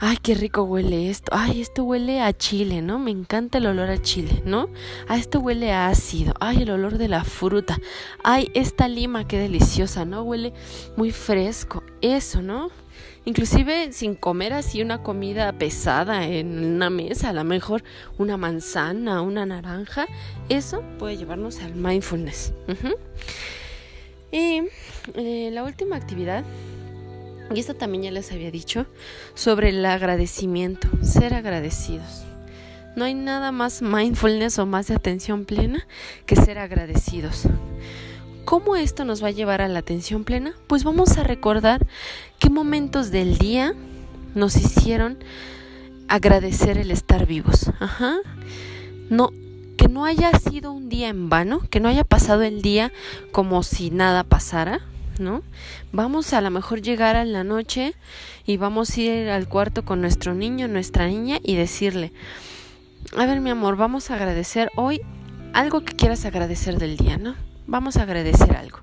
ay, 0.00 0.16
qué 0.22 0.34
rico 0.34 0.62
huele 0.62 1.10
esto, 1.10 1.30
ay, 1.34 1.60
esto 1.60 1.84
huele 1.84 2.20
a 2.20 2.32
chile, 2.32 2.82
¿no? 2.82 2.98
Me 2.98 3.10
encanta 3.10 3.58
el 3.58 3.66
olor 3.66 3.90
a 3.90 4.00
chile, 4.00 4.42
¿no? 4.44 4.68
Ah, 5.08 5.16
esto 5.16 5.40
huele 5.40 5.72
a 5.72 5.88
ácido, 5.88 6.34
ay, 6.40 6.62
el 6.62 6.70
olor 6.70 6.98
de 6.98 7.08
la 7.08 7.22
fruta, 7.22 7.78
ay, 8.24 8.50
esta 8.54 8.88
lima, 8.88 9.28
qué 9.28 9.38
deliciosa, 9.38 10.04
¿no? 10.04 10.22
Huele 10.22 10.52
muy 10.96 11.12
fresco, 11.12 11.82
eso, 12.00 12.42
¿no? 12.42 12.70
inclusive 13.24 13.92
sin 13.92 14.14
comer 14.14 14.52
así 14.52 14.82
una 14.82 15.02
comida 15.02 15.52
pesada 15.52 16.26
en 16.26 16.74
una 16.74 16.90
mesa, 16.90 17.28
a 17.28 17.32
lo 17.32 17.44
mejor 17.44 17.82
una 18.18 18.36
manzana, 18.36 19.20
una 19.22 19.46
naranja, 19.46 20.06
eso 20.48 20.82
puede 20.98 21.16
llevarnos 21.16 21.60
al 21.60 21.74
mindfulness. 21.74 22.52
Y 24.32 24.62
eh, 25.14 25.50
la 25.52 25.64
última 25.64 25.96
actividad, 25.96 26.44
y 27.54 27.60
esto 27.60 27.74
también 27.74 28.04
ya 28.04 28.10
les 28.10 28.32
había 28.32 28.50
dicho, 28.50 28.86
sobre 29.34 29.70
el 29.70 29.84
agradecimiento, 29.84 30.88
ser 31.02 31.34
agradecidos. 31.34 32.24
No 32.96 33.04
hay 33.04 33.14
nada 33.14 33.52
más 33.52 33.82
mindfulness 33.82 34.58
o 34.58 34.66
más 34.66 34.88
de 34.88 34.94
atención 34.94 35.44
plena 35.44 35.86
que 36.26 36.36
ser 36.36 36.58
agradecidos. 36.58 37.44
¿Cómo 38.44 38.74
esto 38.74 39.04
nos 39.04 39.22
va 39.22 39.28
a 39.28 39.32
llevar 39.32 39.60
a 39.62 39.68
la 39.68 39.78
atención 39.78 40.24
plena? 40.24 40.54
Pues 40.66 40.82
vamos 40.82 41.16
a 41.18 41.22
recordar 41.22 41.86
qué 42.38 42.50
momentos 42.50 43.10
del 43.10 43.38
día 43.38 43.74
nos 44.34 44.56
hicieron 44.56 45.18
agradecer 46.08 46.78
el 46.78 46.90
estar 46.90 47.26
vivos. 47.26 47.70
Ajá. 47.78 48.18
No, 49.08 49.30
que 49.76 49.88
no 49.88 50.04
haya 50.04 50.32
sido 50.38 50.72
un 50.72 50.88
día 50.88 51.08
en 51.08 51.28
vano, 51.28 51.60
que 51.70 51.80
no 51.80 51.88
haya 51.88 52.04
pasado 52.04 52.42
el 52.42 52.60
día 52.60 52.92
como 53.30 53.62
si 53.62 53.90
nada 53.90 54.24
pasara, 54.24 54.80
¿no? 55.20 55.42
Vamos 55.92 56.32
a 56.32 56.40
lo 56.40 56.50
mejor 56.50 56.82
llegar 56.82 57.16
a 57.16 57.24
la 57.24 57.44
noche 57.44 57.94
y 58.46 58.56
vamos 58.56 58.96
a 58.96 59.00
ir 59.00 59.28
al 59.28 59.48
cuarto 59.48 59.84
con 59.84 60.00
nuestro 60.00 60.34
niño, 60.34 60.66
nuestra 60.66 61.06
niña 61.06 61.38
y 61.42 61.54
decirle, 61.54 62.12
a 63.16 63.26
ver 63.26 63.40
mi 63.40 63.50
amor, 63.50 63.76
vamos 63.76 64.10
a 64.10 64.16
agradecer 64.16 64.70
hoy 64.76 65.00
algo 65.52 65.82
que 65.82 65.94
quieras 65.94 66.24
agradecer 66.24 66.78
del 66.78 66.96
día, 66.96 67.16
¿no? 67.16 67.34
vamos 67.70 67.96
a 67.96 68.02
agradecer 68.02 68.56
algo. 68.56 68.80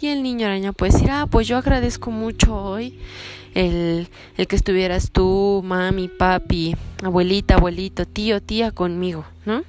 Y 0.00 0.08
el 0.08 0.22
niño 0.22 0.46
araña 0.46 0.72
puede 0.72 0.92
decir, 0.92 1.10
ah, 1.10 1.26
pues 1.30 1.48
yo 1.48 1.56
agradezco 1.56 2.10
mucho 2.10 2.54
hoy 2.54 2.98
el, 3.54 4.08
el 4.36 4.46
que 4.46 4.56
estuvieras 4.56 5.10
tú, 5.10 5.62
mami, 5.64 6.08
papi, 6.08 6.76
abuelita, 7.02 7.54
abuelito, 7.54 8.04
tío, 8.04 8.42
tía 8.42 8.72
conmigo, 8.72 9.24
¿no? 9.46 9.62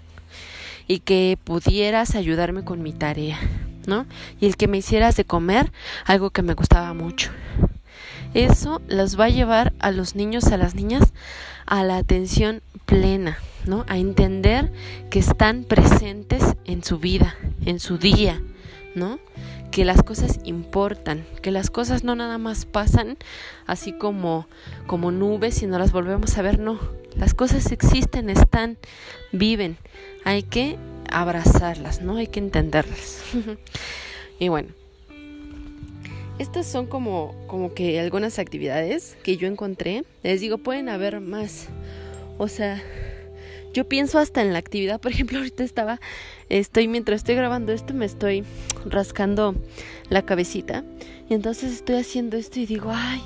Y 0.88 1.00
que 1.00 1.38
pudieras 1.42 2.16
ayudarme 2.16 2.66
con 2.66 2.82
mi 2.82 2.92
tarea, 2.92 3.40
¿no? 3.88 4.06
Y 4.40 4.46
el 4.46 4.56
que 4.56 4.68
me 4.68 4.78
hicieras 4.78 5.16
de 5.16 5.26
comer 5.26 5.72
algo 6.06 6.30
que 6.30 6.44
me 6.44 6.54
gustaba 6.54 6.94
mucho. 6.94 7.32
Eso 8.36 8.82
los 8.88 9.20
va 9.20 9.26
a 9.26 9.30
llevar 9.30 9.74
a 9.80 9.90
los 9.90 10.16
niños, 10.16 10.48
a 10.48 10.58
las 10.58 10.76
niñas, 10.76 11.14
a 11.66 11.84
la 11.84 11.98
atención 11.98 12.62
plena, 12.86 13.40
¿no? 13.66 13.86
A 13.88 13.98
entender 13.98 14.72
que 15.10 15.18
están 15.20 15.64
presentes 15.64 16.44
en 16.66 16.84
su 16.84 17.00
vida, 17.00 17.36
en 17.66 17.80
su 17.80 17.98
día, 17.98 18.42
¿no? 18.94 19.20
Que 19.72 19.86
las 19.86 20.04
cosas 20.04 20.40
importan, 20.44 21.26
que 21.42 21.52
las 21.52 21.70
cosas 21.70 22.04
no 22.04 22.16
nada 22.16 22.38
más 22.38 22.66
pasan 22.66 23.18
así 23.66 23.92
como 23.92 24.48
como 24.86 25.12
nubes 25.12 25.62
y 25.62 25.68
no 25.68 25.80
las 25.80 25.92
volvemos 25.92 26.38
a 26.38 26.42
ver, 26.42 26.60
no. 26.60 26.80
Las 27.16 27.34
cosas 27.34 27.72
existen, 27.72 28.30
están, 28.30 28.78
viven. 29.32 29.78
Hay 30.24 30.44
que 30.44 30.78
abrazarlas, 31.12 32.02
¿no? 32.02 32.18
Hay 32.18 32.28
que 32.28 32.40
entenderlas. 32.40 33.22
y 34.40 34.50
bueno, 34.50 34.70
estas 36.40 36.68
son 36.68 36.86
como, 36.86 37.36
como 37.48 37.74
que 37.74 38.00
algunas 38.00 38.38
actividades 38.38 39.18
que 39.24 39.38
yo 39.38 39.48
encontré. 39.48 40.04
Les 40.24 40.40
digo, 40.40 40.60
pueden 40.60 40.88
haber 40.88 41.20
más. 41.20 41.68
O 42.38 42.48
sea, 42.48 42.84
yo 43.74 43.88
pienso 43.88 44.20
hasta 44.20 44.42
en 44.42 44.54
la 44.54 44.60
actividad. 44.60 45.02
Por 45.02 45.12
ejemplo, 45.12 45.40
ahorita 45.40 45.64
estaba, 45.64 46.00
estoy, 46.50 46.88
mientras 46.88 47.22
estoy 47.22 47.36
grabando 47.36 47.72
esto, 47.74 47.94
me 47.94 48.06
estoy 48.06 48.44
rascando 48.86 49.56
la 50.10 50.24
cabecita. 50.24 50.84
Y 51.28 51.34
entonces 51.34 51.74
estoy 51.74 51.96
haciendo 51.96 52.38
esto 52.38 52.60
y 52.60 52.66
digo, 52.68 52.92
ay, 52.94 53.22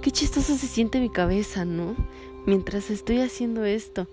qué 0.00 0.10
chistoso 0.10 0.56
se 0.56 0.66
siente 0.66 1.00
mi 1.00 1.10
cabeza, 1.10 1.64
¿no? 1.64 1.96
Mientras 2.46 2.90
estoy 2.90 3.20
haciendo 3.20 3.64
esto. 3.64 4.08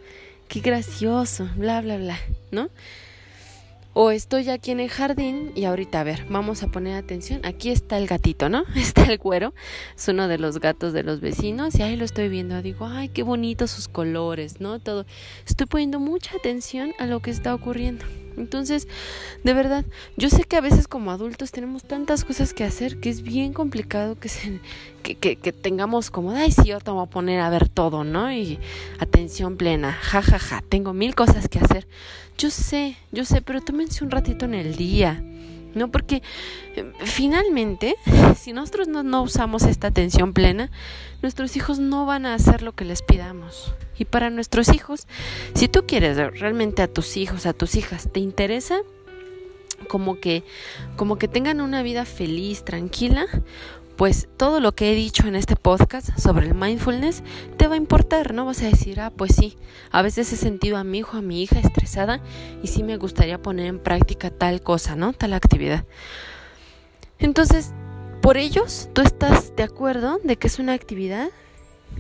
Qué 0.48 0.62
gracioso, 0.62 1.48
bla, 1.56 1.82
bla, 1.82 1.98
bla, 1.98 2.20
¿no? 2.50 2.70
O 3.94 4.12
estoy 4.12 4.50
aquí 4.50 4.72
en 4.72 4.80
el 4.80 4.90
jardín 4.90 5.52
y 5.56 5.66
ahorita, 5.66 6.02
a 6.02 6.04
ver, 6.04 6.26
vamos 6.30 6.62
a 6.62 6.68
poner 6.68 6.96
atención. 6.96 7.42
Aquí 7.44 7.72
está 7.72 7.98
el 7.98 8.08
gatito, 8.08 8.48
¿no? 8.48 8.64
Está 8.76 9.04
el 9.06 9.18
cuero. 9.18 9.54
Es 9.98 10.08
uno 10.08 10.28
de 10.28 10.38
los 10.38 10.60
gatos 10.60 10.94
de 10.94 11.04
los 11.04 11.22
vecinos 11.22 11.74
y 11.76 11.82
ahí 11.82 11.96
lo 11.96 12.06
estoy 12.06 12.30
viendo. 12.30 12.62
Digo, 12.62 12.86
ay, 12.86 13.10
qué 13.10 13.24
bonitos 13.24 13.72
sus 13.72 13.88
colores, 13.88 14.62
¿no? 14.62 14.80
Todo. 14.80 15.06
Estoy 15.48 15.66
poniendo 15.66 16.00
mucha 16.00 16.36
atención 16.38 16.94
a 17.00 17.08
lo 17.08 17.20
que 17.20 17.32
está 17.32 17.54
ocurriendo. 17.56 18.06
Entonces, 18.40 18.88
de 19.44 19.54
verdad, 19.54 19.86
yo 20.18 20.30
sé 20.30 20.44
que 20.44 20.56
a 20.56 20.62
veces 20.62 20.88
como 20.88 21.12
adultos 21.12 21.52
tenemos 21.52 21.84
tantas 21.84 22.26
cosas 22.26 22.54
que 22.54 22.64
hacer 22.64 23.00
que 23.00 23.10
es 23.10 23.22
bien 23.22 23.54
complicado 23.54 24.18
que, 24.20 24.30
se, 24.30 24.60
que, 25.04 25.16
que, 25.16 25.36
que 25.36 25.54
tengamos 25.54 26.10
como, 26.10 26.32
ay, 26.32 26.52
sí, 26.52 26.64
yo 26.66 26.80
te 26.80 26.92
voy 26.92 27.04
a 27.04 27.10
poner 27.10 27.42
a 27.42 27.50
ver 27.50 27.70
todo, 27.70 28.04
¿no? 28.04 28.32
Y 28.32 28.60
atención 29.00 29.58
plena, 29.58 29.92
ja, 29.94 30.22
ja, 30.22 30.40
ja, 30.40 30.64
tengo 30.68 30.94
mil 30.94 31.16
cosas 31.16 31.48
que 31.50 31.60
hacer. 31.60 31.88
Yo 32.38 32.50
sé, 32.50 32.96
yo 33.12 33.26
sé, 33.26 33.42
pero 33.42 33.62
tómense 33.62 34.04
un 34.04 34.12
ratito 34.12 34.46
en 34.46 34.54
el 34.54 34.76
día. 34.76 35.22
¿No? 35.76 35.90
Porque 35.92 36.22
eh, 36.76 36.92
finalmente, 37.04 37.96
si 38.38 38.54
nosotros 38.54 38.88
no, 38.88 39.04
no, 39.04 39.22
usamos 39.22 39.64
esta 39.64 39.88
atención 39.88 40.34
plena, 40.34 40.72
nuestros 41.22 41.56
hijos 41.56 41.80
no 41.80 42.06
van 42.06 42.26
a 42.26 42.34
hacer 42.34 42.62
lo 42.62 42.74
que 42.74 42.86
les 42.86 43.02
pidamos. 43.02 43.74
Y 43.98 44.06
para 44.06 44.30
nuestros 44.30 44.70
hijos, 44.74 45.08
si 45.54 45.68
tú 45.68 45.86
quieres 45.86 46.18
realmente 46.40 46.82
a 46.82 46.88
tus 46.88 47.18
hijos, 47.18 47.46
a 47.46 47.54
tus 47.54 47.76
hijas, 47.76 48.10
te 48.12 48.20
interesa 48.20 48.80
como 49.88 50.20
que, 50.20 50.44
como 50.96 51.18
que 51.18 51.28
tengan 51.28 51.62
una 51.62 51.84
vida 51.84 52.06
feliz, 52.06 52.64
tranquila, 52.64 53.28
pues 54.00 54.30
todo 54.38 54.62
lo 54.62 54.72
que 54.76 54.94
he 54.94 54.96
dicho 54.96 55.28
en 55.28 55.36
este 55.36 55.58
podcast 55.58 56.18
sobre 56.18 56.48
el 56.48 56.56
mindfulness 56.56 57.22
te 57.58 57.68
va 57.68 57.74
a 57.74 57.78
importar, 57.78 58.34
¿no? 58.34 58.46
Vas 58.46 58.62
a 58.62 58.68
decir, 58.68 59.02
ah, 59.02 59.10
pues 59.10 59.36
sí, 59.36 59.58
a 59.92 60.02
veces 60.02 60.32
he 60.32 60.38
sentido 60.38 60.78
a 60.78 60.86
mi 60.86 61.00
hijo, 61.00 61.18
a 61.18 61.22
mi 61.22 61.44
hija 61.44 61.60
estresada 61.60 62.22
y 62.64 62.68
sí 62.68 62.82
me 62.82 62.96
gustaría 62.96 63.42
poner 63.42 63.66
en 63.66 63.78
práctica 63.78 64.30
tal 64.30 64.62
cosa, 64.62 64.96
¿no? 64.96 65.12
Tal 65.12 65.34
actividad. 65.34 65.84
Entonces, 67.20 67.74
por 68.22 68.38
ellos, 68.38 68.88
tú 68.94 69.02
estás 69.02 69.54
de 69.58 69.64
acuerdo 69.64 70.22
de 70.24 70.38
que 70.38 70.48
es 70.48 70.60
una 70.60 70.72
actividad 70.72 71.28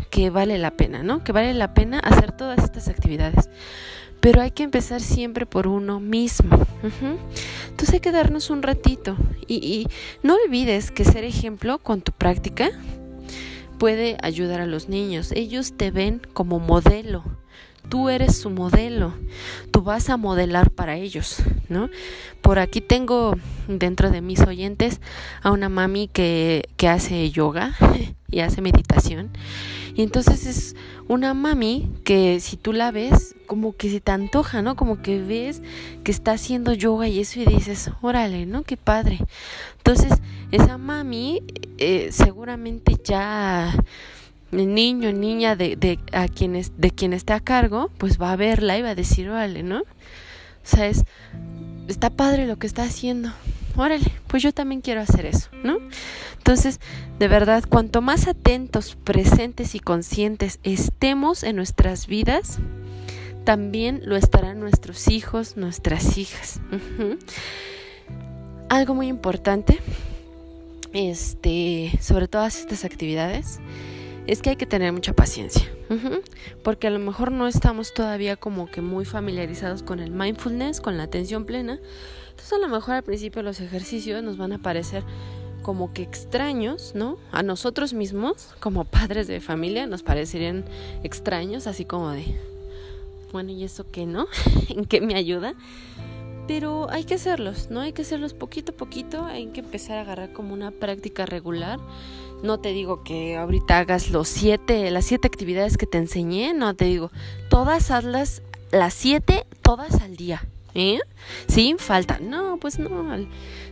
que 0.09 0.29
vale 0.29 0.57
la 0.57 0.77
pena, 0.77 1.03
¿no? 1.03 1.25
Que 1.25 1.33
vale 1.33 1.53
la 1.53 1.73
pena 1.73 1.99
hacer 1.99 2.31
todas 2.31 2.63
estas 2.63 2.87
actividades. 2.87 3.49
Pero 4.19 4.41
hay 4.41 4.51
que 4.51 4.63
empezar 4.63 5.01
siempre 5.01 5.45
por 5.45 5.67
uno 5.67 5.99
mismo. 5.99 6.65
Entonces 7.69 7.93
hay 7.93 7.99
que 7.99 8.11
darnos 8.11 8.49
un 8.49 8.61
ratito 8.61 9.15
y, 9.47 9.55
y 9.55 9.87
no 10.23 10.35
olvides 10.45 10.91
que 10.91 11.05
ser 11.05 11.23
ejemplo 11.23 11.79
con 11.79 12.01
tu 12.01 12.11
práctica 12.11 12.71
puede 13.77 14.17
ayudar 14.21 14.61
a 14.61 14.67
los 14.67 14.89
niños. 14.89 15.31
Ellos 15.31 15.73
te 15.77 15.89
ven 15.89 16.21
como 16.33 16.59
modelo. 16.59 17.23
Tú 17.89 18.09
eres 18.09 18.37
su 18.37 18.49
modelo. 18.49 19.13
Tú 19.71 19.81
vas 19.81 20.09
a 20.09 20.17
modelar 20.17 20.69
para 20.71 20.95
ellos, 20.95 21.37
¿no? 21.67 21.89
Por 22.41 22.59
aquí 22.59 22.81
tengo 22.81 23.35
dentro 23.67 24.11
de 24.11 24.21
mis 24.21 24.41
oyentes 24.41 25.01
a 25.41 25.51
una 25.51 25.69
mami 25.69 26.07
que, 26.07 26.69
que 26.77 26.87
hace 26.87 27.29
yoga 27.31 27.75
y 28.31 28.39
hace 28.39 28.61
meditación. 28.61 29.29
Y 29.95 30.03
entonces 30.03 30.45
es 30.45 30.75
una 31.09 31.33
mami 31.33 31.89
que 32.05 32.39
si 32.39 32.55
tú 32.55 32.71
la 32.71 32.91
ves, 32.91 33.35
como 33.47 33.75
que 33.75 33.89
se 33.89 33.99
te 33.99 34.11
antoja, 34.11 34.61
¿no? 34.61 34.75
Como 34.75 35.01
que 35.01 35.21
ves 35.21 35.61
que 36.03 36.11
está 36.11 36.33
haciendo 36.33 36.71
yoga 36.73 37.07
y 37.07 37.19
eso 37.19 37.39
y 37.41 37.45
dices, 37.45 37.91
órale, 38.01 38.45
¿no? 38.45 38.63
Qué 38.63 38.77
padre. 38.77 39.19
Entonces, 39.77 40.13
esa 40.51 40.77
mami 40.77 41.43
eh, 41.79 42.09
seguramente 42.11 42.95
ya 43.03 43.73
el 44.51 44.73
niño, 44.73 45.11
niña 45.11 45.55
de, 45.55 45.75
de, 45.75 45.99
a 46.11 46.27
quienes, 46.27 46.73
de 46.77 46.91
quien 46.91 47.13
está 47.13 47.35
a 47.35 47.39
cargo, 47.39 47.89
pues 47.97 48.19
va 48.19 48.31
a 48.31 48.35
verla 48.35 48.77
y 48.77 48.81
va 48.81 48.89
a 48.89 48.95
decir, 48.95 49.29
órale, 49.29 49.63
¿no? 49.63 49.79
O 49.79 49.85
sea, 50.63 50.87
es, 50.87 51.05
está 51.87 52.09
padre 52.09 52.47
lo 52.47 52.57
que 52.57 52.67
está 52.67 52.83
haciendo. 52.83 53.31
Órale, 53.75 54.11
pues 54.27 54.43
yo 54.43 54.51
también 54.53 54.81
quiero 54.81 55.01
hacer 55.01 55.25
eso, 55.25 55.49
¿no? 55.63 55.77
Entonces, 56.37 56.79
de 57.17 57.27
verdad, 57.27 57.63
cuanto 57.67 58.01
más 58.01 58.27
atentos, 58.27 58.97
presentes 59.03 59.75
y 59.75 59.79
conscientes 59.79 60.59
estemos 60.63 61.43
en 61.43 61.55
nuestras 61.55 62.07
vidas, 62.07 62.59
también 63.45 64.01
lo 64.03 64.15
estarán 64.15 64.59
nuestros 64.59 65.07
hijos, 65.07 65.55
nuestras 65.55 66.17
hijas. 66.17 66.59
Algo 68.69 68.95
muy 68.95 69.07
importante, 69.07 69.79
este, 70.93 71.97
sobre 72.01 72.27
todas 72.27 72.59
estas 72.59 72.85
actividades, 72.85 73.59
es 74.31 74.43
que 74.43 74.51
hay 74.51 74.55
que 74.57 74.67
tener 74.67 74.93
mucha 74.93 75.13
paciencia, 75.13 75.67
porque 76.63 76.85
a 76.85 76.91
lo 76.91 76.99
mejor 76.99 77.31
no 77.31 77.47
estamos 77.47 77.95
todavía 77.95 78.35
como 78.35 78.69
que 78.69 78.79
muy 78.81 79.03
familiarizados 79.03 79.81
con 79.81 79.99
el 79.99 80.11
mindfulness, 80.11 80.81
con 80.81 80.97
la 80.97 81.03
atención 81.03 81.45
plena. 81.45 81.79
Entonces 82.29 82.53
a 82.53 82.59
lo 82.59 82.67
mejor 82.67 82.95
al 82.95 83.03
principio 83.03 83.41
los 83.41 83.59
ejercicios 83.59 84.21
nos 84.21 84.37
van 84.37 84.53
a 84.53 84.59
parecer 84.59 85.03
como 85.63 85.93
que 85.93 86.03
extraños, 86.03 86.93
¿no? 86.93 87.17
A 87.31 87.41
nosotros 87.41 87.93
mismos, 87.93 88.53
como 88.59 88.85
padres 88.85 89.27
de 89.27 89.41
familia, 89.41 89.87
nos 89.87 90.03
parecerían 90.03 90.63
extraños, 91.03 91.65
así 91.65 91.83
como 91.83 92.11
de, 92.11 92.37
bueno, 93.31 93.49
¿y 93.51 93.63
eso 93.63 93.87
qué, 93.91 94.05
no? 94.05 94.27
¿En 94.69 94.85
qué 94.85 95.01
me 95.01 95.15
ayuda? 95.15 95.55
Pero 96.49 96.89
hay 96.89 97.03
que 97.03 97.13
hacerlos, 97.13 97.69
¿no? 97.69 97.81
Hay 97.81 97.93
que 97.93 98.01
hacerlos 98.01 98.33
poquito 98.33 98.71
a 98.71 98.75
poquito, 98.75 99.23
hay 99.23 99.45
que 99.49 99.59
empezar 99.59 99.99
a 99.99 100.01
agarrar 100.01 100.33
como 100.33 100.51
una 100.51 100.71
práctica 100.71 101.27
regular. 101.27 101.79
No 102.41 102.59
te 102.59 102.69
digo 102.69 103.03
que 103.03 103.37
ahorita 103.37 103.77
hagas 103.77 104.09
los 104.09 104.29
siete, 104.29 104.89
las 104.89 105.05
siete 105.05 105.27
actividades 105.27 105.77
que 105.77 105.85
te 105.85 105.99
enseñé, 105.99 106.55
no 106.55 106.73
te 106.73 106.85
digo, 106.85 107.11
todas 107.51 107.91
hazlas, 107.91 108.41
las 108.71 108.95
siete, 108.95 109.45
todas 109.61 110.01
al 110.01 110.15
día, 110.15 110.41
¿eh? 110.73 110.97
Sin 111.47 111.77
falta. 111.77 112.17
No, 112.19 112.57
pues 112.57 112.79
no. 112.79 112.89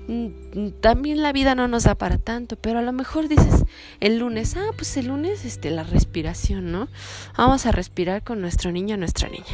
Mm, 0.08 0.70
también 0.80 1.24
la 1.24 1.34
vida 1.34 1.56
no 1.56 1.68
nos 1.68 1.86
da 1.86 1.96
para 1.96 2.20
tanto, 2.20 2.58
pero 2.58 2.78
a 2.78 2.84
lo 2.84 2.94
mejor 2.94 3.28
dices 3.28 3.66
el 4.02 4.20
lunes, 4.20 4.56
ah, 4.56 4.70
pues 4.76 4.96
el 4.98 5.08
lunes 5.08 5.46
este 5.46 5.72
la 5.72 5.84
respiración, 5.84 6.72
¿no? 6.72 6.90
Vamos 7.36 7.66
a 7.66 7.72
respirar 7.72 8.24
con 8.24 8.40
nuestro 8.40 8.72
niño 8.72 8.98
nuestra 8.98 9.30
niña. 9.30 9.46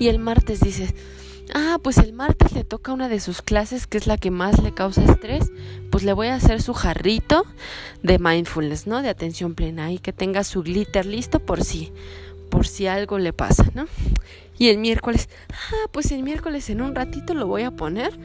Y 0.00 0.08
el 0.08 0.18
martes 0.18 0.58
dices, 0.58 0.92
ah, 1.54 1.78
pues 1.82 1.98
el 1.98 2.12
martes 2.12 2.52
le 2.52 2.64
toca 2.64 2.92
una 2.92 3.08
de 3.08 3.20
sus 3.20 3.42
clases 3.42 3.86
que 3.86 3.98
es 3.98 4.06
la 4.06 4.18
que 4.18 4.30
más 4.30 4.62
le 4.62 4.72
causa 4.72 5.04
estrés, 5.04 5.50
pues 5.90 6.04
le 6.04 6.12
voy 6.12 6.28
a 6.28 6.34
hacer 6.34 6.62
su 6.62 6.74
jarrito 6.74 7.44
de 8.02 8.18
mindfulness, 8.18 8.86
¿no? 8.86 9.02
De 9.02 9.08
atención 9.08 9.54
plena 9.54 9.92
y 9.92 9.98
que 9.98 10.12
tenga 10.12 10.44
su 10.44 10.62
glitter 10.62 11.06
listo 11.06 11.40
por 11.40 11.64
si 11.64 11.92
por 12.48 12.66
si 12.66 12.86
algo 12.86 13.18
le 13.18 13.32
pasa, 13.32 13.70
¿no? 13.74 13.86
Y 14.58 14.68
el 14.68 14.78
miércoles, 14.78 15.28
ah, 15.52 15.88
pues 15.92 16.10
el 16.10 16.22
miércoles 16.22 16.68
en 16.70 16.80
un 16.80 16.94
ratito 16.94 17.34
lo 17.34 17.46
voy 17.46 17.62
a 17.62 17.70
poner 17.70 18.18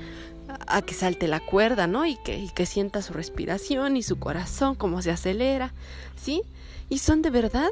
a 0.67 0.81
que 0.81 0.93
salte 0.93 1.27
la 1.27 1.39
cuerda, 1.39 1.87
¿no? 1.87 2.05
Y 2.05 2.17
que, 2.23 2.37
y 2.37 2.49
que 2.49 2.65
sienta 2.65 3.01
su 3.01 3.13
respiración 3.13 3.97
y 3.97 4.03
su 4.03 4.17
corazón, 4.17 4.75
cómo 4.75 5.01
se 5.01 5.11
acelera, 5.11 5.73
¿sí? 6.15 6.41
Y 6.89 6.99
son 6.99 7.21
de 7.21 7.29
verdad 7.29 7.69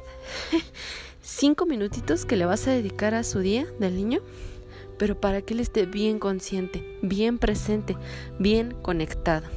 cinco 1.21 1.65
minutitos 1.65 2.25
que 2.25 2.35
le 2.35 2.45
vas 2.45 2.67
a 2.67 2.71
dedicar 2.71 3.13
a 3.13 3.23
su 3.23 3.39
día 3.39 3.65
del 3.79 3.95
niño, 3.95 4.21
pero 5.01 5.19
para 5.19 5.41
que 5.41 5.55
él 5.55 5.61
esté 5.61 5.87
bien 5.87 6.19
consciente, 6.19 6.85
bien 7.01 7.39
presente, 7.39 7.97
bien 8.37 8.75
conectado. 8.83 9.47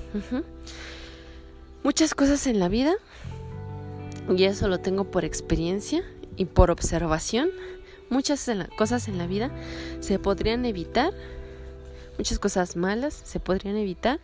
Muchas 1.83 2.15
cosas 2.15 2.47
en 2.47 2.59
la 2.59 2.71
vida, 2.71 2.95
y 4.35 4.45
eso 4.45 4.69
lo 4.69 4.81
tengo 4.81 5.11
por 5.11 5.27
experiencia 5.27 6.03
y 6.39 6.47
por 6.47 6.71
observación, 6.71 7.51
muchas 8.09 8.51
cosas 8.79 9.07
en 9.07 9.19
la 9.19 9.27
vida 9.27 9.51
se 10.01 10.19
podrían 10.19 10.65
evitar 10.65 11.12
Muchas 12.16 12.39
cosas 12.39 12.77
malas 12.77 13.12
se 13.12 13.41
podrían 13.41 13.77
evitar 13.77 14.21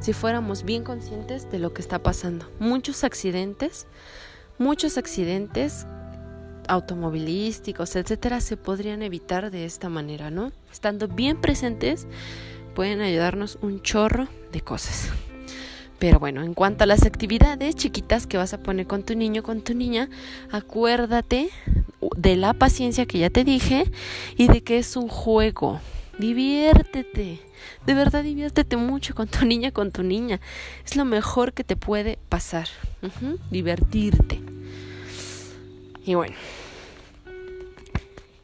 si 0.00 0.12
fuéramos 0.12 0.62
bien 0.62 0.84
conscientes 0.84 1.50
de 1.50 1.58
lo 1.58 1.72
que 1.72 1.80
está 1.80 2.00
pasando. 2.00 2.46
Muchos 2.60 3.02
accidentes, 3.02 3.86
muchos 4.58 4.98
accidentes 4.98 5.86
automovilísticos, 6.70 7.96
etcétera, 7.96 8.40
se 8.40 8.56
podrían 8.56 9.02
evitar 9.02 9.50
de 9.50 9.64
esta 9.64 9.88
manera, 9.88 10.30
¿no? 10.30 10.52
Estando 10.70 11.08
bien 11.08 11.40
presentes, 11.40 12.06
pueden 12.74 13.00
ayudarnos 13.00 13.58
un 13.60 13.82
chorro 13.82 14.28
de 14.52 14.60
cosas. 14.60 15.10
Pero 15.98 16.18
bueno, 16.18 16.42
en 16.42 16.54
cuanto 16.54 16.84
a 16.84 16.86
las 16.86 17.04
actividades 17.04 17.74
chiquitas 17.74 18.26
que 18.26 18.38
vas 18.38 18.54
a 18.54 18.62
poner 18.62 18.86
con 18.86 19.02
tu 19.02 19.14
niño, 19.14 19.42
con 19.42 19.60
tu 19.60 19.74
niña, 19.74 20.08
acuérdate 20.50 21.50
de 22.16 22.36
la 22.36 22.54
paciencia 22.54 23.04
que 23.04 23.18
ya 23.18 23.28
te 23.28 23.44
dije 23.44 23.84
y 24.36 24.48
de 24.48 24.62
que 24.62 24.78
es 24.78 24.96
un 24.96 25.08
juego. 25.08 25.80
Diviértete. 26.18 27.40
De 27.84 27.94
verdad, 27.94 28.22
diviértete 28.22 28.76
mucho 28.76 29.14
con 29.14 29.28
tu 29.28 29.44
niña, 29.44 29.72
con 29.72 29.90
tu 29.92 30.02
niña. 30.02 30.40
Es 30.86 30.96
lo 30.96 31.04
mejor 31.04 31.52
que 31.52 31.64
te 31.64 31.76
puede 31.76 32.18
pasar. 32.28 32.68
Divertirte. 33.50 34.40
Y 36.06 36.14
bueno. 36.14 36.36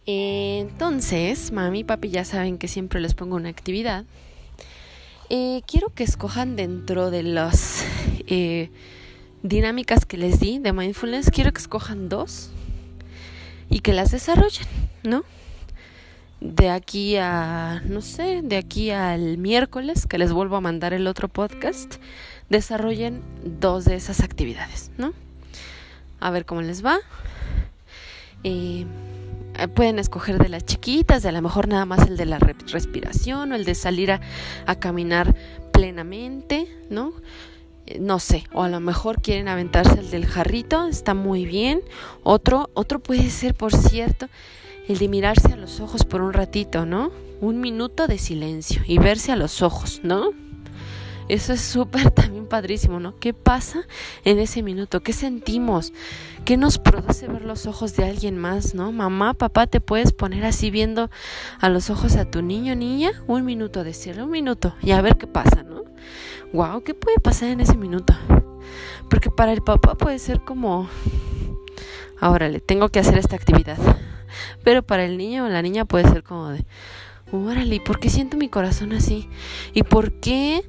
Entonces, 0.06 1.52
mami 1.52 1.80
y 1.80 1.84
papi 1.84 2.10
ya 2.10 2.24
saben 2.24 2.58
que 2.58 2.68
siempre 2.68 3.00
les 3.00 3.14
pongo 3.14 3.36
una 3.36 3.48
actividad. 3.48 4.04
Eh, 5.28 5.62
quiero 5.66 5.88
que 5.90 6.04
escojan 6.04 6.54
dentro 6.54 7.10
de 7.10 7.24
las 7.24 7.84
eh, 8.28 8.70
dinámicas 9.42 10.06
que 10.06 10.16
les 10.16 10.38
di 10.38 10.58
de 10.58 10.72
mindfulness, 10.72 11.30
quiero 11.30 11.52
que 11.52 11.60
escojan 11.60 12.08
dos 12.08 12.50
y 13.68 13.80
que 13.80 13.92
las 13.92 14.12
desarrollen, 14.12 14.66
¿no? 15.02 15.24
de 16.40 16.70
aquí 16.70 17.16
a, 17.16 17.82
no 17.86 18.02
sé, 18.02 18.42
de 18.42 18.56
aquí 18.56 18.90
al 18.90 19.38
miércoles, 19.38 20.06
que 20.06 20.18
les 20.18 20.32
vuelvo 20.32 20.56
a 20.56 20.60
mandar 20.60 20.92
el 20.92 21.06
otro 21.06 21.28
podcast, 21.28 21.96
desarrollen 22.50 23.22
dos 23.42 23.84
de 23.84 23.96
esas 23.96 24.20
actividades, 24.20 24.90
¿no? 24.98 25.12
A 26.20 26.30
ver 26.30 26.44
cómo 26.44 26.62
les 26.62 26.84
va. 26.84 26.98
Eh, 28.44 28.86
pueden 29.74 29.98
escoger 29.98 30.38
de 30.38 30.48
las 30.48 30.64
chiquitas, 30.64 31.22
de 31.22 31.30
a 31.30 31.32
lo 31.32 31.42
mejor 31.42 31.68
nada 31.68 31.84
más 31.84 32.06
el 32.06 32.16
de 32.16 32.26
la 32.26 32.38
respiración 32.38 33.52
o 33.52 33.54
el 33.54 33.64
de 33.64 33.74
salir 33.74 34.12
a, 34.12 34.20
a 34.66 34.74
caminar 34.76 35.34
plenamente, 35.72 36.68
¿no? 36.90 37.12
Eh, 37.86 37.98
no 38.00 38.18
sé, 38.18 38.44
o 38.52 38.62
a 38.62 38.68
lo 38.68 38.80
mejor 38.80 39.22
quieren 39.22 39.48
aventarse 39.48 40.00
el 40.00 40.10
del 40.10 40.26
jarrito, 40.26 40.88
está 40.88 41.14
muy 41.14 41.46
bien. 41.46 41.82
Otro, 42.22 42.70
otro 42.74 42.98
puede 42.98 43.30
ser, 43.30 43.54
por 43.54 43.74
cierto, 43.74 44.28
el 44.88 44.98
de 44.98 45.08
mirarse 45.08 45.52
a 45.52 45.56
los 45.56 45.80
ojos 45.80 46.04
por 46.04 46.20
un 46.20 46.32
ratito, 46.32 46.86
¿no? 46.86 47.10
Un 47.40 47.60
minuto 47.60 48.06
de 48.06 48.18
silencio 48.18 48.82
y 48.86 48.98
verse 48.98 49.32
a 49.32 49.36
los 49.36 49.62
ojos, 49.62 50.00
¿no? 50.02 50.30
Eso 51.28 51.52
es 51.52 51.60
súper 51.60 52.10
también 52.12 52.46
padrísimo, 52.46 53.00
¿no? 53.00 53.16
¿Qué 53.18 53.32
pasa 53.34 53.86
en 54.24 54.38
ese 54.38 54.62
minuto? 54.62 55.02
¿Qué 55.02 55.12
sentimos? 55.12 55.92
¿Qué 56.46 56.56
nos 56.56 56.78
produce 56.78 57.26
ver 57.26 57.44
los 57.44 57.66
ojos 57.66 57.94
de 57.96 58.04
alguien 58.04 58.38
más, 58.38 58.74
no? 58.74 58.92
Mamá, 58.92 59.34
papá, 59.34 59.66
te 59.66 59.80
puedes 59.80 60.12
poner 60.12 60.44
así 60.44 60.70
viendo 60.70 61.10
a 61.60 61.68
los 61.68 61.90
ojos 61.90 62.16
a 62.16 62.24
tu 62.24 62.40
niño, 62.40 62.74
niña, 62.74 63.10
un 63.26 63.44
minuto, 63.44 63.84
decirle 63.84 64.22
un 64.22 64.30
minuto 64.30 64.74
y 64.80 64.92
a 64.92 65.02
ver 65.02 65.16
qué 65.18 65.26
pasa, 65.26 65.62
¿no? 65.64 65.82
Wow, 66.54 66.82
¿qué 66.84 66.94
puede 66.94 67.18
pasar 67.18 67.50
en 67.50 67.60
ese 67.60 67.76
minuto? 67.76 68.14
Porque 69.10 69.28
para 69.28 69.52
el 69.52 69.60
papá 69.60 69.96
puede 69.96 70.18
ser 70.18 70.40
como, 70.40 70.88
ahora 72.20 72.48
le 72.48 72.60
tengo 72.60 72.88
que 72.88 73.00
hacer 73.00 73.18
esta 73.18 73.36
actividad 73.36 73.78
pero 74.62 74.82
para 74.82 75.04
el 75.04 75.16
niño 75.16 75.44
o 75.44 75.48
la 75.48 75.62
niña 75.62 75.84
puede 75.84 76.08
ser 76.08 76.22
como 76.22 76.48
de, 76.48 76.64
órale, 77.32 77.76
¿y 77.76 77.80
por 77.80 78.00
qué 78.00 78.10
siento 78.10 78.36
mi 78.36 78.48
corazón 78.48 78.92
así? 78.92 79.28
¿Y 79.72 79.82
por 79.82 80.12
qué 80.20 80.64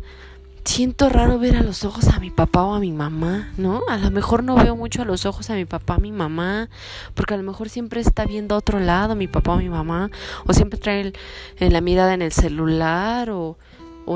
siento 0.67 1.07
raro 1.07 1.39
ver 1.39 1.55
a 1.55 1.63
los 1.63 1.85
ojos 1.85 2.09
a 2.09 2.19
mi 2.19 2.29
papá 2.29 2.63
o 2.63 2.73
a 2.73 2.79
mi 2.79 2.91
mamá, 2.91 3.51
¿no? 3.57 3.81
A 3.87 3.97
lo 3.97 4.11
mejor 4.11 4.43
no 4.43 4.55
veo 4.55 4.75
mucho 4.75 5.01
a 5.01 5.05
los 5.05 5.25
ojos 5.25 5.49
a 5.49 5.55
mi 5.55 5.65
papá, 5.65 5.95
a 5.95 5.99
mi 5.99 6.11
mamá, 6.11 6.69
porque 7.13 7.33
a 7.33 7.37
lo 7.37 7.43
mejor 7.43 7.69
siempre 7.69 8.01
está 8.01 8.25
viendo 8.25 8.53
a 8.53 8.57
otro 8.57 8.79
lado 8.79 9.15
mi 9.15 9.27
papá 9.27 9.53
o 9.53 9.57
mi 9.57 9.69
mamá, 9.69 10.11
o 10.45 10.53
siempre 10.53 10.77
trae 10.77 11.13
en 11.59 11.73
la 11.73 11.81
mirada 11.81 12.13
en 12.13 12.21
el 12.21 12.33
celular, 12.33 13.29
o, 13.29 13.57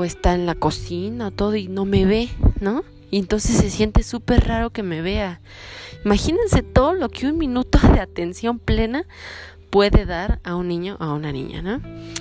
está 0.04 0.34
en 0.34 0.46
la 0.46 0.54
cocina, 0.54 1.30
todo, 1.30 1.56
y 1.56 1.68
no 1.68 1.84
me 1.84 2.04
ve, 2.04 2.28
¿no? 2.60 2.84
Y 3.10 3.18
entonces 3.18 3.56
se 3.56 3.70
siente 3.70 4.02
súper 4.02 4.46
raro 4.46 4.70
que 4.70 4.82
me 4.82 5.02
vea. 5.02 5.40
Imagínense 6.04 6.62
todo 6.62 6.94
lo 6.94 7.08
que 7.08 7.26
un 7.26 7.38
minuto 7.38 7.78
de 7.78 8.00
atención 8.00 8.58
plena 8.58 9.04
puede 9.70 10.06
dar 10.06 10.40
a 10.44 10.54
un 10.56 10.68
niño 10.68 10.96
o 11.00 11.04
a 11.04 11.14
una 11.14 11.32
niña, 11.32 11.62
¿no? 11.62 11.80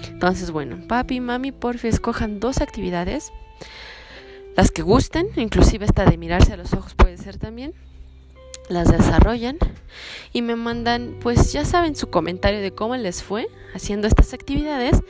Entonces, 0.09 0.51
bueno, 0.51 0.79
papi 0.87 1.19
mami, 1.19 1.51
porfi, 1.51 1.87
escojan 1.87 2.39
dos 2.39 2.59
actividades 2.61 3.31
las 4.56 4.72
que 4.72 4.82
gusten, 4.82 5.28
inclusive 5.36 5.86
hasta 5.86 6.06
de 6.06 6.18
mirarse 6.18 6.53
a 6.53 6.57
los 6.57 6.73
ojos 6.73 6.94
puede 6.95 7.18
ser 7.18 7.38
también, 7.38 7.73
las 8.69 8.90
desarrollan 8.90 9.57
y 10.34 10.41
me 10.41 10.56
mandan, 10.56 11.18
pues 11.22 11.52
ya 11.52 11.65
saben, 11.65 11.95
su 11.95 12.10
comentario 12.10 12.61
de 12.61 12.72
cómo 12.72 12.95
les 12.95 13.22
fue 13.22 13.48
haciendo 13.73 14.07
estas 14.07 14.34
actividades 14.34 15.02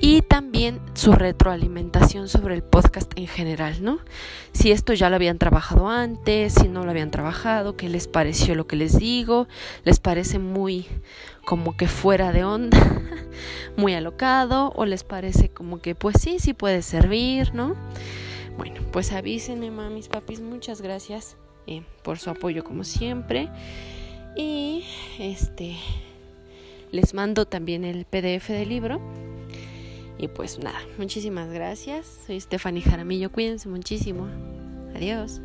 y 0.00 0.22
también 0.22 0.80
su 0.94 1.12
retroalimentación 1.12 2.28
sobre 2.28 2.54
el 2.54 2.62
podcast 2.62 3.12
en 3.16 3.26
general, 3.26 3.82
¿no? 3.82 3.98
Si 4.52 4.70
esto 4.70 4.92
ya 4.92 5.08
lo 5.08 5.16
habían 5.16 5.38
trabajado 5.38 5.88
antes, 5.88 6.54
si 6.54 6.68
no 6.68 6.84
lo 6.84 6.90
habían 6.90 7.10
trabajado, 7.10 7.76
qué 7.76 7.88
les 7.88 8.08
pareció 8.08 8.54
lo 8.54 8.66
que 8.66 8.76
les 8.76 8.98
digo, 8.98 9.48
les 9.84 10.00
parece 10.00 10.38
muy 10.38 10.86
como 11.44 11.76
que 11.76 11.88
fuera 11.88 12.32
de 12.32 12.44
onda, 12.44 12.78
muy 13.76 13.94
alocado 13.94 14.72
o 14.74 14.84
les 14.84 15.04
parece 15.04 15.48
como 15.48 15.80
que 15.80 15.94
pues 15.94 16.16
sí, 16.20 16.38
sí 16.38 16.52
puede 16.52 16.82
servir, 16.82 17.54
¿no? 17.54 17.76
Bueno, 18.56 18.80
pues 18.92 19.12
avísenme, 19.12 19.70
mamis, 19.70 20.08
papis, 20.08 20.40
muchas 20.40 20.80
gracias 20.80 21.36
eh, 21.66 21.82
por 22.02 22.18
su 22.18 22.30
apoyo 22.30 22.64
como 22.64 22.84
siempre. 22.84 23.48
Y 24.36 24.84
este 25.18 25.76
les 26.92 27.14
mando 27.14 27.46
también 27.46 27.84
el 27.84 28.04
PDF 28.04 28.48
del 28.48 28.68
libro. 28.68 29.00
Y 30.18 30.28
pues 30.28 30.58
nada, 30.58 30.80
muchísimas 30.98 31.50
gracias. 31.50 32.20
Soy 32.26 32.40
Stephanie 32.40 32.82
Jaramillo, 32.82 33.30
cuídense 33.30 33.68
muchísimo. 33.68 34.26
Adiós. 34.94 35.40